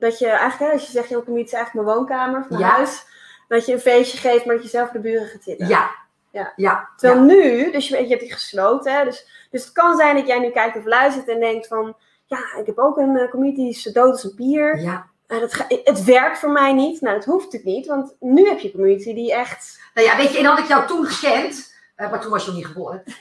dat 0.00 0.18
je 0.18 0.26
eigenlijk, 0.26 0.72
als 0.72 0.86
je 0.86 0.90
zegt, 0.92 1.08
je 1.08 1.14
community 1.24 1.52
is 1.52 1.58
eigenlijk 1.58 1.86
mijn 1.86 1.96
woonkamer 1.98 2.40
of 2.40 2.48
mijn 2.48 2.60
Ja. 2.60 2.68
huis. 2.68 3.04
Dat 3.48 3.66
je 3.66 3.72
een 3.72 3.80
feestje 3.80 4.18
geeft, 4.18 4.44
maar 4.44 4.54
dat 4.54 4.64
je 4.64 4.70
zelf 4.70 4.90
de 4.90 4.98
buren 5.00 5.26
gaat 5.28 5.42
zitten. 5.42 5.68
Ja. 5.68 5.90
Ja. 6.32 6.52
Ja. 6.56 6.88
Terwijl 6.96 7.20
nu, 7.22 7.70
dus 7.72 7.88
je, 7.88 8.02
je 8.02 8.08
hebt 8.08 8.20
die 8.20 8.32
gesloten, 8.32 8.92
hè, 8.92 9.04
dus, 9.04 9.46
dus 9.50 9.64
het 9.64 9.72
kan 9.72 9.96
zijn 9.96 10.16
dat 10.16 10.26
jij 10.26 10.38
nu 10.38 10.50
kijkt 10.50 10.76
of 10.76 10.84
luistert 10.84 11.28
en 11.28 11.40
denkt 11.40 11.66
van, 11.66 11.96
ja, 12.26 12.38
ik 12.58 12.66
heb 12.66 12.78
ook 12.78 12.96
een 12.96 13.16
uh, 13.16 13.30
community 13.30 13.60
die 13.60 13.70
is 13.70 13.82
dood 13.82 14.12
als 14.12 14.24
een 14.24 14.34
pier. 14.34 14.80
ja. 14.80 15.08
Uh, 15.28 15.40
dat 15.40 15.54
ga, 15.54 15.64
het 15.84 16.04
werkt 16.04 16.38
voor 16.38 16.50
mij 16.50 16.72
niet. 16.72 17.00
Nou, 17.00 17.16
dat 17.16 17.24
hoeft 17.24 17.44
natuurlijk 17.44 17.72
niet, 17.76 17.86
want 17.86 18.16
nu 18.20 18.48
heb 18.48 18.58
je 18.58 18.66
een 18.66 18.74
community 18.74 19.14
die 19.14 19.32
echt... 19.34 19.80
Nou 19.94 20.06
ja, 20.06 20.16
weet 20.16 20.32
je, 20.32 20.38
en 20.38 20.44
had 20.44 20.58
ik 20.58 20.66
jou 20.68 20.86
toen 20.86 21.04
gekend, 21.06 21.74
uh, 21.96 22.10
maar 22.10 22.20
toen 22.20 22.30
was 22.30 22.44
je 22.44 22.48
nog 22.50 22.58
niet 22.58 22.66
geboren. 22.66 23.02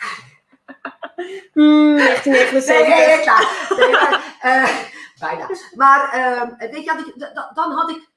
Hmm, 1.53 1.95
1979. 1.97 2.87
Nee, 2.87 3.07
nee, 3.07 3.21
klaar. 3.21 3.67
Nee, 3.77 3.91
maar, 3.91 4.37
uh, 4.45 4.69
bijna. 5.19 5.49
Maar 5.75 6.17
uh, 6.17 6.69
weet 6.71 6.83
je, 6.83 6.89
had 6.89 6.99
ik, 6.99 7.13
dan 7.53 7.71
had 7.71 7.89
ik 7.89 8.09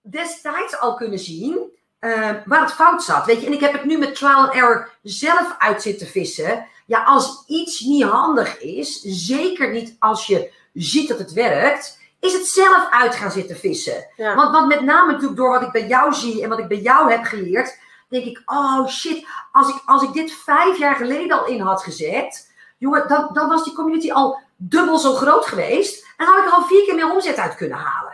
destijds 0.00 0.78
al 0.78 0.94
kunnen 0.94 1.18
zien 1.18 1.70
uh, 2.00 2.30
waar 2.44 2.60
het 2.60 2.72
fout 2.72 3.02
zat. 3.02 3.26
Weet 3.26 3.40
je, 3.40 3.46
en 3.46 3.52
ik 3.52 3.60
heb 3.60 3.72
het 3.72 3.84
nu 3.84 3.98
met 3.98 4.14
trial 4.14 4.38
and 4.38 4.52
error 4.54 4.90
zelf 5.02 5.54
uit 5.58 5.82
zitten 5.82 6.06
vissen. 6.06 6.66
Ja, 6.86 7.04
als 7.04 7.44
iets 7.46 7.80
niet 7.80 8.02
handig 8.02 8.60
is, 8.60 9.00
zeker 9.00 9.70
niet 9.70 9.96
als 9.98 10.26
je 10.26 10.52
ziet 10.72 11.08
dat 11.08 11.18
het 11.18 11.32
werkt, 11.32 12.00
is 12.20 12.32
het 12.32 12.46
zelf 12.46 12.88
uit 12.90 13.14
gaan 13.14 13.30
zitten 13.30 13.56
vissen. 13.56 14.06
Ja. 14.16 14.34
Want, 14.34 14.50
want 14.50 14.66
met 14.66 14.80
name 14.80 15.12
natuurlijk 15.12 15.36
door 15.36 15.50
wat 15.50 15.62
ik 15.62 15.72
bij 15.72 15.86
jou 15.86 16.14
zie 16.14 16.42
en 16.42 16.48
wat 16.48 16.58
ik 16.58 16.68
bij 16.68 16.80
jou 16.80 17.10
heb 17.10 17.24
geleerd, 17.24 17.78
denk 18.08 18.24
ik, 18.24 18.42
oh 18.44 18.86
shit, 18.86 19.26
als 19.52 19.68
ik, 19.68 19.82
als 19.84 20.02
ik 20.02 20.12
dit 20.12 20.32
vijf 20.32 20.78
jaar 20.78 20.96
geleden 20.96 21.38
al 21.38 21.46
in 21.46 21.60
had 21.60 21.82
gezet, 21.82 22.51
jongen, 22.82 23.08
dan, 23.08 23.30
dan 23.32 23.48
was 23.48 23.64
die 23.64 23.72
community 23.72 24.12
al 24.12 24.38
dubbel 24.56 24.98
zo 24.98 25.14
groot 25.14 25.46
geweest. 25.46 26.06
En 26.16 26.26
had 26.26 26.38
ik 26.38 26.44
er 26.44 26.50
al 26.50 26.64
vier 26.64 26.84
keer 26.84 26.94
meer 26.94 27.10
omzet 27.10 27.36
uit 27.36 27.54
kunnen 27.54 27.78
halen. 27.78 28.12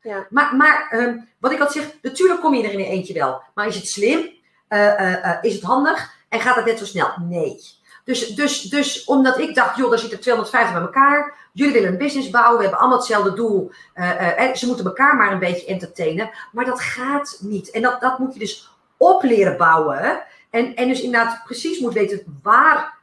Ja. 0.00 0.26
Maar, 0.30 0.56
maar 0.56 0.90
um, 0.92 1.28
wat 1.38 1.52
ik 1.52 1.60
altijd 1.60 1.84
zeg, 1.84 1.94
natuurlijk 2.02 2.40
kom 2.40 2.54
je 2.54 2.62
er 2.62 2.72
in 2.72 2.78
een 2.78 2.84
eentje 2.84 3.14
wel. 3.14 3.42
Maar 3.54 3.66
is 3.66 3.76
het 3.76 3.88
slim? 3.88 4.18
Uh, 4.68 4.78
uh, 4.78 5.10
uh, 5.10 5.36
is 5.42 5.54
het 5.54 5.62
handig? 5.62 6.14
En 6.28 6.40
gaat 6.40 6.56
het 6.56 6.64
net 6.64 6.78
zo 6.78 6.84
snel? 6.84 7.08
Nee. 7.20 7.60
Dus, 8.04 8.28
dus, 8.28 8.62
dus 8.62 9.04
omdat 9.04 9.38
ik 9.38 9.54
dacht, 9.54 9.76
joh, 9.76 9.90
daar 9.90 9.98
zitten 9.98 10.20
250 10.20 10.74
bij 10.74 10.82
elkaar. 10.82 11.34
Jullie 11.52 11.72
willen 11.72 11.88
een 11.88 11.98
business 11.98 12.30
bouwen. 12.30 12.56
We 12.56 12.62
hebben 12.62 12.80
allemaal 12.80 12.98
hetzelfde 12.98 13.34
doel. 13.34 13.72
en 13.94 14.56
ze 14.56 14.66
moeten 14.66 14.84
elkaar 14.84 15.16
maar 15.16 15.32
een 15.32 15.38
beetje 15.38 15.66
entertainen. 15.66 16.30
Maar 16.52 16.64
dat 16.64 16.80
gaat 16.80 17.38
niet. 17.40 17.70
En 17.70 17.82
dat, 17.82 18.00
dat 18.00 18.18
moet 18.18 18.32
je 18.32 18.38
dus 18.38 18.70
op 18.96 19.22
leren 19.22 19.56
bouwen. 19.56 20.22
En, 20.50 20.74
en 20.74 20.88
dus 20.88 21.00
inderdaad 21.00 21.44
precies 21.44 21.78
moet 21.78 21.92
weten 21.92 22.40
waar 22.42 22.94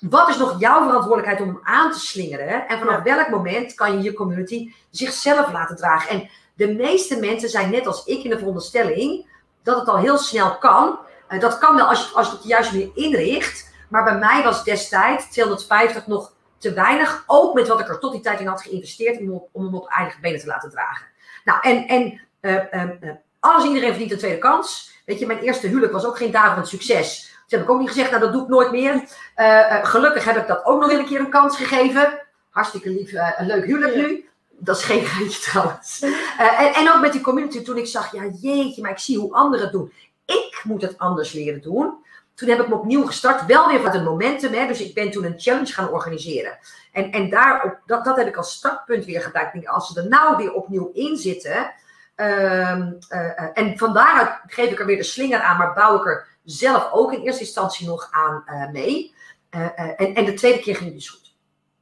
wat 0.00 0.28
is 0.28 0.36
nog 0.36 0.60
jouw 0.60 0.82
verantwoordelijkheid 0.82 1.40
om 1.40 1.48
hem 1.48 1.60
aan 1.62 1.92
te 1.92 1.98
slingeren? 1.98 2.68
En 2.68 2.78
vanaf 2.78 3.02
welk 3.02 3.28
moment 3.28 3.74
kan 3.74 3.96
je 3.96 4.02
je 4.02 4.12
community 4.12 4.72
zichzelf 4.90 5.52
laten 5.52 5.76
dragen? 5.76 6.10
En 6.10 6.28
de 6.54 6.74
meeste 6.74 7.20
mensen 7.20 7.48
zijn 7.48 7.70
net 7.70 7.86
als 7.86 8.04
ik 8.04 8.24
in 8.24 8.30
de 8.30 8.38
veronderstelling 8.38 9.26
dat 9.62 9.78
het 9.78 9.88
al 9.88 9.96
heel 9.96 10.18
snel 10.18 10.58
kan. 10.58 10.98
Uh, 11.28 11.40
dat 11.40 11.58
kan 11.58 11.76
wel 11.76 11.86
als 11.86 12.08
je, 12.08 12.14
als 12.14 12.26
je 12.26 12.32
het 12.32 12.44
juiste 12.44 12.76
manier 12.76 12.90
inricht. 12.94 13.72
Maar 13.88 14.04
bij 14.04 14.18
mij 14.18 14.42
was 14.42 14.64
destijds 14.64 15.30
250 15.30 16.06
nog 16.06 16.32
te 16.58 16.72
weinig. 16.72 17.24
Ook 17.26 17.54
met 17.54 17.68
wat 17.68 17.80
ik 17.80 17.88
er 17.88 17.98
tot 17.98 18.12
die 18.12 18.20
tijd 18.20 18.40
in 18.40 18.46
had 18.46 18.62
geïnvesteerd 18.62 19.20
om, 19.20 19.30
op, 19.30 19.48
om 19.52 19.64
hem 19.64 19.74
op 19.74 19.88
eigen 19.88 20.20
benen 20.20 20.40
te 20.40 20.46
laten 20.46 20.70
dragen. 20.70 21.06
Nou, 21.44 21.58
en, 21.60 21.86
en 21.86 22.20
uh, 22.40 22.82
uh, 23.00 23.10
alles 23.40 23.64
iedereen 23.64 23.88
verdient 23.88 24.12
een 24.12 24.18
tweede 24.18 24.38
kans. 24.38 24.92
Weet 25.06 25.18
je, 25.18 25.26
mijn 25.26 25.38
eerste 25.38 25.66
huwelijk 25.66 25.92
was 25.92 26.06
ook 26.06 26.16
geen 26.16 26.30
daverend 26.30 26.68
succes. 26.68 27.33
Toen 27.46 27.58
heb 27.58 27.68
ik 27.68 27.70
ook 27.70 27.78
niet 27.78 27.88
gezegd, 27.88 28.10
nou 28.10 28.22
dat 28.22 28.32
doe 28.32 28.42
ik 28.42 28.48
nooit 28.48 28.70
meer. 28.70 28.92
Uh, 28.94 29.02
uh, 29.36 29.84
gelukkig 29.84 30.24
heb 30.24 30.36
ik 30.36 30.46
dat 30.46 30.64
ook 30.64 30.80
nog 30.80 30.90
een 30.92 31.06
keer 31.06 31.20
een 31.20 31.30
kans 31.30 31.56
gegeven. 31.56 32.22
Hartstikke 32.50 32.90
lief, 32.90 33.12
uh, 33.12 33.30
een 33.36 33.46
leuk 33.46 33.64
huwelijk 33.64 33.96
nu. 33.96 34.28
Dat 34.50 34.76
is 34.76 34.82
geen 34.84 35.04
geintje 35.04 35.40
trouwens. 35.50 36.00
Eh, 36.38 36.60
en, 36.60 36.74
en 36.74 36.92
ook 36.92 37.00
met 37.00 37.12
die 37.12 37.20
community, 37.20 37.62
toen 37.62 37.76
ik 37.76 37.86
zag, 37.86 38.12
ja 38.12 38.22
jeetje, 38.40 38.82
maar 38.82 38.90
ik 38.90 38.98
zie 38.98 39.18
hoe 39.18 39.32
anderen 39.32 39.64
het 39.64 39.72
doen. 39.72 39.92
Ik 40.26 40.60
moet 40.64 40.82
het 40.82 40.98
anders 40.98 41.32
leren 41.32 41.60
doen. 41.62 42.02
Toen 42.34 42.48
heb 42.48 42.60
ik 42.60 42.68
me 42.68 42.74
opnieuw 42.74 43.06
gestart, 43.06 43.46
wel 43.46 43.68
weer 43.68 43.80
met 43.80 43.94
een 43.94 44.04
momentum. 44.04 44.52
Hè, 44.52 44.66
dus 44.66 44.80
ik 44.80 44.94
ben 44.94 45.10
toen 45.10 45.24
een 45.24 45.40
challenge 45.40 45.72
gaan 45.72 45.88
organiseren. 45.90 46.58
En, 46.92 47.10
en 47.10 47.30
daarop, 47.30 47.78
dat, 47.86 48.04
dat 48.04 48.16
heb 48.16 48.26
ik 48.26 48.36
als 48.36 48.52
startpunt 48.52 49.04
weer 49.04 49.20
gebruikt. 49.20 49.54
Ik 49.54 49.60
denk, 49.60 49.74
Als 49.74 49.88
ze 49.92 50.00
er 50.00 50.08
nou 50.08 50.36
weer 50.36 50.52
opnieuw 50.52 50.90
in 50.92 51.16
zitten. 51.16 51.72
ehm, 52.14 52.92
eh, 53.08 53.38
eh, 53.38 53.50
en 53.54 53.78
van 53.78 53.94
daaruit 53.94 54.30
geef 54.46 54.70
ik 54.70 54.80
er 54.80 54.86
weer 54.86 54.96
de 54.96 55.02
slinger 55.02 55.40
aan, 55.40 55.56
maar 55.56 55.72
bouw 55.72 55.96
ik 55.96 56.06
er 56.06 56.26
zelf 56.44 56.92
ook 56.92 57.12
in 57.12 57.20
eerste 57.20 57.42
instantie 57.42 57.86
nog 57.86 58.08
aan 58.10 58.42
eh, 58.46 58.70
mee. 58.70 59.14
Eh, 59.50 59.64
eh, 59.64 60.00
en, 60.00 60.14
en 60.14 60.24
de 60.24 60.34
tweede 60.34 60.60
keer 60.60 60.74
ging 60.76 60.86
het 60.88 60.98
dus 60.98 61.08
goed. 61.08 61.34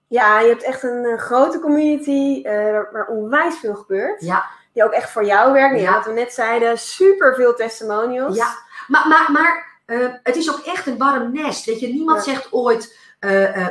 Ja, 0.06 0.40
je 0.40 0.48
hebt 0.48 0.62
echt 0.62 0.82
een, 0.82 1.18
grote 1.18 1.60
community 1.60 2.42
waar, 2.42 2.88
waar 2.92 3.06
onwijs 3.06 3.58
veel 3.58 3.74
gebeurt. 3.74 4.22
Ja, 4.22 4.44
Die 4.72 4.84
ook 4.84 4.92
echt 4.92 5.10
voor 5.10 5.24
jou 5.24 5.52
werken. 5.52 5.80
Ja. 5.80 5.94
Wat 5.94 6.04
we 6.04 6.12
net 6.12 6.32
zeiden, 6.32 6.78
super 6.78 7.34
veel 7.34 7.54
testimonials. 7.54 8.36
Ja, 8.36 8.54
maar, 8.88 9.08
maar, 9.08 9.32
maar 9.32 9.80
het 10.22 10.36
is 10.36 10.50
ook 10.52 10.60
echt 10.66 10.86
een 10.86 10.98
warm 10.98 11.32
nest. 11.32 11.64
Weet 11.64 11.80
je, 11.80 11.88
niemand 11.88 12.24
Ja. 12.24 12.32
zegt 12.32 12.52
ooit 12.52 12.98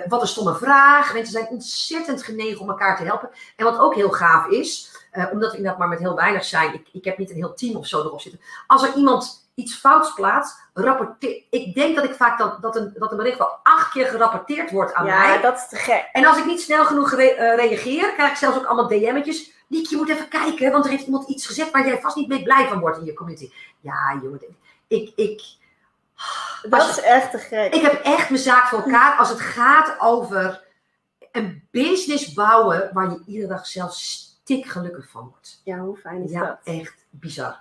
wat 0.08 0.22
een 0.22 0.28
stomme 0.28 0.56
vraag. 0.56 1.14
Mensen 1.14 1.34
zijn 1.34 1.48
ontzettend 1.48 2.24
genegen 2.24 2.60
om 2.60 2.70
elkaar 2.70 2.98
te 2.98 3.04
helpen. 3.04 3.30
En 3.56 3.66
wat 3.66 3.80
ook 3.80 3.96
heel 3.96 4.10
gaaf 4.12 4.48
is, 4.48 4.92
omdat 5.32 5.52
we 5.52 5.58
inderdaad 5.58 5.80
maar 5.80 5.88
met 5.90 6.00
heel 6.00 6.16
weinig 6.16 6.46
zijn. 6.46 6.74
Ik, 6.74 6.88
ik 6.92 7.06
heb 7.06 7.18
niet 7.18 7.30
een 7.30 7.36
heel 7.36 7.54
team 7.54 7.76
of 7.76 7.88
zo 7.88 8.00
erop 8.00 8.22
zitten. 8.22 8.42
Als 8.68 8.84
er 8.84 8.96
iemand 8.96 9.41
iets 9.56 9.76
fouts 9.76 10.14
plaatst, 10.14 10.70
rapporteer. 10.74 11.44
Ik 11.50 11.74
denk 11.76 11.96
dat 11.96 12.06
ik 12.06 12.14
vaak 12.14 12.38
dat, 12.38 12.62
dat, 12.62 12.76
een, 12.76 12.94
dat 12.98 13.12
een 13.12 13.18
bericht 13.18 13.38
wel 13.38 13.60
acht 13.64 13.92
keer 13.92 14.06
gerapporteerd 14.08 14.72
wordt 14.72 14.94
aan 14.94 15.06
Ja, 15.06 15.28
mij. 15.28 15.42
dat 15.42 15.58
is 15.58 15.68
te 15.68 15.76
gek. 15.76 16.10
En 16.12 16.26
als 16.26 16.38
ik 16.38 16.46
niet 16.46 16.62
snel 16.62 16.86
genoeg 16.86 17.14
eh, 17.14 17.56
reageer, 17.56 18.14
krijg 18.14 18.32
ik 18.32 18.38
zelfs 18.38 18.58
ook 18.58 18.66
allemaal 18.66 18.88
DM'tjes. 18.88 19.52
Niek, 19.68 19.88
je 19.88 19.96
moet 19.96 20.10
even 20.10 20.28
kijken, 20.28 20.72
want 20.72 20.86
er 20.86 20.92
heeft 20.92 21.06
iemand 21.06 21.30
iets 21.30 21.46
gezegd 21.48 21.72
waar 21.72 21.86
jij 21.88 22.00
vast 22.02 22.16
niet 22.16 22.28
mee 22.28 22.44
blij 22.44 22.68
van 22.68 22.80
wordt 22.80 22.98
in 22.98 23.06
je 23.06 23.14
community. 23.14 23.52
Ja, 23.80 24.20
jongen, 24.22 24.42
ik, 24.88 25.12
ik, 25.16 25.42
Dat 26.62 26.80
Als 26.80 26.90
is 26.98 27.04
echt 27.04 27.32
te 27.32 27.38
gek. 27.38 27.74
ik 27.74 27.82
heb 27.82 28.02
echt 28.04 28.30
mijn 28.30 28.42
zaak 28.42 28.68
voor 28.68 28.80
elkaar 28.82 29.18
als 29.18 29.30
het 29.30 29.40
gaat 29.40 29.96
over 30.00 30.64
een 31.32 31.68
business 31.72 32.34
bouwen 32.34 32.90
waar 32.94 33.10
je 33.10 33.22
iedere 33.26 33.48
dag 33.48 33.66
zelf 33.68 33.94
stik 33.94 34.66
gelukkig 34.66 35.10
van 35.10 35.28
wordt. 35.30 35.62
Ja, 35.64 35.78
hoe 35.78 35.98
fijn 35.98 36.24
is 36.24 36.32
Ja, 36.32 36.40
dat? 36.46 36.58
echt 36.64 37.06
bizar. 37.10 37.60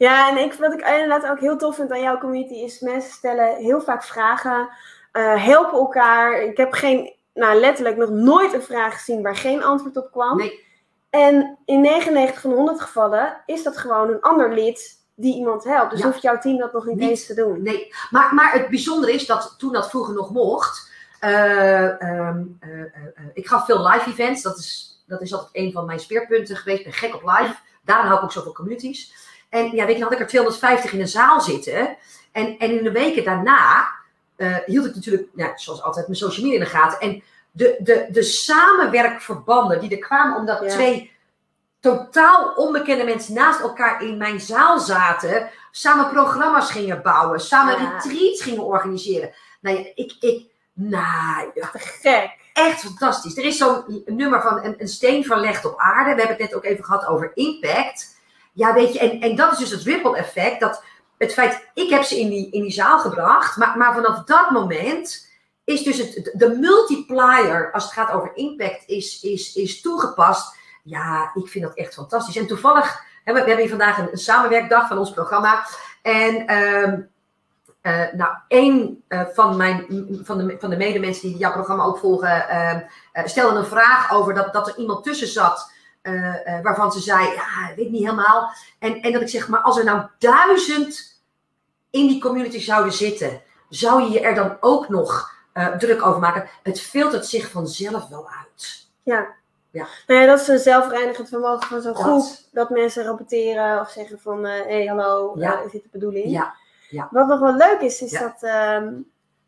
Ja, 0.00 0.28
en 0.30 0.36
ik, 0.36 0.52
wat 0.54 0.72
ik 0.72 0.80
inderdaad 0.88 1.26
ook 1.30 1.40
heel 1.40 1.56
tof 1.56 1.74
vind 1.74 1.90
aan 1.90 2.00
jouw 2.00 2.18
community 2.18 2.54
is 2.54 2.80
mensen 2.80 3.12
stellen 3.12 3.56
heel 3.56 3.80
vaak 3.80 4.02
vragen, 4.04 4.68
eh, 5.12 5.44
helpen 5.44 5.78
elkaar. 5.78 6.42
Ik 6.42 6.56
heb 6.56 6.72
geen, 6.72 7.12
nou 7.34 7.60
letterlijk 7.60 7.96
nog 7.96 8.10
nooit 8.10 8.52
een 8.52 8.62
vraag 8.62 8.94
gezien 8.94 9.22
waar 9.22 9.36
geen 9.36 9.62
antwoord 9.62 9.96
op 9.96 10.10
kwam. 10.10 10.36
Nee, 10.36 10.64
En 11.10 11.58
in 11.64 11.80
99 11.80 12.40
van 12.40 12.50
de 12.50 12.56
100 12.56 12.80
gevallen 12.80 13.36
is 13.46 13.62
dat 13.62 13.76
gewoon 13.78 14.08
een 14.08 14.20
ander 14.20 14.54
lid 14.54 14.98
die 15.14 15.34
iemand 15.36 15.64
helpt. 15.64 15.90
Dus 15.90 16.00
Ja. 16.00 16.06
hoeft 16.06 16.22
jouw 16.22 16.38
team 16.38 16.58
dat 16.58 16.72
nog 16.72 16.86
niet, 16.86 16.96
Niet. 16.96 17.08
eens 17.10 17.26
te 17.26 17.34
doen. 17.34 17.62
nee. 17.62 17.94
Maar, 18.10 18.34
maar 18.34 18.52
het 18.52 18.68
bijzondere 18.68 19.12
is 19.12 19.26
dat 19.26 19.54
toen 19.58 19.72
dat 19.72 19.90
vroeger 19.90 20.14
nog 20.14 20.30
mocht, 20.30 20.90
eh, 21.20 21.84
ik 23.34 23.46
gaf 23.48 23.64
veel 23.64 23.88
live 23.88 24.10
events. 24.10 24.42
Dat 24.42 24.58
is, 24.58 25.02
dat 25.06 25.20
is 25.20 25.32
altijd 25.32 25.50
een 25.52 25.72
van 25.72 25.86
mijn 25.86 26.00
speerpunten 26.00 26.56
geweest. 26.56 26.78
Ik 26.78 26.84
ben 26.84 26.92
gek 26.94 27.14
op 27.14 27.22
live. 27.24 27.54
Daarom 27.84 28.06
hou 28.06 28.18
ik 28.18 28.24
ook 28.24 28.32
zoveel 28.32 28.52
communities. 28.52 29.28
En 29.50 29.74
ja, 29.74 29.86
weet 29.86 29.96
je, 29.96 30.02
had 30.02 30.12
ik 30.12 30.20
er 30.20 30.26
250 30.26 30.92
in 30.92 31.00
een 31.00 31.08
zaal 31.08 31.40
zitten. 31.40 31.96
En, 32.32 32.58
en 32.58 32.78
in 32.78 32.84
de 32.84 32.92
weken 32.92 33.24
daarna 33.24 33.88
eh, 34.36 34.56
hield 34.66 34.86
ik 34.86 34.94
natuurlijk, 34.94 35.28
zoals 35.56 35.82
altijd, 35.82 36.06
mijn 36.06 36.18
social 36.18 36.44
media 36.46 36.58
in 36.58 36.64
de 36.64 36.70
gaten. 36.70 37.00
En 37.00 37.22
de, 37.50 37.76
de, 37.78 38.06
de 38.10 38.22
samenwerkverbanden 38.22 39.80
die 39.80 39.90
er 39.90 39.98
kwamen, 39.98 40.36
omdat 40.36 40.60
Ja. 40.62 40.68
twee 40.68 41.12
totaal 41.80 42.52
onbekende 42.54 43.04
mensen 43.04 43.34
naast 43.34 43.60
elkaar 43.60 44.02
in 44.02 44.16
mijn 44.16 44.40
zaal 44.40 44.78
zaten, 44.78 45.50
samen 45.70 46.08
programma's 46.10 46.70
gingen 46.70 47.02
bouwen, 47.02 47.40
samen 47.40 47.82
Ja. 47.82 47.90
retreats 47.98 48.42
gingen 48.42 48.64
organiseren. 48.64 49.32
Nou 49.60 49.78
ja, 49.78 49.84
ik, 49.94 50.16
ik, 50.20 50.44
nou 50.72 51.50
ja, 51.54 51.70
gek. 51.72 52.36
echt 52.52 52.80
fantastisch. 52.80 53.36
Er 53.36 53.44
is 53.44 53.56
zo'n 53.56 54.02
nummer 54.06 54.42
van 54.42 54.64
een, 54.64 54.74
een 54.78 54.88
steen 54.88 55.24
verlegd 55.24 55.64
op 55.64 55.78
aarde. 55.78 56.14
We 56.14 56.20
hebben 56.20 56.36
het 56.36 56.38
net 56.38 56.54
ook 56.54 56.64
even 56.64 56.84
gehad 56.84 57.06
over 57.06 57.30
impact. 57.34 58.18
Ja, 58.52 58.74
weet 58.74 58.92
je, 58.92 58.98
en, 58.98 59.20
en 59.20 59.36
dat 59.36 59.52
is 59.52 59.58
dus 59.58 59.70
het 59.70 59.82
ripple 59.82 60.16
effect. 60.16 60.60
Dat 60.60 60.82
het 61.18 61.32
feit, 61.32 61.70
ik 61.74 61.90
heb 61.90 62.02
ze 62.02 62.20
in 62.20 62.28
die, 62.28 62.50
in 62.50 62.62
die 62.62 62.72
zaal 62.72 62.98
gebracht, 62.98 63.56
maar, 63.56 63.78
maar 63.78 63.94
vanaf 63.94 64.24
dat 64.24 64.50
moment 64.50 65.28
is 65.64 65.82
dus 65.82 65.98
het, 65.98 66.30
de 66.34 66.48
multiplier, 66.48 67.72
als 67.72 67.84
het 67.84 67.92
gaat 67.92 68.10
over 68.10 68.30
impact, 68.34 68.82
is, 68.86 69.22
is, 69.22 69.54
is 69.54 69.80
toegepast. 69.80 70.56
Ja, 70.82 71.30
ik 71.34 71.48
vind 71.48 71.64
dat 71.64 71.74
echt 71.74 71.94
fantastisch. 71.94 72.36
En 72.36 72.46
toevallig, 72.46 73.02
hè, 73.24 73.32
we, 73.32 73.38
hebben 73.38 73.58
hier 73.58 73.68
vandaag 73.68 73.98
een, 73.98 74.18
samenwerkdag 74.18 74.88
van 74.88 74.98
ons 74.98 75.12
programma. 75.12 75.66
En 76.02 76.46
eh, 77.80 78.12
nou, 78.12 78.32
één 78.48 79.02
eh, 79.08 79.22
van, 79.32 79.56
mijn, 79.56 79.86
van, 80.22 80.38
de, 80.38 80.56
van 80.58 80.70
de 80.70 80.76
medemensen 80.76 81.28
die 81.28 81.38
jouw 81.38 81.52
programma 81.52 81.84
ook 81.84 81.98
volgen, 81.98 82.48
ehm, 82.48 82.80
eh, 83.12 83.26
stelde 83.26 83.58
een 83.58 83.64
vraag 83.64 84.12
over 84.12 84.34
dat, 84.34 84.52
dat 84.52 84.68
er 84.68 84.76
iemand 84.76 85.04
tussen 85.04 85.28
zat. 85.28 85.72
Eh, 86.02 86.56
eh, 86.56 86.62
waarvan 86.64 86.92
ze 86.92 87.00
zei, 87.00 87.24
ja, 87.24 87.68
ik 87.70 87.76
weet 87.76 87.90
niet 87.90 88.02
helemaal. 88.04 88.50
En, 88.78 89.00
en 89.00 89.12
dat 89.12 89.22
ik 89.22 89.28
zeg, 89.28 89.48
maar 89.48 89.60
als 89.60 89.78
er 89.78 89.84
nou 89.84 90.02
duizend 90.18 91.20
in 91.90 92.06
die 92.06 92.20
community 92.20 92.58
zouden 92.60 92.92
zitten, 92.92 93.42
zou 93.68 94.02
je 94.02 94.10
je 94.10 94.20
er 94.20 94.34
dan 94.34 94.56
ook 94.60 94.88
nog 94.88 95.34
eh, 95.52 95.76
druk 95.76 96.06
over 96.06 96.20
maken? 96.20 96.48
Het 96.62 96.80
filtert 96.80 97.26
zich 97.26 97.50
vanzelf 97.50 98.08
wel 98.08 98.28
uit. 98.28 98.88
Nou 100.06 100.20
ja, 100.20 100.26
dat 100.26 100.40
is 100.40 100.48
een 100.48 100.58
zelfreinigend 100.58 101.28
vermogen 101.28 101.66
van 101.68 101.80
zo'n 101.82 101.94
groep. 101.94 102.24
Dat 102.52 102.70
mensen 102.70 103.04
rapporteren 103.04 103.80
of 103.80 103.90
zeggen 103.90 104.20
van, 104.20 104.44
hé, 104.44 104.62
hey, 104.62 104.86
hallo, 104.86 105.32
Ja. 105.38 105.60
is 105.60 105.72
dit 105.72 105.82
de 105.82 105.88
bedoeling? 105.92 106.30
Ja, 106.30 106.54
Wat 107.10 107.26
nog 107.26 107.40
wel 107.40 107.54
leuk 107.54 107.80
is, 107.80 108.02
is 108.02 108.10
Ja. 108.10 108.20
dat, 108.20 108.42
ehm, 108.42 108.94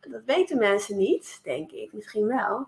dat 0.00 0.20
weten 0.26 0.58
mensen 0.58 0.96
niet, 0.96 1.40
denk 1.42 1.70
ik, 1.70 1.92
misschien 1.92 2.26
wel. 2.26 2.66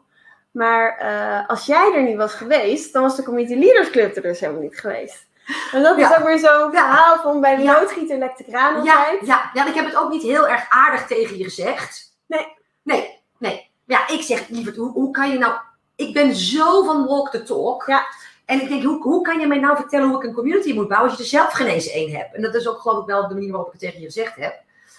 Maar 0.54 0.96
eh, 0.98 1.48
als 1.48 1.66
jij 1.66 1.92
er 1.94 2.02
niet 2.02 2.16
was 2.16 2.34
geweest, 2.34 2.92
dan 2.92 3.02
was 3.02 3.16
de 3.16 3.22
Community 3.22 3.54
Leaders 3.54 3.90
Club 3.90 4.16
er 4.16 4.22
dus 4.22 4.40
helemaal 4.40 4.62
niet 4.62 4.78
geweest. 4.80 5.26
En 5.72 5.82
dat 5.82 5.96
is 5.98 6.08
Ja. 6.08 6.16
ook 6.18 6.26
weer 6.26 6.38
zo'n 6.38 6.50
Ja. 6.50 6.70
verhaal 6.70 7.18
van 7.20 7.40
bij 7.40 7.56
de 7.56 7.62
Ja. 7.62 7.78
loodgieter 7.80 8.18
lekt 8.18 8.38
de 8.38 8.44
kraan 8.44 8.84
ja, 8.84 8.96
altijd. 8.96 9.26
ja, 9.26 9.50
ja, 9.54 9.66
ik 9.66 9.74
heb 9.74 9.84
het 9.84 9.96
ook 9.96 10.10
niet 10.10 10.22
heel 10.22 10.48
erg 10.48 10.66
aardig 10.68 11.06
tegen 11.06 11.38
je 11.38 11.44
gezegd. 11.44 12.12
Nee. 12.26 12.46
Nee, 12.82 13.20
nee. 13.38 13.70
Ja, 13.84 14.08
ik 14.08 14.22
zeg, 14.22 14.48
lieverd, 14.48 14.76
hoe, 14.76 14.90
hoe 14.90 15.10
kan 15.10 15.30
je 15.30 15.38
nou... 15.38 15.54
Ik 15.96 16.12
ben 16.14 16.34
zo 16.34 16.82
van 16.84 17.06
walk 17.06 17.30
the 17.30 17.42
talk. 17.42 17.84
Ja. 17.86 18.06
En 18.44 18.60
ik 18.60 18.68
denk, 18.68 18.82
hoe, 18.82 19.02
hoe 19.02 19.22
kan 19.22 19.40
je 19.40 19.46
mij 19.46 19.58
nou 19.58 19.76
vertellen 19.76 20.08
hoe 20.08 20.16
ik 20.16 20.22
een 20.28 20.34
community 20.34 20.72
moet 20.72 20.88
bouwen 20.88 21.08
als 21.10 21.18
je 21.18 21.24
er 21.24 21.30
zelf 21.30 21.52
geen 21.52 21.66
eens 21.66 21.90
één 21.90 22.16
hebt? 22.16 22.34
En 22.34 22.42
dat 22.42 22.54
is 22.54 22.68
ook 22.68 22.80
geloof 22.80 23.00
ik 23.00 23.06
wel 23.06 23.28
de 23.28 23.34
manier 23.34 23.50
waarop 23.50 23.66
ik 23.66 23.72
het 23.72 23.80
tegen 23.82 24.00
je 24.00 24.06
gezegd 24.06 24.36
heb. 24.36 24.54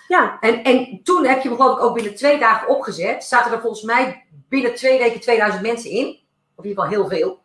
Ja. 0.08 0.38
En, 0.40 0.64
en 0.64 1.00
toen 1.04 1.26
heb 1.26 1.42
je 1.42 1.50
geloof 1.50 1.78
ik 1.78 1.84
ook 1.84 1.94
binnen 1.94 2.16
twee 2.16 2.40
dagen 2.40 2.68
opgezet. 2.68 3.24
Zaten 3.24 3.52
er 3.52 3.60
volgens 3.62 3.82
mij 3.84 4.26
binnen 4.50 4.76
twee 4.76 4.98
weken 5.00 5.20
2000 5.20 5.62
mensen 5.62 5.90
in. 5.90 6.06
Of 6.56 6.64
in 6.64 6.70
ieder 6.70 6.84
geval 6.84 7.00
heel 7.00 7.08
veel. 7.18 7.40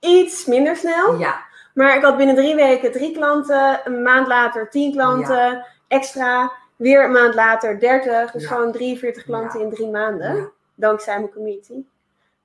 Iets 0.00 0.44
minder 0.44 0.76
snel. 0.76 1.18
Ja, 1.18 1.44
Maar 1.74 1.96
ik 1.96 2.02
had 2.02 2.16
binnen 2.16 2.34
drie 2.36 2.54
weken 2.54 2.92
drie 2.92 3.12
klanten, 3.12 3.80
een 3.84 4.02
maand 4.02 4.26
later 4.26 4.70
tien 4.70 4.92
klanten, 4.92 5.66
extra, 5.88 6.52
weer 6.76 7.04
een 7.04 7.12
maand 7.12 7.34
later 7.34 7.80
dertig. 7.80 8.30
Dus 8.30 8.42
Ja. 8.42 8.48
gewoon 8.48 8.72
43 8.72 9.24
klanten 9.24 9.60
in 9.60 9.70
drie 9.70 9.88
maanden. 9.88 10.52
Dankzij 10.74 11.18
mijn 11.18 11.32
community. 11.32 11.84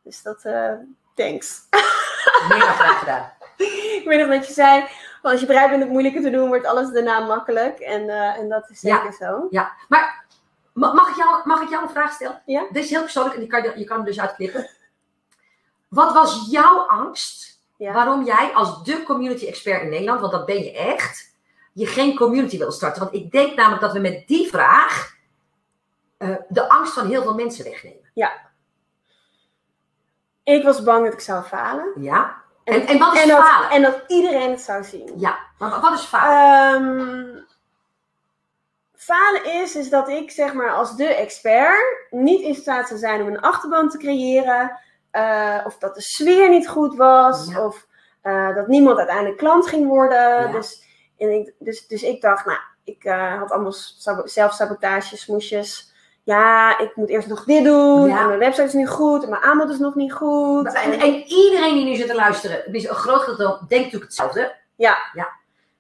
Dus 0.04 0.22
dat, 0.22 0.44
eh, 0.44 0.72
thanks. 1.16 1.62
meer 2.50 2.60
dan 2.60 2.68
graag 2.74 3.00
gedaan. 3.00 3.32
ik 4.00 4.02
weet 4.06 4.20
nog 4.20 4.30
dat 4.38 4.48
je 4.48 4.54
zei, 4.54 4.86
als 5.32 5.40
je 5.40 5.46
bereid 5.46 5.70
bent 5.70 5.82
het 5.82 5.92
moeilijke 5.92 6.22
te 6.22 6.30
doen, 6.30 6.48
wordt 6.48 6.66
alles 6.66 6.92
daarna 6.92 7.20
makkelijk. 7.20 7.80
En, 7.80 8.10
eh, 8.10 8.38
en 8.38 8.50
dat 8.50 8.70
is 8.70 8.82
Ja. 8.82 8.96
zeker 8.96 9.14
zo. 9.14 9.48
Ja, 9.50 9.72
maar 9.88 10.26
ma- 10.74 10.94
mag 10.94 11.10
ik 11.10 11.16
jou, 11.16 11.42
mag 11.44 11.62
ik 11.62 11.70
jou 11.70 11.84
een 11.84 11.90
vraag 11.90 12.12
stellen? 12.14 12.42
Ja. 12.46 12.66
Dit 12.72 12.84
is 12.84 12.90
heel 12.90 13.02
persoonlijk 13.02 13.36
en 13.36 13.42
die 13.42 13.50
kan, 13.50 13.64
je- 13.64 13.74
je 13.80 13.84
kan 13.86 13.96
hem 13.98 14.06
dus 14.06 14.20
uitknippen. 14.20 14.70
Wat 15.88 16.14
was 16.14 16.48
jouw 16.50 16.78
angst 16.80 17.60
Ja. 17.78 17.94
waarom 17.94 18.24
jij 18.26 18.52
als 18.54 18.84
de 18.84 19.04
community 19.04 19.46
expert 19.48 19.82
in 19.82 19.90
Nederland, 19.90 20.20
want 20.20 20.32
dat 20.32 20.46
ben 20.46 20.64
je 20.64 20.72
echt, 20.78 21.34
je 21.74 21.86
geen 21.88 22.16
community 22.16 22.58
wil 22.58 22.72
starten? 22.72 23.02
Want 23.02 23.16
ik 23.16 23.32
denk 23.32 23.56
namelijk 23.56 23.82
dat 23.82 23.94
we 23.94 24.00
met 24.00 24.28
die 24.28 24.48
vraag 24.50 25.14
eh, 26.18 26.36
de 26.48 26.70
angst 26.70 26.94
van 26.94 27.08
heel 27.08 27.22
veel 27.22 27.34
mensen 27.34 27.64
wegnemen. 27.64 28.04
Ik 30.44 30.64
was 30.64 30.84
bang 30.84 31.04
dat 31.04 31.14
ik 31.14 31.20
zou 31.20 31.44
falen. 31.44 31.92
Ja? 32.02 32.44
En, 32.66 32.88
en 32.88 33.00
wat 33.00 33.14
is 33.16 33.22
en, 33.22 33.28
dat, 33.28 33.48
falen? 33.48 33.70
en 33.70 33.82
dat 33.82 34.04
iedereen 34.08 34.50
het 34.50 34.62
zou 34.62 34.84
zien. 34.84 35.12
Ja, 35.18 35.38
maar 35.58 35.70
wat- 35.70 35.82
wat 35.82 35.94
is 35.94 36.04
falen? 36.06 36.76
Ehm, 36.76 37.44
falen 38.96 39.46
is, 39.62 39.76
is 39.76 39.90
dat 39.90 40.10
ik 40.10 40.32
zeg 40.32 40.54
maar 40.54 40.72
als 40.72 40.96
de 40.96 41.06
expert 41.16 42.06
niet 42.10 42.42
in 42.42 42.56
staat 42.56 42.88
zou 42.88 43.00
zijn 43.00 43.22
om 43.22 43.28
een 43.28 43.42
achterban 43.42 43.90
te 43.90 43.98
creëren. 43.98 44.80
eh, 45.12 45.60
of 45.66 45.78
dat 45.78 45.96
de 45.96 46.02
sfeer 46.02 46.50
niet 46.50 46.68
goed 46.68 46.96
was. 46.96 47.48
Ja. 47.50 47.66
Of 47.66 47.88
eh, 48.22 48.56
dat 48.56 48.68
niemand 48.68 48.98
uiteindelijk 48.98 49.38
klant 49.38 49.68
ging 49.68 49.88
worden. 49.88 50.20
Ja. 50.42 50.48
Dus, 50.48 50.84
en 51.18 51.30
ik, 51.34 51.54
dus, 51.60 51.88
dus 51.88 52.04
ik 52.04 52.22
dacht, 52.22 52.46
nou, 52.46 52.58
ik 52.84 53.04
eh, 53.04 53.38
had 53.40 53.52
allemaal 53.52 53.72
sabo- 53.72 54.28
zelfsabotage, 54.28 55.18
smoesjes. 55.18 55.94
Ja, 56.26 56.78
ik 56.80 56.96
moet 56.96 57.10
eerst 57.10 57.28
nog 57.28 57.44
dit 57.44 57.64
doen. 57.64 58.08
Ja. 58.08 58.20
En 58.20 58.28
mijn 58.28 58.40
website 58.40 58.64
is 58.68 58.74
niet 58.74 58.90
goed. 58.90 59.24
En 59.24 59.30
mijn 59.30 59.42
aanbod 59.42 59.70
is 59.70 59.80
nog 59.80 59.96
niet 59.96 60.14
goed. 60.14 60.74
En, 60.74 61.00
en 61.00 61.14
iedereen 61.24 61.74
die 61.76 61.86
nu 61.86 61.96
zit 61.96 62.08
te 62.08 62.16
luisteren, 62.16 62.62
een 62.74 62.82
groot 62.96 63.22
gedeelte 63.22 63.66
denkt 63.68 63.84
natuurlijk 63.86 64.04
hetzelfde. 64.12 64.56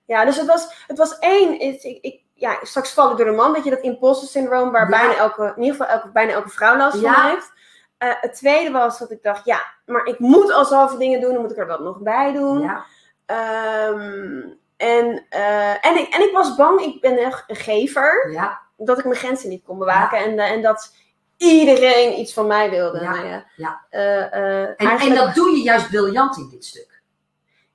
Ja, 0.06 0.26
dus 0.26 0.38
het 0.38 0.48
was, 0.48 0.84
het 0.88 0.98
was 0.98 1.20
één. 1.20 1.60
is- 1.60 1.84
ik, 1.84 1.98
ik, 2.02 2.22
ja, 2.34 2.58
straks 2.62 2.94
val 2.94 3.12
ik 3.12 3.18
door 3.18 3.26
de 3.26 3.32
man. 3.32 3.52
Weet 3.54 3.64
je, 3.64 3.70
dat 3.70 3.80
imposter 3.82 4.28
syndroom, 4.28 4.72
waar 4.72 4.90
Ja. 4.90 4.98
bijna 4.98 5.16
elke, 5.16 5.54
in 5.56 5.64
ieder 5.64 5.76
geval 5.80 5.94
elke, 5.96 6.10
bijna 6.10 6.32
elke 6.32 6.50
vrouw 6.50 6.78
last 6.78 7.00
Ja. 7.02 7.14
van 7.14 7.30
heeft. 7.30 7.52
Eh, 7.98 8.10
het 8.22 8.34
tweede 8.36 8.72
was 8.72 9.00
dat 9.00 9.12
ik 9.12 9.24
dacht, 9.24 9.46
ja, 9.46 9.60
maar 9.86 10.06
ik 10.06 10.20
moet 10.20 10.52
al 10.54 10.66
zoveel 10.66 10.98
dingen 10.98 11.22
doen. 11.22 11.34
Dan 11.34 11.42
moet 11.42 11.52
ik 11.52 11.58
er 11.58 11.68
wat 11.68 11.80
nog 11.80 11.98
bij 12.00 12.34
doen. 12.34 12.62
Ja. 12.62 12.86
Ehm, 13.26 14.42
en, 14.78 15.26
eh, 15.30 15.86
en, 15.86 15.98
ik, 15.98 16.08
en 16.14 16.22
ik 16.22 16.32
was 16.34 16.56
bang, 16.56 16.80
ik 16.82 17.02
ben 17.02 17.18
echt 17.18 17.44
een 17.48 17.56
gever, 17.56 18.32
Ja. 18.32 18.62
Dat 18.78 18.98
ik 18.98 19.06
mijn 19.06 19.16
grenzen 19.16 19.50
niet 19.50 19.64
kon 19.64 19.78
bewaken. 19.78 20.18
En, 20.18 20.40
eh, 20.40 20.52
en 20.52 20.62
dat 20.62 20.96
iedereen 21.38 22.20
iets 22.20 22.34
van 22.34 22.48
mij 22.48 22.70
wilde. 22.70 23.02
Ja, 23.02 23.12
Nou 23.12 23.28
ja, 23.28 23.46
ja. 23.56 23.82
eh, 23.90 24.34
eh, 24.34 24.70
En, 24.78 24.98
en 25.00 25.16
dat 25.16 25.36
doe 25.36 25.50
je 25.50 25.64
juist 25.64 25.90
briljant 25.90 26.38
in 26.38 26.50
dit 26.50 26.66
stuk. 26.66 27.02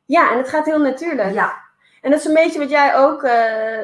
ja, 0.05 0.31
en 0.33 0.39
het 0.39 0.49
gaat 0.49 0.67
heel 0.67 0.79
natuurlijk. 0.81 1.33
Ja. 1.33 1.69
En 2.01 2.11
dat 2.11 2.21
is 2.21 2.27
een 2.27 2.35
beetje 2.35 2.59
wat 2.59 2.71
jij 2.71 2.97
ook 2.97 3.21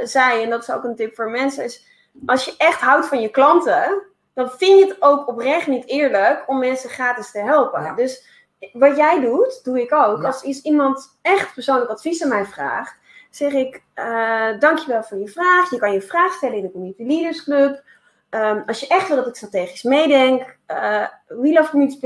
zei, 0.03 0.43
en 0.43 0.51
dat 0.51 0.63
is 0.63 0.71
ook 0.71 0.85
een 0.85 0.97
tip 0.97 1.15
voor 1.15 1.31
mensen, 1.31 1.65
is 1.65 1.87
als 2.27 2.45
je 2.45 2.55
echt 2.57 2.81
houdt 2.81 3.07
van 3.07 3.21
je 3.21 3.29
klanten, 3.29 4.03
dan 4.35 4.51
vind 4.51 4.79
je 4.79 4.87
het 4.87 5.03
ook 5.03 5.29
oprecht 5.29 5.67
niet 5.67 5.89
eerlijk 5.89 6.45
om 6.47 6.59
mensen 6.59 6.91
gratis 6.91 7.31
te 7.31 7.39
helpen. 7.39 7.83
Ja. 7.83 7.95
Dus 7.95 8.27
wat 8.73 8.97
jij 8.97 9.21
doet, 9.21 9.65
doe 9.65 9.81
ik 9.81 9.93
ook. 9.93 10.25
Als 10.25 10.43
iemand 10.43 11.19
echt 11.23 11.55
persoonlijk 11.55 11.91
advies 11.91 12.23
aan 12.23 12.29
mij 12.29 12.45
vraagt, 12.45 12.97
zeg 13.37 13.53
ik, 13.53 13.83
eh 13.95 14.59
dankjewel 14.59 15.03
voor 15.03 15.19
je 15.19 15.29
vraag. 15.29 15.71
Je 15.71 15.79
kan 15.79 15.93
je 15.93 16.01
vraag 16.01 16.33
stellen 16.33 16.57
in 16.57 16.63
de 16.63 16.71
Community 16.73 17.03
Leaders 17.05 17.45
Club. 17.45 17.83
Ehm, 18.31 18.63
als 18.67 18.81
je 18.81 18.87
echt 18.87 19.09
wil 19.09 19.17
dat 19.17 19.27
ik 19.27 19.37
strategisch 19.37 19.83
meedenk, 19.83 20.57
uh, 20.71 21.07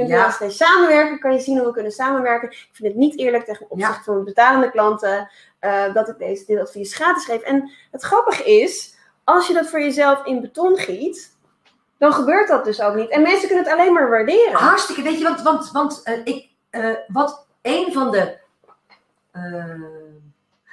Ja. 0.08 0.48
samenwerken, 0.50 1.18
kan 1.18 1.32
je 1.32 1.38
zien 1.38 1.56
hoe 1.58 1.66
we 1.66 1.72
kunnen 1.72 1.92
samenwerken. 1.92 2.48
Ik 2.50 2.68
vind 2.72 2.88
het 2.88 2.96
niet 2.96 3.18
eerlijk 3.18 3.44
tegen 3.44 3.66
opzichte 3.70 3.94
Ja. 3.96 4.02
van 4.02 4.24
betalende 4.24 4.70
klanten, 4.70 5.30
eh, 5.58 5.94
dat 5.94 6.08
ik 6.08 6.18
deze, 6.18 6.44
dit 6.46 6.58
advies 6.60 6.94
gratis 6.94 7.24
geef. 7.24 7.40
En 7.40 7.70
het 7.90 8.02
grappige 8.02 8.44
is, 8.44 8.94
als 9.24 9.46
je 9.46 9.52
dat 9.52 9.66
voor 9.68 9.80
jezelf 9.80 10.24
in 10.24 10.40
beton 10.40 10.76
giet, 10.76 11.36
dan 11.98 12.12
gebeurt 12.12 12.48
dat 12.48 12.64
dus 12.64 12.80
ook 12.80 12.94
niet. 12.94 13.10
En 13.10 13.22
mensen 13.22 13.46
kunnen 13.48 13.64
het 13.64 13.72
alleen 13.72 13.92
maar 13.92 14.10
waarderen. 14.10 14.52
Hartstikke, 14.58 15.02
weet 15.02 15.18
je, 15.18 15.24
want, 15.24 15.42
want, 15.42 15.70
want 15.70 16.02
ik, 16.24 16.48
wat 17.08 17.46
een 17.62 17.92
van 17.92 18.10
de 18.10 18.38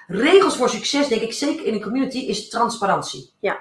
regels 0.08 0.58
voor 0.58 0.70
succes, 0.70 1.08
denk 1.08 1.22
ik, 1.22 1.34
zeker 1.34 1.66
in 1.66 1.74
een 1.74 1.82
community, 1.82 2.18
is 2.18 2.50
transparantie. 2.50 3.34
Ja. 3.40 3.60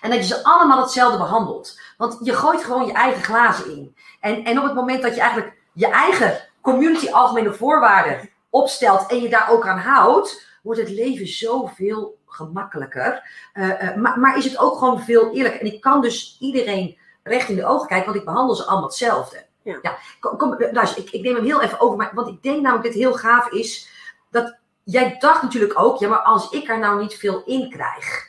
En 0.00 0.10
dat 0.10 0.18
je 0.18 0.34
ze 0.34 0.44
allemaal 0.44 0.80
hetzelfde 0.80 1.18
behandelt. 1.18 1.80
Want 1.96 2.18
je 2.22 2.32
gooit 2.32 2.64
gewoon 2.64 2.86
je 2.86 2.92
eigen 2.92 3.22
glazen 3.22 3.70
in. 3.70 3.96
En, 4.20 4.44
en 4.44 4.58
op 4.58 4.64
het 4.64 4.74
moment 4.74 5.02
dat 5.02 5.14
je 5.14 5.20
eigenlijk 5.20 5.56
je 5.72 5.86
eigen 5.86 6.48
community 6.60 7.10
algemene 7.10 7.52
voorwaarden 7.52 8.30
opstelt 8.50 9.10
en 9.10 9.20
je 9.20 9.28
daar 9.28 9.50
ook 9.50 9.66
aan 9.66 9.78
houdt, 9.78 10.46
wordt 10.62 10.80
het 10.80 10.90
leven 10.90 11.28
zoveel 11.28 12.18
gemakkelijker. 12.26 13.22
Eh, 13.52 13.82
eh, 13.82 13.96
maar, 13.96 14.18
maar 14.18 14.36
is 14.36 14.44
het 14.44 14.58
ook 14.58 14.78
gewoon 14.78 15.00
veel 15.00 15.30
eerlijker. 15.32 15.60
En 15.60 15.72
ik 15.72 15.80
kan 15.80 16.00
dus 16.00 16.36
iedereen 16.40 16.98
recht 17.22 17.48
in 17.48 17.56
de 17.56 17.66
ogen 17.66 17.88
kijken, 17.88 18.06
want 18.06 18.18
ik 18.18 18.24
behandel 18.24 18.54
ze 18.54 18.64
allemaal 18.64 18.88
hetzelfde. 18.88 19.46
Ja. 19.62 19.98
kom, 20.20 20.36
kom, 20.36 20.56
luister, 20.72 21.02
ik, 21.02 21.10
ik 21.10 21.22
neem 21.22 21.34
hem 21.34 21.44
heel 21.44 21.62
even 21.62 21.80
over, 21.80 21.96
maar, 21.96 22.10
want 22.14 22.28
ik 22.28 22.42
denk 22.42 22.60
namelijk 22.60 22.82
dat 22.82 22.92
dit 22.92 23.02
heel 23.02 23.14
gaaf 23.14 23.50
is. 23.50 23.88
Dat 24.30 24.57
jij 24.90 25.16
dacht 25.18 25.42
natuurlijk 25.42 25.80
ook, 25.80 25.98
ja, 25.98 26.08
maar 26.08 26.18
als 26.22 26.50
ik 26.50 26.68
er 26.68 26.78
nou 26.78 27.00
niet 27.00 27.14
veel 27.14 27.42
in 27.44 27.70
krijg. 27.70 28.28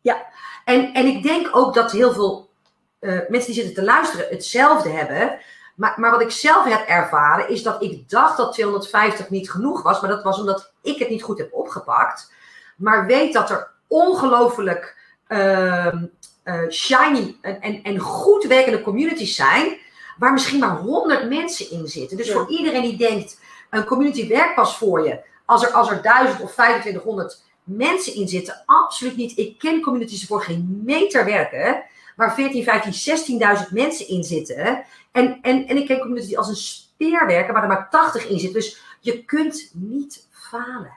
Ja. 0.00 0.26
En, 0.64 0.92
en 0.92 1.06
ik 1.06 1.22
denk 1.22 1.56
ook 1.56 1.74
dat 1.74 1.92
heel 1.92 2.12
veel 2.12 2.50
eh, 2.98 3.10
mensen 3.10 3.52
die 3.52 3.62
zitten 3.62 3.74
te 3.74 3.84
luisteren 3.84 4.26
hetzelfde 4.28 4.88
hebben. 4.88 5.38
Maar, 5.76 5.94
maar 5.96 6.10
wat 6.10 6.20
ik 6.20 6.30
zelf 6.30 6.64
heb 6.64 6.86
ervaren 6.86 7.48
is 7.48 7.62
dat 7.62 7.82
ik 7.82 8.08
dacht 8.08 8.36
dat 8.36 8.52
250 8.52 9.30
niet 9.30 9.50
genoeg 9.50 9.82
was. 9.82 10.00
Maar 10.00 10.10
dat 10.10 10.22
was 10.22 10.38
omdat 10.38 10.72
ik 10.82 10.98
het 10.98 11.08
niet 11.08 11.22
goed 11.22 11.38
heb 11.38 11.52
opgepakt. 11.52 12.32
Maar 12.76 13.06
weet 13.06 13.32
dat 13.32 13.50
er 13.50 13.70
ongelooflijk 13.86 14.96
ehm, 15.26 16.04
eh, 16.42 16.68
shiny 16.70 17.36
en, 17.40 17.60
en, 17.60 17.82
en 17.82 17.98
goed 17.98 18.44
werkende 18.44 18.82
communities 18.82 19.34
zijn. 19.36 19.76
Waar 20.18 20.32
misschien 20.32 20.60
maar 20.60 20.76
100 20.76 21.28
mensen 21.28 21.70
in 21.70 21.86
zitten. 21.86 22.16
Dus 22.16 22.26
Ja. 22.26 22.32
voor 22.32 22.48
iedereen 22.48 22.82
die 22.82 22.96
denkt, 22.96 23.40
een 23.70 23.84
community 23.84 24.28
werkt 24.28 24.54
pas 24.54 24.76
voor 24.76 25.06
je. 25.06 25.26
Als 25.48 25.64
er, 25.64 25.70
als 25.70 25.90
er 25.90 26.02
1000 26.02 26.40
of 26.40 26.52
2500 26.52 27.42
mensen 27.64 28.14
in 28.14 28.28
zitten. 28.28 28.62
Absoluut 28.66 29.16
niet. 29.16 29.38
Ik 29.38 29.58
ken 29.58 29.82
communities 29.82 30.26
voor 30.26 30.42
geen 30.42 30.82
meter 30.84 31.24
werken. 31.24 31.84
Waar 32.16 32.34
14, 32.34 32.64
15, 32.64 33.38
16.000 33.66 33.72
mensen 33.72 34.08
in 34.08 34.24
zitten. 34.24 34.84
En, 35.12 35.38
en, 35.42 35.66
en 35.66 35.76
ik 35.76 35.86
ken 35.86 35.98
communities 35.98 36.28
die 36.28 36.38
als 36.38 36.48
een 36.48 36.56
speer 36.56 37.26
werken. 37.26 37.52
Waar 37.52 37.62
er 37.62 37.68
maar 37.68 37.88
80 37.90 38.28
in 38.28 38.38
zitten. 38.38 38.60
Dus 38.60 38.82
je 39.00 39.24
kunt 39.24 39.70
niet 39.74 40.26
falen. 40.30 40.92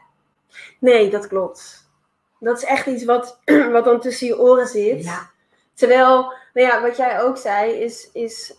Nee, 0.80 1.10
dat 1.10 1.28
klopt. 1.28 1.90
Dat 2.40 2.58
is 2.58 2.66
echt 2.66 2.86
iets 2.86 3.06
wat, 3.06 3.40
wat 3.72 3.86
dan 3.86 4.00
tussen 4.00 4.28
je 4.28 4.40
oren 4.40 4.68
zit. 4.68 5.04
Ja. 5.04 5.30
Terwijl, 5.74 6.34
nou 6.54 6.68
ja, 6.68 6.82
wat 6.82 6.98
jij 6.98 7.22
ook 7.22 7.38
zei, 7.38 7.72
is, 7.72 8.10
is 8.14 8.54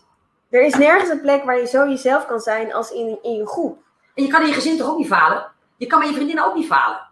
er 0.49 0.65
is 0.65 0.75
nergens 0.75 1.09
een 1.09 1.21
plek 1.21 1.43
waar 1.43 1.59
je 1.59 1.67
zo 1.67 1.87
jezelf 1.87 2.25
kan 2.25 2.39
zijn 2.39 2.73
als 2.73 2.91
in, 2.91 3.19
in 3.21 3.33
je 3.33 3.47
groep. 3.47 3.77
En 4.15 4.23
je 4.23 4.29
kan 4.29 4.41
in 4.41 4.47
je 4.47 4.53
gezin 4.53 4.77
toch 4.77 4.89
ook 4.89 4.97
niet 4.97 5.07
falen? 5.07 5.52
Je 5.83 5.89
kan 5.89 5.99
met 5.99 6.07
je 6.07 6.13
vriendinnen 6.15 6.45
ook 6.45 6.55
niet 6.55 6.67
falen. 6.67 7.07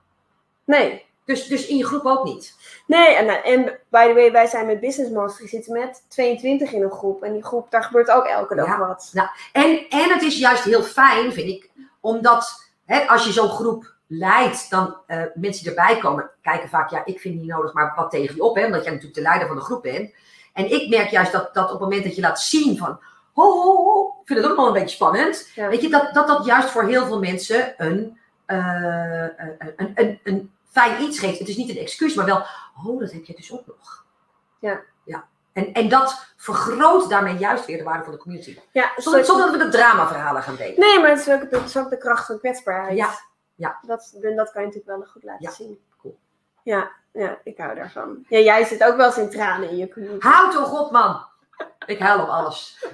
Nee. 0.66 1.06
Dus, 1.26 1.48
dus 1.48 1.68
in 1.68 1.78
je 1.78 1.86
groep 1.86 2.06
ook 2.06 2.24
niet. 2.24 2.56
Nee, 2.88 3.16
en, 3.16 3.44
en 3.44 3.64
by 3.90 4.08
the 4.08 4.14
way, 4.14 4.32
wij 4.32 4.48
zijn 4.48 4.66
met 4.66 4.80
Business 4.80 5.12
Mastery 5.12 5.48
zitten 5.48 5.74
met 5.74 6.06
22 6.10 6.72
in 6.72 6.84
een 6.84 6.92
groep. 6.92 7.24
En 7.24 7.34
die 7.34 7.44
groep, 7.44 7.72
daar 7.72 7.84
gebeurt 7.84 8.12
ook 8.12 8.26
elke 8.26 8.56
dag 8.56 8.66
Ja. 8.68 8.78
wat. 8.78 9.12
En, 9.52 9.86
en 9.90 10.10
het 10.10 10.22
is 10.22 10.38
juist 10.40 10.64
heel 10.64 10.84
fijn, 10.84 11.34
vind 11.34 11.48
ik, 11.48 11.70
omdat 12.00 12.70
hè, 12.86 13.08
als 13.08 13.26
je 13.26 13.32
zo'n 13.32 13.50
groep 13.50 13.94
leidt, 14.08 14.70
dan 14.70 14.96
eh, 15.08 15.22
mensen 15.36 15.64
die 15.64 15.76
erbij 15.76 15.98
komen, 15.98 16.30
kijken 16.42 16.70
vaak, 16.70 16.90
ja, 16.90 17.02
ik 17.06 17.20
vind 17.20 17.34
het 17.34 17.44
niet 17.44 17.54
nodig, 17.54 17.74
maar 17.74 17.94
wat 17.96 18.12
tegen 18.12 18.36
je 18.36 18.44
op, 18.44 18.56
hè, 18.56 18.66
omdat 18.66 18.82
jij 18.84 18.92
natuurlijk 18.92 19.18
de 19.18 19.26
leider 19.28 19.48
van 19.48 19.56
de 19.58 19.64
groep 19.64 19.82
bent. 19.82 20.14
En 20.54 20.72
ik 20.72 20.90
merk 20.90 21.10
juist 21.10 21.32
dat, 21.32 21.54
dat 21.54 21.66
op 21.66 21.72
het 21.72 21.80
moment 21.80 22.04
dat 22.04 22.16
je 22.16 22.22
laat 22.22 22.42
zien 22.42 22.78
van, 22.78 23.00
ho, 23.34 23.44
ho, 23.44 23.76
ho, 23.76 24.08
ik 24.22 24.28
vind 24.28 24.40
het 24.40 24.50
ook 24.50 24.56
wel 24.58 24.68
een 24.68 24.74
beetje 24.74 24.96
spannend, 24.96 25.52
Ja. 25.56 25.68
weet 25.70 25.82
je, 25.82 25.90
dat, 25.90 26.14
dat 26.14 26.28
dat 26.28 26.46
juist 26.46 26.70
voor 26.70 26.84
heel 26.84 27.06
veel 27.06 27.20
mensen 27.20 27.74
een, 27.78 28.20
eh, 28.52 29.48
een, 29.58 29.74
een, 29.76 29.92
een, 29.96 30.20
een 30.24 30.52
fijn 30.70 31.02
iets 31.02 31.20
geeft. 31.20 31.40
Het 31.40 31.48
is 31.48 31.58
niet 31.58 31.70
een 31.70 31.78
excuus, 31.78 32.16
maar 32.16 32.26
wel, 32.26 32.46
oh, 32.86 33.00
dat 33.00 33.12
heb 33.12 33.24
je 33.26 33.34
dus 33.36 33.54
ook 33.54 33.68
nog. 33.68 34.06
Ja. 34.60 34.82
ja. 35.04 35.26
En, 35.54 35.74
en 35.74 35.90
dat 35.90 36.34
vergroot 36.38 37.10
daarmee 37.10 37.38
juist 37.38 37.66
weer 37.66 37.78
de 37.78 37.84
waarde 37.84 38.04
van 38.04 38.14
de 38.14 38.20
community. 38.20 38.60
Ja, 38.72 38.92
Zonder, 38.98 39.26
zonder 39.26 39.46
dat 39.52 39.56
we 39.58 39.64
de 39.64 39.70
dramaverhalen 39.72 40.44
gaan 40.44 40.56
delen. 40.56 40.80
Nee, 40.80 41.00
maar 41.00 41.10
het 41.10 41.20
is, 41.20 41.30
ook, 41.30 41.42
het 41.42 41.66
is 41.66 41.78
ook 41.78 41.90
de 41.90 41.98
kracht 41.98 42.26
van 42.26 42.40
kwetsbaarheid. 42.40 42.98
Ja, 42.98 43.10
ja. 43.56 43.80
Dat, 43.82 44.18
en 44.22 44.36
dat 44.36 44.52
kan 44.52 44.62
je 44.62 44.68
natuurlijk 44.68 44.98
wel 44.98 45.08
goed 45.12 45.24
laten 45.24 45.46
Ja, 45.46 45.52
zien. 45.52 45.80
cool. 46.02 46.18
Ja, 46.64 46.92
ja, 47.12 47.38
ik 47.44 47.58
hou 47.58 47.76
daarvan. 47.76 48.26
Ja, 48.28 48.40
jij 48.40 48.66
zit 48.66 48.84
ook 48.84 48.96
wel 48.96 49.06
eens 49.06 49.18
in 49.18 49.30
tranen 49.30 49.70
in 49.70 49.78
je 49.78 49.94
community. 49.94 50.28
Houd 50.28 50.52
toch 50.52 50.80
op, 50.82 50.92
man. 50.92 51.26
Ik 51.86 52.00
huil 52.00 52.22
op 52.22 52.28
alles. 52.28 52.86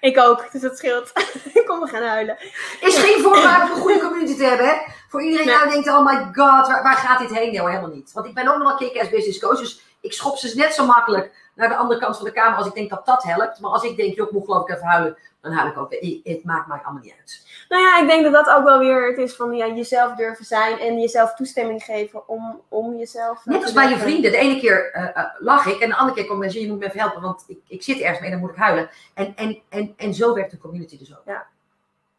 Ik 0.00 0.18
ook, 0.18 0.52
dus 0.52 0.60
dat 0.60 0.76
scheelt. 0.78 1.12
ik 1.58 1.64
kom, 1.66 1.80
we 1.80 1.86
gaan 1.86 2.02
huilen. 2.02 2.36
Is 2.80 2.98
geen 2.98 3.22
voorwaarde 3.22 3.64
om 3.64 3.70
een 3.70 3.82
goede 3.82 4.00
community 4.06 4.36
te 4.36 4.44
hebben, 4.44 4.66
hè? 4.66 4.74
Voor 5.08 5.22
iedereen 5.22 5.46
die 5.46 5.54
Nee. 5.54 5.64
nou 5.64 5.70
denkt, 5.70 5.88
oh 5.88 6.04
my 6.04 6.24
god, 6.24 6.66
waar, 6.66 6.82
waar 6.82 6.96
gaat 6.96 7.18
dit 7.18 7.34
heen? 7.34 7.52
Nee 7.52 7.68
helemaal 7.68 7.90
niet. 7.90 8.12
Want 8.12 8.26
ik 8.26 8.34
ben 8.34 8.48
ook 8.48 8.58
nog 8.58 8.68
wel 8.68 8.76
kick-ass 8.88 9.10
business 9.10 9.40
coach, 9.40 9.58
dus 9.58 9.80
ik 10.00 10.12
schop 10.12 10.36
ze 10.36 10.56
net 10.56 10.74
zo 10.74 10.86
makkelijk 10.86 11.32
naar 11.54 11.68
de 11.68 11.76
andere 11.76 12.00
kant 12.00 12.16
van 12.16 12.24
de 12.24 12.32
kamer 12.32 12.58
als 12.58 12.66
ik 12.66 12.74
denk 12.74 12.90
dat 12.90 13.06
dat 13.06 13.22
helpt. 13.22 13.60
Maar 13.60 13.70
als 13.70 13.82
ik 13.82 13.96
denk, 13.96 14.14
joh, 14.14 14.26
ik 14.26 14.32
moet 14.32 14.44
geloof 14.44 14.68
ik 14.68 14.74
even 14.74 14.86
huilen, 14.86 15.16
dan 15.42 15.52
huil 15.52 15.70
ik 15.70 15.78
ook. 15.78 15.90
weer. 15.90 16.20
Het 16.24 16.44
maakt 16.44 16.66
mij 16.66 16.80
allemaal 16.82 17.02
niet 17.02 17.14
uit. 17.18 17.46
Nou 17.68 17.82
ja, 17.82 18.00
ik 18.00 18.08
denk 18.08 18.22
dat 18.22 18.32
dat 18.32 18.56
ook 18.56 18.64
wel 18.64 18.78
weer 18.78 19.08
het 19.08 19.18
is 19.18 19.34
van 19.34 19.52
ja, 19.52 19.66
jezelf 19.66 20.14
durven 20.14 20.44
zijn 20.44 20.78
en 20.78 21.00
jezelf 21.00 21.34
toestemming 21.34 21.82
geven 21.82 22.28
om, 22.28 22.60
om 22.68 22.96
jezelf. 22.96 23.44
Net 23.44 23.62
als 23.62 23.72
bij 23.72 23.88
je 23.88 23.98
vrienden. 23.98 24.30
De 24.30 24.36
ene 24.36 24.60
keer 24.60 24.92
eh, 24.92 25.16
eh, 25.16 25.24
lach 25.38 25.66
ik 25.66 25.80
en 25.80 25.88
de 25.88 25.96
andere 25.96 26.18
keer 26.18 26.26
komt 26.26 26.38
mensen, 26.38 26.60
je 26.60 26.68
moet 26.68 26.78
me 26.78 26.86
even 26.86 27.00
helpen, 27.00 27.22
want 27.22 27.44
ik, 27.46 27.58
ik 27.68 27.82
zit 27.82 28.00
ergens 28.00 28.20
mee 28.20 28.30
en 28.30 28.34
dan 28.34 28.46
moet 28.46 28.56
ik 28.56 28.62
huilen. 28.62 28.90
En, 29.14 29.32
en, 29.36 29.58
en, 29.68 29.94
en 29.96 30.14
zo 30.14 30.34
werkt 30.34 30.50
de 30.50 30.58
community 30.58 30.98
dus 30.98 31.16
ook. 31.16 31.36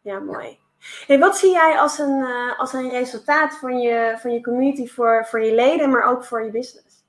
Ja, 0.01 0.19
mooi. 0.19 0.59
Hey, 1.07 1.19
wat 1.19 1.37
zie 1.37 1.51
jij 1.51 1.79
als 1.79 1.99
een, 1.99 2.25
eh, 2.25 2.59
als 2.59 2.73
een 2.73 2.89
resultaat 2.89 3.57
van 3.57 3.79
je, 3.79 4.17
van 4.19 4.33
je 4.33 4.41
community 4.41 4.87
voor, 4.87 5.25
voor 5.29 5.43
je 5.43 5.55
leden, 5.55 5.89
maar 5.89 6.03
ook 6.03 6.23
voor 6.23 6.43
je 6.43 6.51
business? 6.51 7.03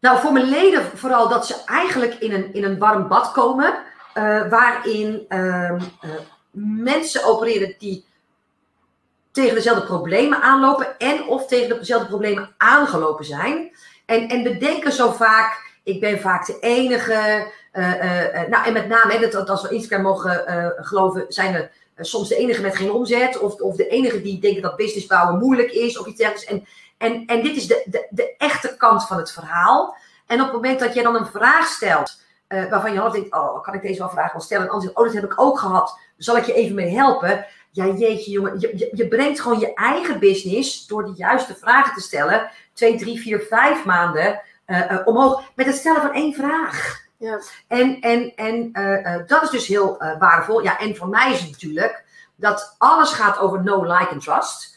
Nou, 0.00 0.18
voor 0.18 0.32
mijn 0.32 0.48
leden 0.48 0.82
vooral 0.82 1.28
dat 1.28 1.46
ze 1.46 1.62
eigenlijk 1.64 2.14
in 2.14 2.32
een, 2.32 2.54
in 2.54 2.64
een 2.64 2.78
warm 2.78 3.08
bad 3.08 3.32
komen. 3.32 3.74
Eh, 4.16 4.48
waarin 4.48 5.24
ehm, 5.28 5.80
eh, 6.00 6.10
mensen 6.50 7.24
opereren 7.24 7.74
die 7.78 8.04
tegen 9.30 9.54
dezelfde 9.54 9.84
problemen 9.84 10.42
aanlopen. 10.42 10.98
En 10.98 11.26
of 11.26 11.46
tegen 11.46 11.78
dezelfde 11.78 12.08
problemen 12.08 12.54
aangelopen 12.56 13.24
zijn. 13.24 13.76
En, 14.06 14.28
en 14.28 14.42
bedenken 14.42 14.92
zo 14.92 15.10
vaak, 15.10 15.78
ik 15.84 16.00
ben 16.00 16.20
vaak 16.20 16.46
de 16.46 16.58
enige. 16.60 17.52
eh, 17.72 18.48
nou, 18.48 18.66
en 18.66 18.72
met 18.72 18.88
name, 18.88 19.12
hè, 19.12 19.28
dat, 19.28 19.50
als 19.50 19.62
we 19.62 19.74
Instagram 19.74 20.02
mogen 20.02 20.44
geloven, 20.76 21.24
zijn 21.28 21.52
we 21.52 21.68
soms 22.04 22.28
de 22.28 22.36
enige 22.36 22.62
met 22.62 22.76
geen 22.76 22.90
omzet. 22.90 23.38
Of, 23.38 23.60
of 23.60 23.76
de 23.76 23.88
enige 23.88 24.22
die 24.22 24.40
denken 24.40 24.62
dat 24.62 24.76
business 24.76 25.06
bouwen 25.06 25.38
moeilijk 25.38 25.72
is. 25.72 25.98
Of 25.98 26.06
iets 26.06 26.18
dergelijks. 26.18 26.50
En, 26.50 26.66
en, 26.98 27.26
en 27.26 27.42
dit 27.42 27.56
is 27.56 27.66
de, 27.66 27.82
de, 27.86 28.06
de 28.10 28.34
echte 28.38 28.76
kant 28.76 29.06
van 29.06 29.16
het 29.16 29.32
verhaal. 29.32 29.96
En 30.26 30.38
op 30.38 30.44
het 30.44 30.54
moment 30.54 30.80
dat 30.80 30.94
jij 30.94 31.02
dan 31.02 31.16
een 31.16 31.26
vraag 31.26 31.66
stelt, 31.66 32.24
eh, 32.48 32.70
waarvan 32.70 32.92
je 32.92 32.98
half 32.98 33.12
denkt, 33.12 33.34
oh, 33.34 33.62
kan 33.62 33.74
ik 33.74 33.82
deze 33.82 33.98
wel 33.98 34.08
vragen 34.08 34.32
wel 34.32 34.40
stellen? 34.40 34.66
En 34.66 34.72
anders, 34.72 34.92
oh, 34.92 35.04
dat 35.04 35.14
heb 35.14 35.24
ik 35.24 35.40
ook 35.40 35.58
gehad, 35.58 35.98
zal 36.16 36.36
ik 36.36 36.44
je 36.44 36.52
even 36.52 36.74
mee 36.74 36.94
helpen? 36.96 37.46
Ja, 37.70 37.86
jeetje 37.86 38.30
jongen, 38.30 38.60
je, 38.60 38.72
je, 38.76 38.90
je 38.92 39.08
brengt 39.08 39.40
gewoon 39.40 39.58
je 39.58 39.74
eigen 39.74 40.18
business 40.18 40.86
door 40.86 41.04
de 41.04 41.12
juiste 41.16 41.54
vragen 41.54 41.94
te 41.94 42.00
stellen, 42.00 42.50
twee, 42.72 42.98
drie, 42.98 43.20
vier, 43.20 43.40
vijf 43.40 43.84
maanden 43.84 44.40
eh, 44.64 44.90
eh, 44.90 45.06
omhoog, 45.06 45.42
met 45.54 45.66
het 45.66 45.76
stellen 45.76 46.00
van 46.00 46.12
één 46.12 46.34
vraag. 46.34 47.04
Ja. 47.18 47.40
En, 47.68 48.00
en, 48.00 48.34
en 48.34 48.72
dat 49.26 49.42
is 49.42 49.50
dus 49.50 49.66
heel 49.66 49.96
waardevol. 50.18 50.62
Ja, 50.62 50.78
en 50.78 50.96
voor 50.96 51.08
mij 51.08 51.32
is 51.32 51.40
het 51.40 51.50
natuurlijk 51.50 52.04
dat 52.34 52.74
alles 52.78 53.12
gaat 53.12 53.38
over 53.38 53.62
no, 53.62 53.82
like 53.82 54.08
en 54.08 54.18
trust. 54.18 54.76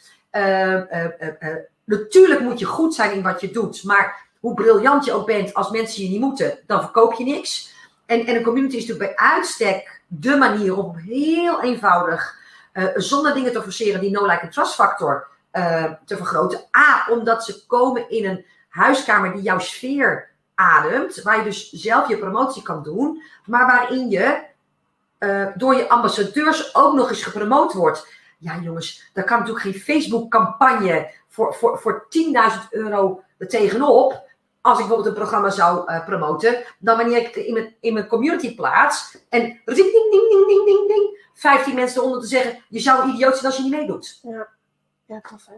Natuurlijk 1.85 2.39
moet 2.39 2.59
je 2.59 2.65
goed 2.65 2.95
zijn 2.95 3.11
in 3.11 3.23
wat 3.23 3.41
je 3.41 3.51
doet, 3.51 3.83
maar 3.83 4.28
hoe 4.39 4.53
briljant 4.53 5.05
je 5.05 5.13
ook 5.13 5.25
bent, 5.25 5.53
als 5.53 5.69
mensen 5.69 6.03
je 6.03 6.09
niet 6.09 6.21
moeten, 6.21 6.59
dan 6.65 6.81
verkoop 6.81 7.13
je 7.13 7.23
niks. 7.23 7.73
En, 8.05 8.25
en 8.25 8.35
een 8.35 8.43
community 8.43 8.75
is 8.75 8.87
natuurlijk 8.87 9.15
bij 9.15 9.25
uitstek 9.27 10.01
de 10.07 10.35
manier 10.35 10.77
om 10.77 10.95
heel 10.95 11.61
eenvoudig, 11.61 12.37
eh, 12.71 12.85
zonder 12.95 13.33
dingen 13.33 13.51
te 13.51 13.61
forceren, 13.61 14.01
die 14.01 14.11
no, 14.11 14.25
like 14.25 14.39
en 14.39 14.49
trust 14.49 14.73
factor 14.73 15.27
eh, 15.51 15.85
te 16.05 16.17
vergroten. 16.17 16.59
A, 16.77 17.11
omdat 17.11 17.43
ze 17.43 17.65
komen 17.65 18.09
in 18.09 18.25
een 18.25 18.45
huiskamer 18.69 19.33
die 19.33 19.41
jouw 19.41 19.59
sfeer 19.59 20.29
ademt, 20.55 21.21
waar 21.21 21.37
je 21.37 21.43
dus 21.43 21.71
zelf 21.71 22.07
je 22.07 22.17
promotie 22.17 22.61
kan 22.61 22.83
doen, 22.83 23.23
maar 23.45 23.65
waarin 23.65 24.09
je 24.09 24.47
eh, 25.17 25.47
door 25.55 25.75
je 25.75 25.89
ambassadeurs 25.89 26.75
ook 26.75 26.93
nog 26.93 27.09
eens 27.09 27.23
gepromoot 27.23 27.73
wordt. 27.73 28.17
Ja, 28.37 28.59
jongens, 28.61 29.09
daar 29.13 29.23
kan 29.23 29.39
natuurlijk 29.39 29.65
geen 29.65 29.81
Facebook-campagne 29.81 31.13
voor, 31.27 31.53
voor, 31.53 31.79
voor 31.79 32.07
10.000 32.53 32.69
euro 32.69 33.23
er 33.37 33.47
tegenop. 33.47 34.28
Als 34.61 34.79
ik 34.79 34.85
bijvoorbeeld 34.85 35.07
een 35.07 35.21
programma 35.21 35.49
zou 35.49 35.87
eh, 35.87 36.05
promoten, 36.05 36.63
dan 36.79 36.97
wanneer 36.97 37.17
ik 37.17 37.35
het 37.35 37.45
in 37.45 37.53
mijn, 37.53 37.75
in 37.79 37.93
mijn 37.93 38.07
community 38.07 38.55
plaats 38.55 39.17
en 39.29 39.41
ding, 39.41 39.75
ding, 39.75 40.11
ding, 40.11 40.29
ding, 40.29 40.47
ding, 40.47 40.65
ding, 40.65 40.87
ding, 40.87 41.27
15 41.33 41.75
mensen 41.75 42.01
eronder 42.01 42.21
te 42.21 42.27
zeggen: 42.27 42.63
Je 42.67 42.79
zou 42.79 43.09
idioot 43.09 43.33
zijn 43.33 43.45
als 43.45 43.55
je 43.55 43.63
niet 43.63 43.71
meedoet. 43.71 44.19
Ja, 45.05 45.21
tof 45.21 45.45
hè. 45.45 45.53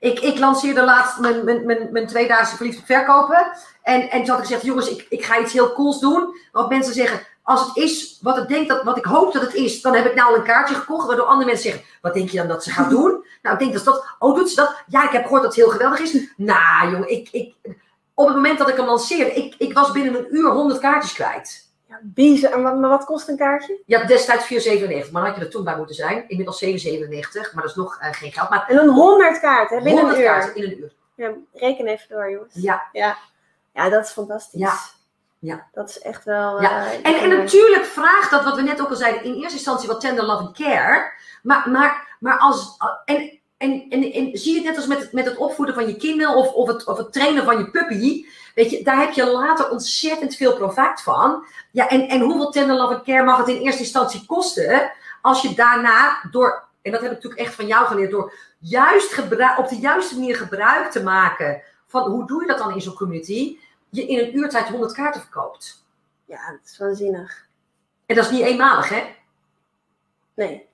Ik, 0.00 0.20
ik 0.20 0.38
lanceerde 0.38 0.84
laatst 0.84 1.18
mijn, 1.18 1.44
mijn, 1.44 1.66
mijn, 1.66 1.92
mijn 1.92 2.06
tweedaagse 2.06 2.56
verliefd 2.56 2.86
verkopen. 2.86 3.52
En, 3.82 4.10
en 4.10 4.18
toen 4.18 4.28
had 4.28 4.38
ik 4.38 4.44
gezegd, 4.44 4.62
jongens, 4.62 4.88
ik, 4.88 5.06
ik 5.08 5.24
ga 5.24 5.38
iets 5.38 5.52
heel 5.52 5.72
cools 5.72 6.00
doen. 6.00 6.38
Want 6.52 6.68
mensen 6.68 6.94
zeggen, 6.94 7.20
als 7.42 7.66
het 7.66 7.76
is 7.76 8.18
wat 8.22 8.38
ik 8.38 8.48
denk 8.48 8.68
dat, 8.68 8.82
wat 8.82 8.96
ik 8.96 9.04
hoop 9.04 9.32
dat 9.32 9.42
het 9.42 9.54
is, 9.54 9.82
dan 9.82 9.94
heb 9.94 10.06
ik 10.06 10.14
nou 10.14 10.30
al 10.30 10.36
een 10.36 10.44
kaartje 10.44 10.74
gekocht. 10.74 11.06
Waardoor 11.06 11.26
andere 11.26 11.46
mensen 11.46 11.70
zeggen, 11.70 11.88
wat 12.00 12.14
denk 12.14 12.28
je 12.28 12.36
dan 12.36 12.48
dat 12.48 12.64
ze 12.64 12.70
gaat 12.70 12.90
doen? 13.00 13.24
nou, 13.42 13.54
ik 13.54 13.58
denk 13.58 13.72
dat 13.72 13.82
ze 13.82 13.90
dat, 13.90 14.06
oh 14.18 14.36
doet 14.36 14.50
ze 14.50 14.56
dat? 14.56 14.84
Ja, 14.86 15.04
ik 15.04 15.10
heb 15.10 15.22
gehoord 15.22 15.42
dat 15.42 15.54
het 15.54 15.64
heel 15.64 15.72
geweldig 15.72 15.98
is. 15.98 16.28
Nou, 16.36 16.90
jongen, 16.90 17.10
ik, 17.10 17.28
ik, 17.32 17.54
op 18.18 18.26
het 18.26 18.36
moment 18.36 18.58
dat 18.58 18.68
ik 18.68 18.76
hem 18.76 18.86
lanceerde, 18.86 19.32
ik, 19.32 19.54
ik 19.58 19.72
was 19.72 19.90
binnen 19.92 20.14
een 20.14 20.26
uur 20.36 20.50
100 20.50 20.80
kaartjes 20.80 21.12
kwijt. 21.12 21.64
Ja, 21.88 21.98
bizar. 22.02 22.52
En 22.52 22.62
wat, 22.62 22.78
maar 22.78 22.90
wat 22.90 23.04
kost 23.04 23.28
een 23.28 23.36
kaartje? 23.36 23.82
Ja, 23.86 24.04
destijds 24.04 24.44
4,97, 24.44 25.10
maar 25.10 25.22
dan 25.22 25.30
had 25.30 25.36
je 25.36 25.44
er 25.44 25.50
toen 25.50 25.64
bij 25.64 25.76
moeten 25.76 25.94
zijn. 25.94 26.28
Inmiddels 26.28 26.64
7,97, 26.64 26.68
maar 27.52 27.62
dat 27.62 27.64
is 27.70 27.74
nog 27.74 27.98
eh, 28.00 28.12
geen 28.12 28.32
geld. 28.32 28.48
Maar 28.50 28.64
En 28.68 28.76
dan 28.76 28.88
100 28.88 29.40
kaarten 29.40 29.76
hè, 29.76 29.82
binnen 29.82 30.02
100 30.02 30.18
een 30.20 30.24
uur. 30.24 30.30
kaarten 30.30 30.56
in 30.56 30.70
een 30.70 30.78
uur. 30.78 30.92
Ja, 31.14 31.30
reken 31.52 31.86
even 31.86 32.06
door, 32.08 32.30
jongens. 32.30 32.54
Ja, 32.54 32.82
Ja, 32.92 33.16
ja 33.74 33.88
dat 33.88 34.04
is 34.04 34.10
fantastisch. 34.10 34.60
Ja. 34.60 34.74
Ja. 35.38 35.66
Dat 35.72 35.88
is 35.88 36.00
echt 36.00 36.24
wel... 36.24 36.62
Ja, 36.62 36.86
eh, 36.86 36.94
En, 37.02 37.14
en 37.20 37.28
natuurlijk 37.28 37.84
vraagt 37.84 38.30
dat, 38.30 38.44
wat 38.44 38.56
we 38.56 38.62
net 38.62 38.80
ook 38.80 38.88
al 38.88 38.96
zeiden, 38.96 39.24
in 39.24 39.34
eerste 39.34 39.56
instantie 39.56 39.88
wat 39.88 40.00
tender 40.00 40.24
love 40.24 40.42
and 40.42 40.56
care. 40.56 41.12
Maar, 41.42 41.70
maar, 41.70 42.16
maar 42.20 42.38
als. 42.38 42.76
En, 43.04 43.35
en, 43.56 43.86
en, 43.88 44.12
en 44.12 44.38
zie 44.38 44.50
je 44.50 44.56
het 44.56 44.64
net 44.64 44.76
als 44.76 44.86
met 44.86 44.98
het, 44.98 45.12
met 45.12 45.24
het 45.24 45.36
opvoeden 45.36 45.74
van 45.74 45.86
je 45.86 45.96
kinderen 45.96 46.34
of, 46.34 46.52
of, 46.52 46.68
het, 46.68 46.86
of 46.86 46.98
het 46.98 47.12
trainen 47.12 47.44
van 47.44 47.58
je 47.58 47.70
puppy. 47.70 48.26
Weet 48.54 48.70
je, 48.70 48.82
daar 48.82 48.98
heb 48.98 49.12
je 49.12 49.30
later 49.30 49.70
ontzettend 49.70 50.34
veel 50.34 50.54
profijt 50.54 51.02
van. 51.02 51.46
Ja, 51.70 51.88
en, 51.88 52.08
en 52.08 52.20
hoeveel 52.20 52.50
tender 52.50 52.76
love 52.76 52.94
and 52.94 53.04
care 53.04 53.24
mag 53.24 53.38
het 53.38 53.48
in 53.48 53.62
eerste 53.62 53.82
instantie 53.82 54.26
kosten? 54.26 54.92
Als 55.22 55.42
je 55.42 55.54
daarna 55.54 56.20
door, 56.30 56.64
en 56.82 56.92
dat 56.92 57.00
heb 57.00 57.10
ik 57.10 57.16
natuurlijk 57.16 57.42
echt 57.42 57.54
van 57.54 57.66
jou 57.66 57.86
geleerd, 57.86 58.10
door 58.10 58.32
juist 58.58 59.12
gebruik, 59.12 59.58
op 59.58 59.68
de 59.68 59.78
juiste 59.78 60.14
manier 60.14 60.36
gebruik 60.36 60.90
te 60.90 61.02
maken 61.02 61.62
van 61.86 62.10
hoe 62.10 62.26
doe 62.26 62.40
je 62.40 62.46
dat 62.46 62.58
dan 62.58 62.74
in 62.74 62.80
zo'n 62.80 62.94
community, 62.94 63.58
je 63.88 64.06
in 64.06 64.18
een 64.18 64.36
uurtijd 64.36 64.68
100 64.68 64.92
kaarten 64.92 65.20
verkoopt. 65.20 65.84
Ja, 66.24 66.50
dat 66.50 66.60
is 66.64 66.78
waanzinnig. 66.78 67.46
En 68.06 68.14
dat 68.14 68.24
is 68.24 68.30
niet 68.30 68.42
eenmalig, 68.42 68.88
hè? 68.88 69.14
Nee, 70.34 70.68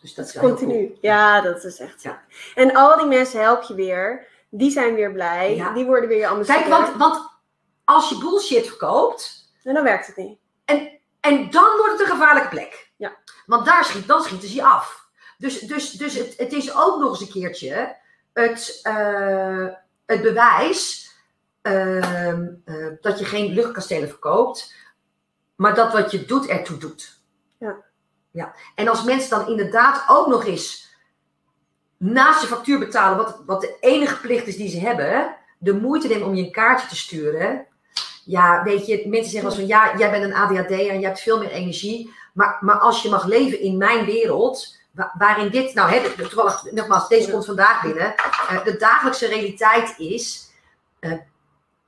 Dus 0.00 0.14
dat 0.14 0.26
is 0.26 0.32
cool. 0.32 0.48
continu. 0.48 0.96
Ja, 1.00 1.40
dat 1.40 1.64
is 1.64 1.78
echt 1.78 2.00
zo. 2.00 2.08
Ja. 2.08 2.22
En 2.54 2.74
al 2.74 2.98
die 2.98 3.06
mensen 3.06 3.40
help 3.40 3.62
je 3.62 3.74
weer. 3.74 4.26
Die 4.50 4.70
zijn 4.70 4.94
weer 4.94 5.12
blij. 5.12 5.56
Ja. 5.56 5.72
Die 5.72 5.84
worden 5.84 6.08
weer 6.08 6.26
ambassadeur. 6.26 6.62
Kijk, 6.62 6.74
want, 6.80 6.96
want 6.96 7.30
als 7.84 8.08
je 8.08 8.18
bullshit 8.18 8.66
verkoopt, 8.66 9.52
En 9.62 9.74
dan 9.74 9.84
werkt 9.84 10.06
het 10.06 10.16
niet. 10.16 10.38
en 11.20 11.50
dan 11.50 11.76
wordt 11.76 11.92
het 11.92 12.00
een 12.00 12.14
gevaarlijke 12.16 12.48
plek. 12.48 12.90
Ja. 12.96 13.16
Want 13.46 13.66
daar 13.66 13.84
schiet, 13.84 14.06
dan 14.06 14.22
schieten 14.22 14.48
ze 14.48 14.54
je 14.54 14.64
af. 14.64 15.08
Dus, 15.38 15.60
dus, 15.60 15.90
dus 15.90 16.14
het, 16.14 16.34
het 16.36 16.52
is 16.52 16.76
ook 16.76 16.98
nog 17.00 17.10
eens 17.10 17.20
een 17.20 17.40
keertje 17.40 17.96
het, 18.32 18.80
eh, 18.82 19.66
het 20.06 20.22
bewijs 20.22 21.10
ehm, 21.62 22.48
eh, 22.64 22.88
dat 23.00 23.18
je 23.18 23.24
geen 23.24 23.52
luchtkastelen 23.52 24.08
verkoopt, 24.08 24.74
maar 25.56 25.74
dat 25.74 25.92
wat 25.92 26.10
je 26.10 26.24
doet 26.24 26.46
ertoe 26.46 26.78
doet. 26.78 27.20
Ja. 27.58 27.76
Ja. 28.38 28.54
En 28.74 28.88
als 28.88 29.02
mensen 29.04 29.30
dan 29.30 29.48
inderdaad 29.48 30.04
ook 30.08 30.26
nog 30.26 30.44
eens 30.46 30.96
naast 31.96 32.40
je 32.40 32.46
factuur 32.46 32.78
betalen, 32.78 33.16
wat, 33.16 33.42
wat 33.46 33.60
de 33.60 33.76
enige 33.80 34.20
plicht 34.20 34.46
is 34.46 34.56
die 34.56 34.68
ze 34.70 34.78
hebben, 34.80 35.36
de 35.58 35.74
moeite 35.74 36.08
nemen 36.08 36.26
om 36.26 36.34
je 36.34 36.44
een 36.44 36.50
kaartje 36.52 36.88
te 36.88 36.96
sturen. 36.96 37.66
Ja, 38.24 38.62
weet 38.62 38.86
je, 38.86 39.08
mensen 39.08 39.30
zeggen 39.30 39.50
eens 39.50 39.58
van 39.58 39.66
ja, 39.68 39.96
jij 39.98 40.10
bent 40.10 40.24
een 40.24 40.34
ADHD 40.34 40.70
en 40.70 41.00
je 41.00 41.06
hebt 41.06 41.20
veel 41.20 41.38
meer 41.38 41.50
energie. 41.50 42.12
Maar, 42.32 42.58
maar 42.60 42.78
als 42.78 43.02
je 43.02 43.08
mag 43.08 43.24
leven 43.24 43.60
in 43.60 43.76
mijn 43.76 44.04
wereld, 44.04 44.76
wa- 44.90 45.14
waarin 45.18 45.50
dit, 45.50 45.74
nou, 45.74 45.90
hè, 45.90 46.10
toevallig, 46.16 46.62
nogmaals, 46.72 47.08
deze 47.08 47.30
komt 47.30 47.44
vandaag 47.46 47.82
binnen. 47.82 48.14
eh, 48.48 48.64
de 48.64 48.76
dagelijkse 48.76 49.26
realiteit 49.26 49.94
is, 49.98 50.50
eh, 51.00 51.12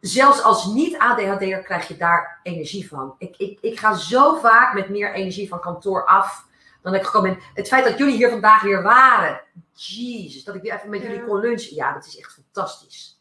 zelfs 0.01 0.43
als 0.43 0.67
niet-ADHD'er 0.67 1.63
krijg 1.63 1.89
je 1.89 1.97
daar 1.97 2.41
energie 2.43 2.89
van. 2.89 3.15
Ik, 3.19 3.35
ik, 3.37 3.59
ik 3.61 3.79
ga 3.79 3.95
zo 3.95 4.35
vaak 4.39 4.75
met 4.75 4.89
meer 4.89 5.13
energie 5.15 5.49
van 5.49 5.61
kantoor 5.61 6.05
af 6.07 6.47
dan 6.83 6.95
ik 6.95 7.05
gekomen 7.05 7.31
ben. 7.33 7.43
Het 7.55 7.69
feit 7.69 7.85
dat 7.85 7.99
jullie 7.99 8.17
hier 8.17 8.31
vandaag 8.31 8.63
weer 8.63 8.83
waren, 8.83 9.41
jezus, 9.73 10.45
dat 10.45 10.55
ik 10.55 10.63
weer 10.63 10.75
even 10.75 10.91
met 10.91 11.03
Ja. 11.03 11.09
jullie 11.09 11.25
kon 11.25 11.41
lunchen, 11.41 11.75
ja, 11.75 11.93
dat 11.93 12.07
is 12.07 12.19
echt 12.19 12.33
fantastisch. 12.33 13.21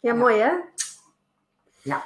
Ja, 0.00 0.12
Ja. 0.12 0.18
mooi 0.18 0.38
hè? 0.38 0.50
Ja. 1.82 2.02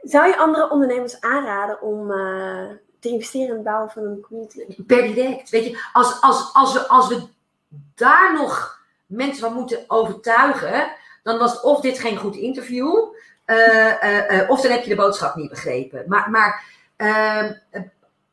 Zou 0.00 0.26
je 0.26 0.36
andere 0.36 0.70
ondernemers 0.70 1.20
aanraden 1.20 1.82
om 1.82 2.10
eh, 2.10 2.66
te 3.00 3.08
investeren 3.08 3.48
in 3.48 3.54
het 3.54 3.62
bouwen 3.62 3.90
van 3.90 4.02
een 4.04 4.20
community? 4.20 4.82
Per 4.82 5.02
direct. 5.02 5.50
Weet 5.50 5.64
je, 5.64 5.84
als, 5.92 6.20
als, 6.20 6.54
als, 6.54 6.72
we, 6.72 6.88
als 6.88 7.08
we 7.08 7.26
daar 7.94 8.34
nog 8.34 8.80
mensen 9.06 9.40
van 9.40 9.52
moeten 9.52 9.84
overtuigen, 9.86 10.92
dan 11.26 11.38
was 11.38 11.60
of 11.60 11.80
dit 11.80 11.98
geen 11.98 12.16
goed 12.16 12.36
interview, 12.36 12.94
eh, 13.44 14.02
eh, 14.02 14.40
eh, 14.40 14.50
of 14.50 14.60
dan 14.60 14.70
heb 14.70 14.82
je 14.82 14.88
de 14.88 14.96
boodschap 14.96 15.34
niet 15.34 15.50
begrepen. 15.50 16.04
Maar, 16.06 16.30
maar 16.30 16.64
ehm, 16.96 17.52
eh, 17.70 17.82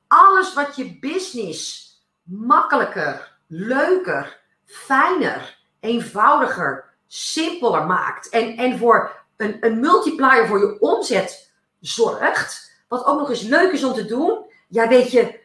alles 0.07 0.53
wat 0.53 0.75
je 0.75 0.99
business 0.99 1.91
makkelijker, 2.23 3.37
leuker, 3.47 4.39
fijner, 4.65 5.57
eenvoudiger, 5.79 6.85
simpeler 7.07 7.85
maakt 7.85 8.29
en, 8.29 8.57
en 8.57 8.77
voor 8.77 9.11
een, 9.37 9.57
een 9.59 9.79
multiplier 9.79 10.47
voor 10.47 10.59
je 10.59 10.79
omzet 10.79 11.51
zorgt, 11.79 12.71
wat 12.87 13.05
ook 13.05 13.19
nog 13.19 13.29
eens 13.29 13.41
leuk 13.41 13.71
is 13.71 13.83
om 13.83 13.93
te 13.93 14.05
doen, 14.05 14.45
ja 14.67 14.87
weet 14.87 15.11
je, 15.11 15.39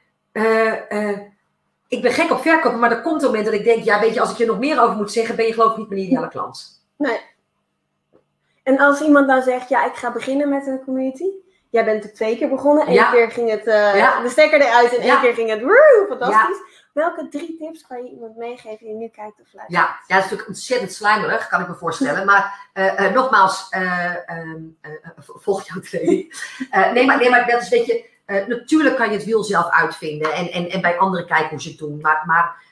ik 1.88 2.02
ben 2.02 2.12
gek 2.12 2.30
op 2.30 2.40
verkopen, 2.40 2.78
maar 2.78 2.90
er 2.90 3.02
komt 3.02 3.22
een 3.22 3.28
moment 3.28 3.44
dat 3.44 3.54
ik 3.54 3.64
denk, 3.64 3.84
ja 3.84 4.00
weet 4.00 4.14
je, 4.14 4.20
als 4.20 4.30
ik 4.30 4.36
je 4.36 4.46
nog 4.46 4.58
meer 4.58 4.82
over 4.82 4.96
moet 4.96 5.12
zeggen, 5.12 5.36
ben 5.36 5.46
je 5.46 5.52
geloof 5.52 5.70
ik 5.70 5.76
niet 5.76 5.88
mijn 5.88 6.00
ideale 6.00 6.28
klant. 6.28 6.84
Nee. 6.96 7.36
En 8.68 8.78
als 8.78 9.00
iemand 9.00 9.28
dan 9.28 9.42
zegt, 9.42 9.68
ja, 9.68 9.84
ik 9.86 9.94
ga 9.94 10.12
beginnen 10.12 10.48
met 10.48 10.66
een 10.66 10.84
community. 10.84 11.24
Jij 11.70 11.84
bent 11.84 12.04
er 12.04 12.12
twee 12.14 12.36
keer 12.38 12.48
begonnen. 12.48 12.86
Eén 12.86 12.92
Ja. 12.92 13.10
keer 13.10 13.30
ging 13.30 13.50
het 13.50 13.66
eh, 13.66 13.96
Ja. 13.96 14.20
de 14.22 14.28
stekker 14.28 14.60
eruit 14.60 14.96
en 14.96 15.04
Ja. 15.04 15.12
één 15.12 15.20
keer 15.20 15.34
ging 15.34 15.50
het 15.50 15.60
woe, 15.62 16.04
fantastisch. 16.08 16.56
Welke 16.92 17.28
drie 17.28 17.56
tips 17.58 17.86
kan 17.86 18.04
je 18.04 18.10
iemand 18.10 18.36
meegeven 18.36 18.86
die 18.86 18.94
nu 18.94 19.08
kijkt 19.08 19.40
of 19.40 19.46
luistert? 19.52 19.68
Ja, 19.68 19.80
ja, 19.80 19.94
dat 20.06 20.16
is 20.16 20.22
natuurlijk 20.22 20.48
ontzettend 20.48 20.92
slijmerig, 20.92 21.48
kan 21.48 21.60
ik 21.60 21.68
me 21.68 21.74
voorstellen. 21.74 22.26
Maar 22.26 22.68
eh, 22.72 23.04
eh, 23.06 23.14
nogmaals, 23.14 23.66
eh, 23.70 24.04
ehm, 24.30 24.56
eh, 24.80 24.92
eh, 24.92 25.10
volg 25.16 25.66
jouw 25.68 25.80
training. 25.80 26.32
Eh, 26.70 26.92
nee, 26.92 27.06
maar, 27.06 27.18
nee, 27.18 27.30
maar 27.30 27.46
dat 27.46 27.62
is, 27.62 27.68
weet 27.68 27.86
je, 27.86 28.04
natuurlijk 28.46 28.96
kan 28.96 29.10
je 29.10 29.16
het 29.16 29.24
wiel 29.24 29.42
zelf 29.42 29.70
uitvinden 29.70 30.32
en, 30.32 30.50
en, 30.52 30.70
en 30.70 30.80
bij 30.80 30.98
anderen 30.98 31.26
kijken 31.26 31.48
hoe 31.48 31.60
ze 31.60 31.68
het 31.68 31.78
doen. 31.78 31.98
Maar, 32.00 32.22
maar 32.26 32.62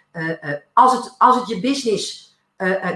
als, 0.73 0.93
het, 0.93 1.15
als 1.19 1.37
het 1.37 1.49
je 1.49 1.61
business 1.61 2.37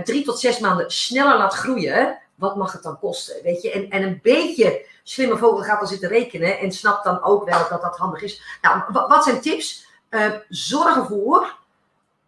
drie 0.05 0.25
tot 0.25 0.41
zes 0.41 0.59
maanden 0.59 0.91
sneller 0.91 1.39
laat 1.39 1.55
groeien, 1.55 2.19
wat 2.41 2.57
mag 2.57 2.73
het 2.73 2.83
dan 2.83 2.99
kosten? 2.99 3.43
Weet 3.43 3.63
je, 3.63 3.71
en, 3.71 3.91
en 3.91 4.03
een 4.03 4.21
beetje 4.23 4.87
slimme 5.03 5.37
vogel 5.37 5.63
gaat 5.63 5.79
dan 5.79 5.89
zitten 5.89 6.09
rekenen 6.09 6.59
en 6.59 6.73
snapt 6.73 7.05
dan 7.05 7.23
ook 7.23 7.45
wel 7.45 7.69
dat 7.69 7.83
dat 7.83 7.97
handig 7.97 8.23
is. 8.23 8.59
Nou, 8.63 8.83
wa- 8.89 9.09
wat 9.09 9.25
zijn 9.25 9.41
tips? 9.41 9.87
Eh, 10.09 10.33
zorg 10.49 10.97
ervoor 10.97 11.59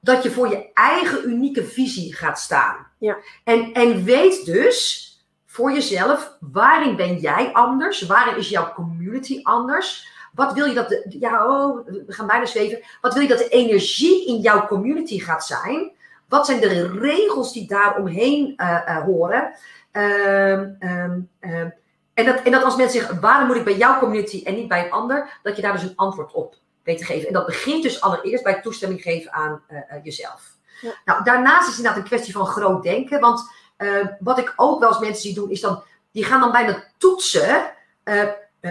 dat 0.01 0.23
je 0.23 0.31
voor 0.31 0.49
je 0.49 0.71
eigen 0.75 1.29
unieke 1.29 1.65
visie 1.65 2.15
gaat 2.15 2.39
staan. 2.39 2.87
Ja. 2.99 3.17
En, 3.45 3.73
en 3.73 4.05
weet 4.05 4.45
dus 4.45 5.09
voor 5.47 5.73
jezelf, 5.73 6.37
waarin 6.41 6.97
ben 6.97 7.19
jij 7.19 7.53
anders? 7.53 8.03
Waarin 8.03 8.37
is 8.37 8.49
jouw 8.49 8.73
community 8.73 9.41
anders? 9.43 10.11
Wat 10.35 10.53
wil 10.53 10.67
je 10.67 10.75
dat 10.75 10.89
de, 10.89 11.17
ja, 11.21 11.47
oh, 11.47 11.87
we 11.87 12.13
gaan 12.13 12.27
bijna 12.27 12.47
zweven. 12.47 12.81
Wat 13.01 13.13
wil 13.13 13.23
je 13.23 13.29
dat 13.29 13.39
de 13.39 13.49
energie 13.49 14.27
in 14.27 14.41
jouw 14.41 14.67
community 14.67 15.19
gaat 15.19 15.47
zijn? 15.47 15.91
Wat 16.29 16.47
zijn 16.47 16.61
de 16.61 16.99
regels 16.99 17.53
die 17.53 17.67
daar 17.67 17.97
omheen 17.97 18.55
uh, 18.57 19.05
horen? 19.05 19.55
Ehm, 19.93 20.71
ehm, 20.79 21.21
ehm, 21.41 21.69
en, 22.15 22.25
dat, 22.25 22.43
en 22.43 22.53
dat 22.53 22.63
als 22.63 22.77
mensen 22.77 23.01
zeggen, 23.01 23.21
waarom 23.21 23.47
moet 23.47 23.57
ik 23.57 23.65
bij 23.65 23.77
jouw 23.77 23.99
community 23.99 24.43
en 24.45 24.55
niet 24.55 24.69
bij 24.69 24.85
een 24.85 24.91
ander? 24.91 25.39
Dat 25.43 25.57
je 25.57 25.63
daar 25.63 25.73
dus 25.73 25.83
een 25.83 25.97
antwoord 25.97 26.33
op 26.33 26.55
weet 26.83 26.99
te 26.99 27.05
geven. 27.05 27.27
En 27.27 27.33
dat 27.33 27.47
begint 27.47 27.83
dus 27.83 28.01
allereerst 28.01 28.45
bij 28.45 28.61
toestemming 28.61 29.03
geven 29.03 29.33
aan 29.33 29.63
uh, 29.71 29.79
jezelf. 30.03 30.51
Ja. 30.81 30.93
Nou, 31.05 31.25
daarnaast 31.25 31.61
is 31.61 31.67
het 31.67 31.77
inderdaad 31.77 32.01
een 32.01 32.09
kwestie 32.09 32.33
van 32.33 32.47
groot 32.47 32.83
denken. 32.83 33.21
Want 33.21 33.51
wat 34.19 34.39
ik 34.39 34.53
ook 34.57 34.81
wel 34.81 34.89
eens 34.89 34.99
mensen 34.99 35.23
zie 35.23 35.35
doen, 35.35 35.51
is 35.51 35.61
dan, 35.61 35.83
die 36.13 36.25
gaan 36.25 36.41
dan 36.41 36.53
bijna 36.53 36.85
toetsen 36.99 37.71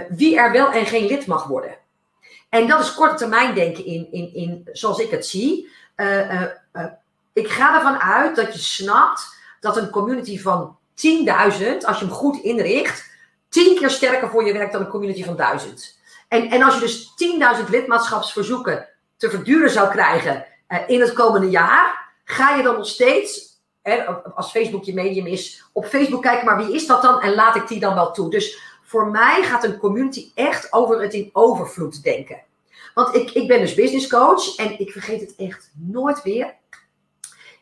wie 0.09 0.37
er 0.37 0.51
wel 0.51 0.71
en 0.71 0.85
geen 0.85 1.05
lid 1.05 1.25
mag 1.25 1.45
worden. 1.45 1.77
En 2.49 2.67
dat 2.67 2.79
is 2.79 2.93
korte 2.93 3.15
termijn 3.15 3.55
denken 3.55 3.85
in, 3.85 4.11
in, 4.11 4.33
in 4.33 4.69
zoals 4.71 4.99
ik 4.99 5.11
het 5.11 5.25
zie. 5.25 5.69
ik 7.33 7.47
ga 7.47 7.75
ervan 7.75 7.99
uit 7.99 8.35
dat 8.35 8.53
je 8.53 8.59
snapt 8.59 9.37
dat 9.59 9.77
een 9.77 9.89
community 9.89 10.39
van 10.39 10.77
10.000, 11.07 11.77
als 11.85 11.99
je 11.99 12.05
hem 12.05 12.13
goed 12.13 12.37
inricht, 12.41 13.09
10 13.49 13.75
keer 13.75 13.89
sterker 13.89 14.29
voor 14.29 14.45
je 14.45 14.53
werkt 14.53 14.71
dan 14.71 14.81
een 14.81 14.87
community 14.87 15.23
van 15.23 15.35
1000. 15.35 15.99
En, 16.27 16.49
en 16.49 16.61
als 16.61 16.73
je 16.73 16.79
dus 16.79 17.09
10.000 17.63 17.69
lidmaatschapsverzoeken 17.69 18.87
te 19.17 19.29
verduren 19.29 19.69
zou 19.69 19.89
krijgen 19.89 20.45
uh, 20.69 20.77
in 20.87 21.01
het 21.01 21.13
komende 21.13 21.49
jaar, 21.49 22.11
ga 22.23 22.55
je 22.55 22.63
dan 22.63 22.75
nog 22.75 22.87
steeds, 22.87 23.59
hè, 23.81 24.05
als 24.35 24.51
Facebook 24.51 24.83
je 24.83 24.93
medium 24.93 25.25
is, 25.25 25.63
op 25.71 25.85
Facebook 25.85 26.21
kijken, 26.21 26.45
maar 26.45 26.65
wie 26.65 26.75
is 26.75 26.87
dat 26.87 27.01
dan 27.01 27.21
en 27.21 27.33
laat 27.33 27.55
ik 27.55 27.67
die 27.67 27.79
dan 27.79 27.95
wel 27.95 28.11
toe. 28.11 28.29
Dus 28.29 28.59
voor 28.83 29.07
mij 29.07 29.43
gaat 29.43 29.63
een 29.63 29.77
community 29.77 30.31
echt 30.35 30.73
over 30.73 31.01
het 31.01 31.13
in 31.13 31.29
overvloed 31.33 32.03
denken. 32.03 32.41
Want 32.93 33.15
ik, 33.15 33.31
ik 33.31 33.47
ben 33.47 33.59
dus 33.59 33.73
business 33.73 34.07
coach 34.07 34.55
en 34.55 34.79
ik 34.79 34.91
vergeet 34.91 35.21
het 35.21 35.35
echt 35.37 35.71
nooit 35.73 36.21
weer. 36.23 36.55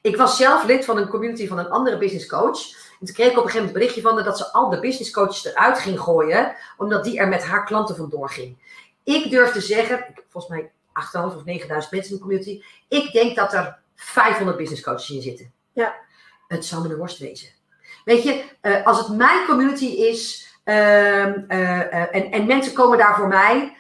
Ik 0.01 0.17
was 0.17 0.37
zelf 0.37 0.63
lid 0.63 0.85
van 0.85 0.97
een 0.97 1.07
community 1.07 1.47
van 1.47 1.59
een 1.59 1.69
andere 1.69 1.97
business 1.97 2.27
coach. 2.27 2.59
En 3.00 3.06
toen 3.06 3.16
kreeg 3.16 3.32
ik 3.32 3.38
op 3.38 3.43
een 3.43 3.50
gegeven 3.50 3.68
moment 3.68 3.76
een 3.76 3.80
berichtje 3.80 4.02
van 4.02 4.24
dat 4.24 4.38
ze 4.38 4.52
al 4.52 4.70
de 4.70 4.80
business 4.80 5.12
coaches 5.12 5.45
eruit 5.45 5.80
ging 5.80 6.00
gooien, 6.00 6.56
omdat 6.78 7.04
die 7.04 7.20
er 7.20 7.28
met 7.28 7.43
haar 7.43 7.66
klanten 7.66 7.95
vandoor 7.95 8.30
ging. 8.30 8.58
Ik 9.04 9.30
durf 9.30 9.52
te 9.52 9.62
zeggen, 9.62 10.06
volgens 10.30 10.54
mij 10.54 10.72
8.500 11.32 11.36
of 11.36 11.41
9.000 11.41 11.45
mensen 11.45 11.89
in 11.91 12.10
de 12.10 12.20
community, 12.20 12.64
ik 12.88 13.12
denk 13.12 13.36
dat 13.36 13.54
er 13.54 13.78
500 13.95 14.58
business 14.58 14.84
coaches 14.84 15.10
in 15.10 15.22
zitten. 15.22 15.52
Ja. 15.74 15.95
Het 16.47 16.66
zou 16.66 16.82
me 16.82 16.89
een 16.89 16.97
worst 16.97 17.18
wezen. 17.18 17.50
Weet 18.06 18.24
je, 18.24 18.43
uh, 18.62 18.86
als 18.86 18.97
het 18.97 19.18
mijn 19.18 19.45
community 19.45 19.86
is 19.86 20.47
uh, 20.66 21.26
uh, 21.26 22.16
en, 22.16 22.32
en 22.32 22.45
mensen 22.45 22.74
komen 22.74 22.97
daar 22.97 23.16
voor 23.16 23.28
mij, 23.28 23.76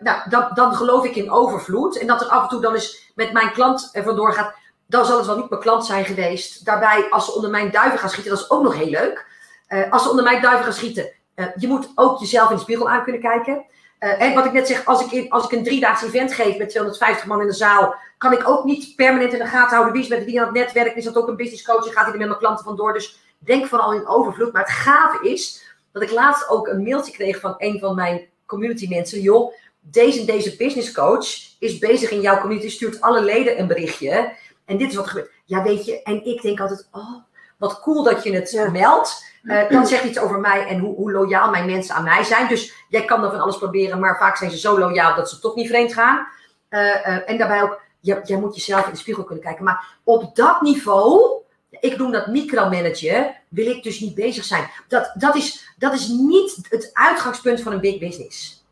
nou, 0.00 0.30
dan, 0.30 0.50
dan 0.54 0.74
geloof 0.74 1.04
ik 1.04 1.16
in 1.16 1.30
overvloed. 1.30 1.98
En 1.98 2.06
dat 2.06 2.20
er 2.20 2.28
af 2.28 2.42
en 2.42 2.48
toe 2.48 2.60
dan 2.60 2.74
eens 2.74 3.12
met 3.14 3.32
mijn 3.32 3.52
klant 3.52 3.90
er 3.92 4.02
vandoor 4.02 4.32
gaat 4.32 4.54
dan 4.88 5.06
zal 5.06 5.16
het 5.16 5.26
wel 5.26 5.36
niet 5.36 5.50
mijn 5.50 5.60
klant 5.60 5.86
zijn 5.86 6.04
geweest. 6.04 6.64
Daarbij, 6.64 7.06
als 7.10 7.24
ze 7.24 7.34
onder 7.34 7.50
mijn 7.50 7.70
duiven 7.70 7.98
gaan 7.98 8.10
schieten, 8.10 8.32
dat 8.32 8.40
is 8.40 8.50
ook 8.50 8.62
nog 8.62 8.74
heel 8.74 8.90
leuk. 8.90 9.26
Uh, 9.68 9.92
als 9.92 10.02
ze 10.02 10.08
onder 10.08 10.24
mijn 10.24 10.42
duiven 10.42 10.64
gaan 10.64 10.72
schieten, 10.72 11.10
uh, 11.36 11.46
je 11.56 11.66
moet 11.66 11.92
ook 11.94 12.20
jezelf 12.20 12.50
in 12.50 12.56
de 12.56 12.62
spiegel 12.62 12.90
aan 12.90 13.02
kunnen 13.02 13.20
kijken. 13.20 13.64
Uh, 14.00 14.22
en 14.22 14.34
wat 14.34 14.44
ik 14.44 14.52
net 14.52 14.66
zeg, 14.66 14.84
als 14.84 15.04
ik, 15.04 15.12
in, 15.12 15.30
als 15.30 15.44
ik 15.44 15.52
een 15.52 15.64
driedaags 15.64 16.02
event 16.02 16.32
geef 16.32 16.58
met 16.58 16.68
250 16.68 17.26
man 17.26 17.40
in 17.40 17.46
de 17.46 17.52
zaal, 17.52 17.94
kan 18.18 18.32
ik 18.32 18.48
ook 18.48 18.64
niet 18.64 18.96
permanent 18.96 19.32
in 19.32 19.38
de 19.38 19.46
gaten 19.46 19.76
houden 19.76 19.92
wie 19.92 20.02
is 20.02 20.08
met 20.08 20.24
wie 20.24 20.40
aan 20.40 20.46
het 20.46 20.54
netwerk. 20.54 20.94
Is 20.94 21.04
dat 21.04 21.16
ook 21.16 21.28
een 21.28 21.36
business 21.36 21.64
coach 21.64 21.86
en 21.86 21.92
gaat 21.92 22.04
hij 22.04 22.12
er 22.12 22.18
met 22.18 22.28
mijn 22.28 22.40
klanten 22.40 22.64
vandoor. 22.64 22.92
Dus 22.92 23.18
denk 23.38 23.66
vooral 23.66 23.92
in 23.92 24.06
overvloed. 24.06 24.52
Maar 24.52 24.62
het 24.62 24.72
gave 24.72 25.28
is 25.28 25.72
dat 25.92 26.02
ik 26.02 26.10
laatst 26.10 26.48
ook 26.48 26.68
een 26.68 26.82
mailtje 26.82 27.12
kreeg 27.12 27.40
van 27.40 27.54
een 27.58 27.78
van 27.78 27.94
mijn 27.94 28.26
community 28.46 28.88
mensen. 28.88 29.20
Joh, 29.20 29.52
deze 29.80 30.20
en 30.20 30.26
deze 30.26 30.56
business 30.56 30.92
coach 30.92 31.26
is 31.58 31.78
bezig 31.78 32.10
in 32.10 32.20
jouw 32.20 32.40
community, 32.40 32.68
stuurt 32.68 33.00
alle 33.00 33.22
leden 33.22 33.60
een 33.60 33.66
berichtje. 33.66 34.32
En 34.68 34.76
dit 34.76 34.90
is 34.90 34.96
wat 34.96 35.08
gebeurt. 35.08 35.30
Ja, 35.44 35.62
weet 35.62 35.84
je, 35.84 36.02
en 36.02 36.24
ik 36.24 36.42
denk 36.42 36.60
altijd, 36.60 36.88
oh, 36.92 37.14
wat 37.56 37.80
cool 37.80 38.02
dat 38.02 38.22
je 38.22 38.32
het 38.32 38.72
meldt. 38.72 39.26
Uh, 39.42 39.68
dat 39.68 39.88
zegt 39.88 40.04
iets 40.04 40.18
over 40.18 40.38
mij 40.40 40.66
en 40.66 40.78
hoe, 40.78 40.94
hoe, 40.94 41.12
loyaal 41.12 41.50
mijn 41.50 41.66
mensen 41.66 41.94
aan 41.94 42.04
mij 42.04 42.22
zijn. 42.22 42.48
Dus 42.48 42.72
jij 42.88 43.04
kan 43.04 43.20
dan 43.20 43.30
van 43.30 43.40
alles 43.40 43.58
proberen, 43.58 44.00
maar 44.00 44.18
vaak 44.18 44.36
zijn 44.36 44.50
ze 44.50 44.58
zo 44.58 44.78
loyaal 44.78 45.14
dat 45.14 45.30
ze 45.30 45.38
toch 45.38 45.54
niet 45.54 45.68
vreemd 45.68 45.92
gaan. 45.92 46.28
Uh, 46.70 46.80
uh, 46.80 47.30
en 47.30 47.38
daarbij 47.38 47.62
ook, 47.62 47.80
jij, 48.00 48.20
jij, 48.24 48.38
moet 48.38 48.54
jezelf 48.54 48.84
in 48.84 48.90
de 48.90 48.98
spiegel 48.98 49.24
kunnen 49.24 49.44
kijken. 49.44 49.64
Maar 49.64 49.98
op 50.04 50.36
dat 50.36 50.60
niveau, 50.60 51.30
ik 51.70 51.98
noem 51.98 52.12
dat 52.12 52.26
micromanagen, 52.26 53.34
wil 53.48 53.66
ik 53.66 53.82
dus 53.82 54.00
niet 54.00 54.14
bezig 54.14 54.44
zijn. 54.44 54.70
Dat, 54.88 55.12
dat, 55.14 55.36
is, 55.36 55.74
dat 55.78 55.92
is 55.92 56.08
niet 56.08 56.58
het 56.68 56.90
uitgangspunt 56.92 57.60
van 57.60 57.72
een 57.72 57.80
big 57.80 57.98
business. 57.98 58.64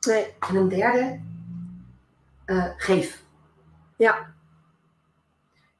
Nee. 0.00 0.34
En 0.48 0.56
een 0.56 0.68
derde, 0.68 1.20
geef. 2.76 3.22
Ja. 3.96 4.32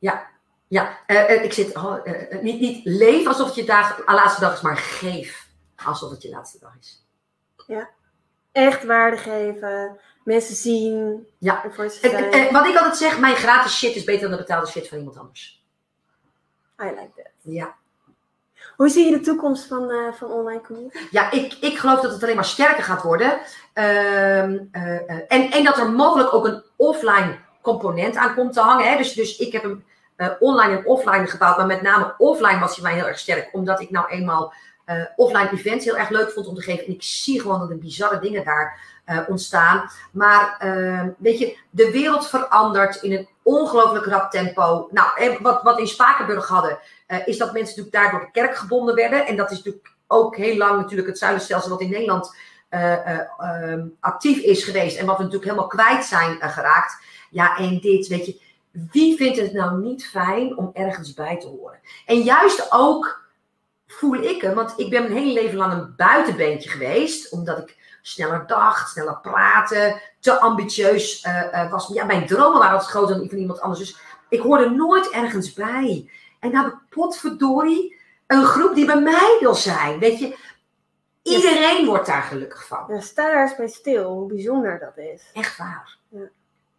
Ja, 0.03 0.27
ja. 0.69 0.99
Uh, 1.07 1.45
ik 1.45 1.53
zit 1.53 1.77
oh, 1.77 1.97
uh, 2.05 2.43
niet, 2.43 2.61
niet 2.61 2.85
leef 2.85 3.27
alsof 3.27 3.47
het 3.47 3.55
je 3.55 3.65
dag, 3.65 4.07
laatste 4.07 4.41
dag 4.41 4.53
is, 4.53 4.61
maar 4.61 4.77
geef 4.77 5.49
alsof 5.85 6.11
het 6.11 6.23
je 6.23 6.29
laatste 6.29 6.59
dag 6.59 6.77
is. 6.81 7.07
Ja, 7.67 7.89
echt 8.53 8.85
waarde 8.85 9.17
geven, 9.17 9.99
mensen 10.25 10.55
zien. 10.55 11.27
Ja, 11.39 11.65
en, 11.65 12.31
en, 12.31 12.53
wat 12.53 12.67
ik 12.67 12.77
altijd 12.77 12.97
zeg, 12.97 13.19
mijn 13.19 13.37
gratis 13.37 13.79
shit 13.79 13.95
is 13.95 14.05
beter 14.05 14.21
dan 14.21 14.31
de 14.31 14.37
betaalde 14.37 14.67
shit 14.67 14.89
van 14.89 14.99
iemand 14.99 15.19
anders. 15.19 15.65
I 16.81 16.85
like 16.85 17.11
that. 17.17 17.31
Ja. 17.41 17.75
Hoe 18.77 18.89
zie 18.89 19.05
je 19.05 19.17
de 19.17 19.21
toekomst 19.21 19.67
van, 19.67 19.91
uh, 19.91 20.13
van 20.13 20.31
online 20.31 20.61
community? 20.61 20.99
Ja, 21.11 21.31
ik, 21.31 21.55
ik 21.61 21.79
geloof 21.79 22.01
dat 22.01 22.13
het 22.13 22.23
alleen 22.23 22.35
maar 22.35 22.45
sterker 22.45 22.85
gaat 22.85 23.03
worden. 23.03 23.41
Uh, 23.75 24.43
en, 24.43 25.51
en 25.51 25.65
dat 25.65 25.79
er 25.79 25.91
mogelijk 25.91 26.35
ook 26.35 26.47
een 26.47 26.63
offline 26.77 27.39
component 27.63 28.17
aan 28.17 28.35
komt 28.35 28.53
te 28.53 28.61
hangen. 28.61 28.91
Hè. 28.91 28.97
Dus, 28.97 29.13
dus 29.13 29.37
ik 29.37 29.53
heb 29.53 29.63
hem 29.63 29.85
uh, 30.17 30.29
online 30.39 30.77
en 30.77 30.87
offline 30.87 31.27
gebouwd. 31.27 31.57
Maar 31.57 31.67
met 31.67 31.83
name 31.83 32.15
offline 32.19 32.59
was 32.59 32.77
hij 32.77 32.85
mij 32.85 32.95
heel 32.95 33.07
erg 33.07 33.19
sterk. 33.19 33.49
Omdat 33.53 33.81
ik 33.81 33.91
nou 33.91 34.09
eenmaal 34.09 34.53
uh, 34.87 35.05
offline 35.17 35.51
events 35.53 35.85
heel 35.85 35.97
erg 35.97 36.09
leuk 36.09 36.31
vond 36.31 36.47
om 36.47 36.55
te 36.55 36.63
geven. 36.63 36.87
En 36.87 36.93
ik 36.93 37.03
zie 37.03 37.41
gewoon 37.41 37.59
dat 37.59 37.71
er 37.71 37.79
bizarre 37.79 38.19
dingen 38.19 38.45
daar 38.45 38.81
uh, 39.07 39.19
ontstaan. 39.29 39.91
Maar 40.13 40.57
ehm, 40.59 41.09
weet 41.19 41.39
je, 41.39 41.57
de 41.71 41.91
wereld 41.91 42.29
verandert 42.29 43.03
in 43.03 43.13
een 43.13 43.29
ongelooflijk 43.43 44.07
rap 44.07 44.31
tempo. 44.31 44.89
Nou, 44.91 45.39
wat, 45.41 45.63
wat 45.63 45.79
in 45.79 45.87
Spakenburg 45.87 46.49
hadden, 46.49 46.79
is 47.25 47.39
dat 47.39 47.53
mensen 47.53 47.77
natuurlijk 47.77 47.95
daar 47.95 48.11
door 48.11 48.21
de 48.21 48.41
kerk 48.41 48.57
gebonden 48.57 48.95
werden. 48.95 49.27
En 49.27 49.37
dat 49.37 49.51
is 49.51 49.57
natuurlijk 49.57 49.95
ook 50.07 50.37
heel 50.37 50.57
lang 50.57 50.81
natuurlijk 50.81 51.09
het 51.09 51.19
zuilenstelsel 51.19 51.71
wat 51.71 51.81
in 51.81 51.91
Nederland 51.91 52.37
ehm, 52.69 53.87
actief 54.01 54.39
is 54.39 54.65
geweest. 54.65 54.99
En 54.99 55.07
wat 55.07 55.17
we 55.17 55.23
natuurlijk 55.23 55.51
helemaal 55.51 55.71
kwijt 55.71 56.05
zijn 56.05 56.37
geraakt. 56.41 56.97
Ja, 57.33 57.57
en 57.57 57.81
dit, 57.81 58.07
weet 58.07 58.27
je, 58.27 58.41
wie 58.71 59.17
vindt 59.17 59.39
het 59.39 59.53
nou 59.53 59.83
niet 59.83 60.07
fijn 60.07 60.57
om 60.57 60.71
ergens 60.73 61.15
bij 61.15 61.39
te 61.39 61.47
horen? 61.47 61.79
En 62.07 62.21
juist 62.21 62.73
ook 62.73 63.31
voel 63.87 64.15
ik 64.15 64.43
hem, 64.43 64.55
want 64.55 64.73
ik 64.77 64.91
ben 64.91 65.03
mijn 65.03 65.15
hele 65.15 65.33
leven 65.33 65.57
lang 65.57 65.73
een 65.73 65.95
buitenbeentje 65.97 66.71
geweest, 66.71 67.33
omdat 67.33 67.59
ik 67.59 67.97
sneller 68.03 68.47
dacht, 68.47 68.91
sneller 68.91 69.19
praten, 69.21 70.01
te 70.21 70.41
ambitieus 70.41 71.25
uh, 71.25 71.71
was. 71.71 71.89
Ja, 71.89 72.05
mijn 72.05 72.27
dromen 72.27 72.59
waren 72.59 72.73
altijd 72.73 72.91
groter 72.91 73.11
dan 73.11 73.21
die 73.21 73.31
van 73.31 73.39
iemand 73.39 73.61
anders. 73.61 73.81
Dus 73.81 73.97
ik 74.29 74.41
hoorde 74.41 74.71
nooit 74.71 75.11
ergens 75.11 75.53
bij. 75.53 76.11
En 76.41 76.51
nou 76.51 76.65
heb 76.65 76.73
ik 76.73 76.81
potverdorie 76.89 78.01
een 78.27 78.45
groep 78.45 78.75
die 78.75 78.87
bij 78.87 79.01
mij 79.01 79.37
wil 79.41 79.55
zijn. 79.55 79.99
Weet 79.99 80.19
je, 80.19 80.37
iedereen 81.23 81.87
wordt 81.87 82.07
daar 82.07 82.23
gelukkig 82.23 82.67
van. 82.67 82.85
Ja, 82.89 83.01
sta 83.01 83.33
daar 83.33 83.43
eens 83.43 83.57
bij 83.57 83.69
stil, 83.69 84.13
hoe 84.13 84.29
bijzonder 84.29 84.79
dat 84.79 85.05
is. 85.05 85.31
Echt 85.33 85.57
waar. 85.57 85.97
Ja. 86.09 86.29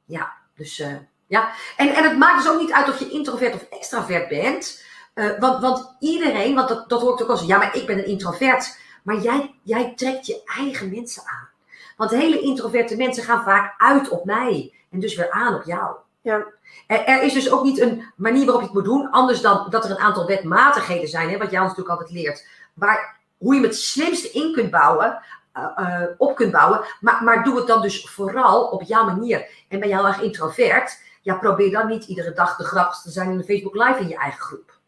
ja. 0.05 0.42
Dus 0.55 0.79
uh, 0.79 0.95
ja, 1.27 1.51
en, 1.77 1.95
en 1.95 2.03
het 2.03 2.17
maakt 2.17 2.43
dus 2.43 2.51
ook 2.51 2.59
niet 2.59 2.71
uit 2.71 2.89
of 2.89 2.99
je 2.99 3.09
introvert 3.09 3.53
of 3.53 3.67
extravert 3.69 4.27
bent. 4.27 4.83
Uh, 5.15 5.39
want, 5.39 5.61
want 5.61 5.95
iedereen, 5.99 6.55
want 6.55 6.67
dat, 6.67 6.89
dat 6.89 7.01
hoort 7.01 7.23
ook 7.23 7.29
als 7.29 7.45
ja, 7.45 7.57
maar 7.57 7.75
ik 7.75 7.85
ben 7.85 7.97
een 7.97 8.05
introvert. 8.05 8.77
Maar 9.03 9.17
jij, 9.17 9.55
jij 9.63 9.93
trekt 9.95 10.25
je 10.25 10.41
eigen 10.45 10.89
mensen 10.89 11.23
aan. 11.25 11.49
Want 11.97 12.11
hele 12.11 12.39
introverte 12.39 12.95
mensen 12.95 13.23
gaan 13.23 13.43
vaak 13.43 13.73
uit 13.77 14.09
op 14.09 14.25
mij. 14.25 14.73
En 14.91 14.99
dus 14.99 15.15
weer 15.15 15.31
aan 15.31 15.55
op 15.55 15.63
jou. 15.63 15.95
Ja. 16.21 16.45
Er, 16.87 17.05
er, 17.05 17.23
is 17.23 17.33
dus 17.33 17.51
ook 17.51 17.63
niet 17.63 17.79
een 17.79 18.03
manier 18.15 18.45
waarop 18.45 18.61
je 18.61 18.67
het 18.67 18.75
moet 18.75 18.85
doen. 18.85 19.11
Anders 19.11 19.41
dan 19.41 19.67
dat 19.69 19.85
er 19.85 19.91
een 19.91 19.97
aantal 19.97 20.25
wetmatigheden 20.25 21.09
zijn. 21.09 21.29
Hè, 21.29 21.37
wat 21.37 21.51
jij 21.51 21.59
ons 21.59 21.69
natuurlijk 21.69 21.99
altijd 21.99 22.17
leert. 22.19 22.47
Waar, 22.73 23.19
hoe 23.37 23.53
je 23.53 23.59
hem 23.59 23.69
het 23.69 23.79
slimste 23.79 24.31
in 24.31 24.53
kunt 24.53 24.71
bouwen. 24.71 25.21
Uh, 25.57 26.03
op 26.17 26.35
kunt 26.35 26.51
bouwen. 26.51 26.85
Maar, 26.99 27.23
maar 27.23 27.43
doe 27.43 27.57
het 27.57 27.67
dan 27.67 27.81
dus 27.81 28.09
vooral 28.09 28.65
op 28.65 28.81
jouw 28.81 29.05
manier. 29.05 29.65
En 29.69 29.79
ben 29.79 29.89
je 29.89 29.95
heel 29.95 30.07
erg 30.07 30.21
introvert, 30.21 31.01
ja, 31.21 31.35
probeer 31.35 31.71
dan 31.71 31.87
niet 31.87 32.05
iedere 32.05 32.33
dag 32.33 32.55
de 32.55 32.63
grappigste 32.63 33.07
te 33.07 33.13
zijn 33.13 33.31
in 33.31 33.37
een 33.37 33.43
Facebook 33.43 33.75
Live 33.75 33.99
in 33.99 34.07
je 34.07 34.17
eigen 34.17 34.41
groep. 34.41 34.79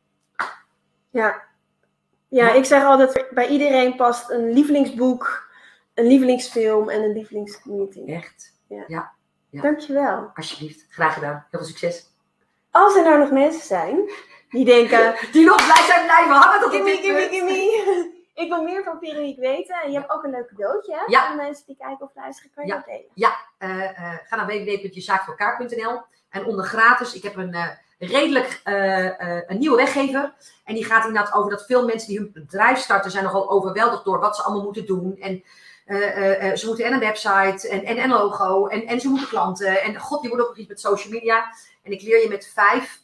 Ja. 1.09 1.43
Ja, 2.27 2.51
ik 2.51 2.65
zeg 2.65 2.83
altijd, 2.83 3.27
bij 3.31 3.47
iedereen 3.47 3.95
past 3.95 4.29
een 4.29 4.53
lievelingsboek, 4.53 5.49
een 5.93 6.07
lievelingsfilm 6.07 6.89
en 6.89 7.03
een 7.03 7.13
lievelingsmeeting. 7.13 8.09
Echt? 8.15 8.53
Ja. 8.67 8.83
ja. 8.87 9.11
ja. 9.49 9.61
Dankjewel. 9.61 10.31
Alsjeblieft. 10.33 10.85
Graag 10.89 11.13
gedaan. 11.13 11.45
Heel 11.51 11.59
veel 11.59 11.69
succes. 11.69 12.13
Als 12.71 12.95
er 12.95 13.03
nou 13.03 13.19
nog 13.19 13.31
mensen 13.31 13.65
zijn 13.65 14.11
Die 14.49 14.65
denken, 14.65 15.15
Die 15.31 15.45
nog 15.45 15.55
blij 15.55 15.85
zijn 15.87 16.05
blijven 16.05 16.35
hangen 16.35 16.61
tot 16.61 16.71
gimme, 16.71 17.27
gimme. 17.29 18.13
Ik 18.35 18.49
wil 18.49 18.63
meer 18.63 18.83
van 18.83 18.97
Veronique 18.99 19.41
weten. 19.41 19.75
En 19.83 19.91
je 19.91 19.97
hebt 19.97 20.11
ook 20.11 20.23
een 20.23 20.29
leuk 20.29 20.47
cadeautje 20.47 20.93
hè? 20.93 21.03
Ja. 21.05 21.27
voor 21.27 21.35
mensen 21.35 21.65
die 21.65 21.75
kijken 21.79 22.05
of 22.05 22.15
luisteren. 22.15 22.51
Kan 22.55 22.65
je 22.65 22.71
Ja. 22.71 22.75
dat 22.75 22.85
delen? 22.85 23.33
Eh, 23.57 23.89
eh, 23.99 24.17
ga 24.23 24.35
naar 24.35 24.45
www.jezaakvoorelkaar.nl 24.45 26.01
en 26.29 26.45
onder 26.45 26.65
gratis, 26.65 27.13
ik 27.13 27.23
heb 27.23 27.35
een 27.35 27.53
eh, 27.53 27.67
redelijk 27.99 28.61
een 29.47 29.59
nieuwe 29.59 29.75
weggever. 29.75 30.33
En 30.63 30.73
die 30.73 30.85
gaat 30.85 31.05
inderdaad 31.05 31.33
over 31.33 31.51
dat 31.51 31.65
veel 31.65 31.85
mensen 31.85 32.07
die 32.07 32.17
hun 32.17 32.31
bedrijf 32.33 32.77
starten 32.79 33.11
zijn 33.11 33.23
nogal 33.23 33.49
overweldigd 33.49 34.05
door 34.05 34.19
wat 34.19 34.35
ze 34.35 34.41
allemaal 34.41 34.63
moeten 34.63 34.85
doen. 34.85 35.17
En 35.17 35.43
ze 36.57 36.63
moeten 36.65 36.85
en 36.85 36.93
een 36.93 36.99
website 36.99 37.69
en, 37.69 37.83
en, 37.83 37.97
en 37.97 38.03
een 38.03 38.09
logo 38.09 38.67
en, 38.67 38.87
en 38.87 38.99
ze 38.99 39.07
moeten 39.09 39.27
klanten. 39.27 39.81
En 39.81 39.99
god, 39.99 40.21
je 40.21 40.27
moet 40.27 40.39
ook 40.41 40.47
nog 40.47 40.57
iets 40.57 40.67
met 40.67 40.79
social 40.79 41.13
media. 41.13 41.45
En 41.83 41.91
ik 41.91 42.01
leer 42.01 42.21
je 42.21 42.29
met 42.29 42.51
vijf 42.53 43.01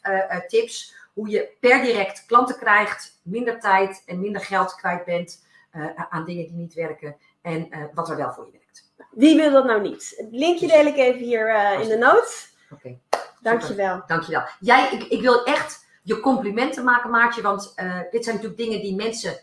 tips 0.48 0.94
hoe 1.12 1.28
je 1.28 1.48
per 1.60 1.82
direct 1.82 2.26
klanten 2.26 2.56
krijgt, 2.56 3.20
minder 3.22 3.60
tijd 3.60 4.02
en 4.06 4.20
minder 4.20 4.40
geld 4.40 4.74
kwijt 4.74 5.04
bent 5.04 5.44
eh, 5.70 5.86
aan 6.08 6.24
dingen 6.24 6.46
die 6.46 6.56
niet 6.56 6.74
werken. 6.74 7.16
En 7.42 7.70
eh, 7.70 7.80
wat 7.94 8.10
er 8.10 8.16
wel 8.16 8.32
voor 8.32 8.46
je 8.46 8.52
werkt. 8.52 8.92
Wie 9.10 9.36
wil 9.36 9.50
dat 9.50 9.64
nou 9.64 9.82
niet? 9.82 10.14
Het 10.16 10.28
linkje 10.30 10.66
deel 10.66 10.86
ik 10.86 10.96
even 10.96 11.20
hier 11.20 11.48
eh, 11.48 11.80
in 11.80 11.88
de 11.88 11.96
notes. 11.96 12.56
Oké. 12.70 12.98
Dankjewel. 13.40 14.02
Dankjewel. 14.06 14.42
Jij, 14.60 14.92
ik, 14.92 15.02
ik 15.02 15.20
wil 15.20 15.44
echt 15.44 15.86
je 16.02 16.20
complimenten 16.20 16.84
maken, 16.84 17.10
Maartje. 17.10 17.42
Want 17.42 17.74
dit 18.10 18.24
zijn 18.24 18.36
natuurlijk 18.36 18.56
dingen 18.56 18.80
die 18.80 18.94
mensen 18.94 19.40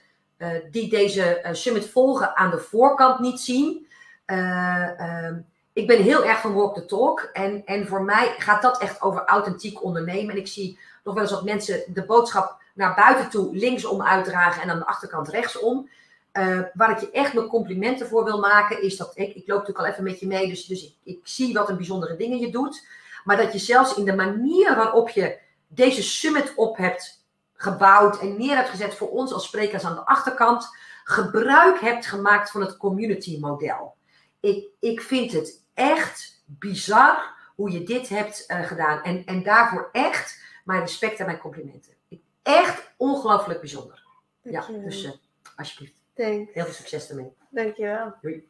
die 0.72 0.89
deze 0.89 1.39
summit 1.51 1.89
volgen 1.89 2.36
aan 2.36 2.51
de 2.51 2.59
voorkant 2.59 3.20
niet 3.20 3.39
zien. 3.39 3.88
Eh, 4.30 4.99
ehm, 4.99 5.39
ik 5.74 5.88
ben 5.88 6.01
heel 6.01 6.26
erg 6.26 6.39
van 6.39 6.53
walk 6.53 6.76
the 6.76 6.86
talk. 6.86 7.30
En, 7.34 7.65
en 7.65 7.88
voor 7.88 8.03
mij 8.03 8.36
gaat 8.38 8.61
dat 8.61 8.82
echt 8.82 9.01
over 9.01 9.26
authentiek 9.26 9.84
ondernemen. 9.84 10.34
En 10.34 10.39
ik 10.39 10.47
zie 10.47 10.80
nog 11.16 11.30
wel 11.30 11.39
eens 11.39 11.43
mensen 11.43 11.84
de 11.93 12.05
boodschap 12.05 12.62
naar 12.74 12.95
buiten 12.95 13.30
toe 13.30 13.55
linksom 13.55 14.01
uitdragen 14.01 14.62
en 14.62 14.70
aan 14.70 14.80
de 14.80 14.86
achterkant 14.86 15.28
rechtsom. 15.28 15.89
Eh, 16.32 16.60
waar 16.74 16.91
ik 16.91 16.99
je 16.99 17.12
echt 17.12 17.34
mijn 17.34 17.47
complimenten 17.47 18.07
voor 18.07 18.24
wil 18.24 18.39
maken, 18.39 18.82
is 18.82 18.97
dat 18.97 19.12
ik, 19.14 19.36
ik 19.36 19.47
loop 19.47 19.57
natuurlijk 19.60 19.80
al 19.80 19.86
even 19.86 20.03
met 20.03 20.20
je 20.20 20.28
mee, 20.28 20.47
dus, 20.47 20.66
dus 20.66 20.84
ik, 20.84 20.93
ik 21.03 21.20
zie 21.24 21.53
wat 21.53 21.70
een 21.70 21.78
bijzondere 21.78 22.16
dingen 22.16 22.39
je 22.39 22.51
doet. 22.51 22.88
Maar 23.24 23.38
dat 23.38 23.53
je 23.53 23.60
zelfs 23.60 23.95
in 23.95 24.05
de 24.05 24.16
manier 24.16 24.76
waarop 24.76 25.10
je 25.10 25.38
deze 25.68 26.03
summit 26.03 26.53
op 26.55 26.78
hebt 26.78 27.26
gebouwd 27.53 28.20
en 28.20 28.38
neer 28.38 28.55
hebt 28.55 28.70
gezet 28.70 28.95
voor 28.95 29.10
ons 29.10 29.34
als 29.34 29.45
sprekers 29.45 29.84
aan 29.84 29.95
de 29.95 30.05
achterkant, 30.05 30.68
gebruik 31.03 31.80
hebt 31.80 32.05
gemaakt 32.05 32.51
van 32.51 32.62
het 32.62 32.78
community 32.78 33.38
model. 33.39 33.95
Ik, 34.39 34.68
ik 34.80 35.01
vind 35.01 35.32
het 35.32 35.66
echt 35.74 36.43
bizar 36.45 37.38
hoe 37.55 37.72
je 37.72 37.84
dit 37.84 38.10
hebt 38.10 38.45
eh, 38.45 38.62
gedaan. 38.62 39.03
En, 39.03 39.26
en 39.26 39.43
daarvoor 39.43 39.89
echt 39.91 40.41
mijn 40.70 40.82
respect 40.82 41.20
en 41.20 41.26
mijn 41.26 41.38
complimenten. 41.38 41.93
Echt 42.41 42.93
ongelooflijk 42.97 43.59
bijzonder. 43.59 44.03
Ja, 44.41 44.65
dus 44.67 45.03
eh, 45.03 45.11
alsjeblieft. 45.55 46.01
Thanks. 46.13 46.53
Heel 46.53 46.63
veel 46.63 46.74
succes 46.74 47.09
ermee. 47.09 47.34
Dankjewel. 47.49 48.13
Doei. 48.22 48.49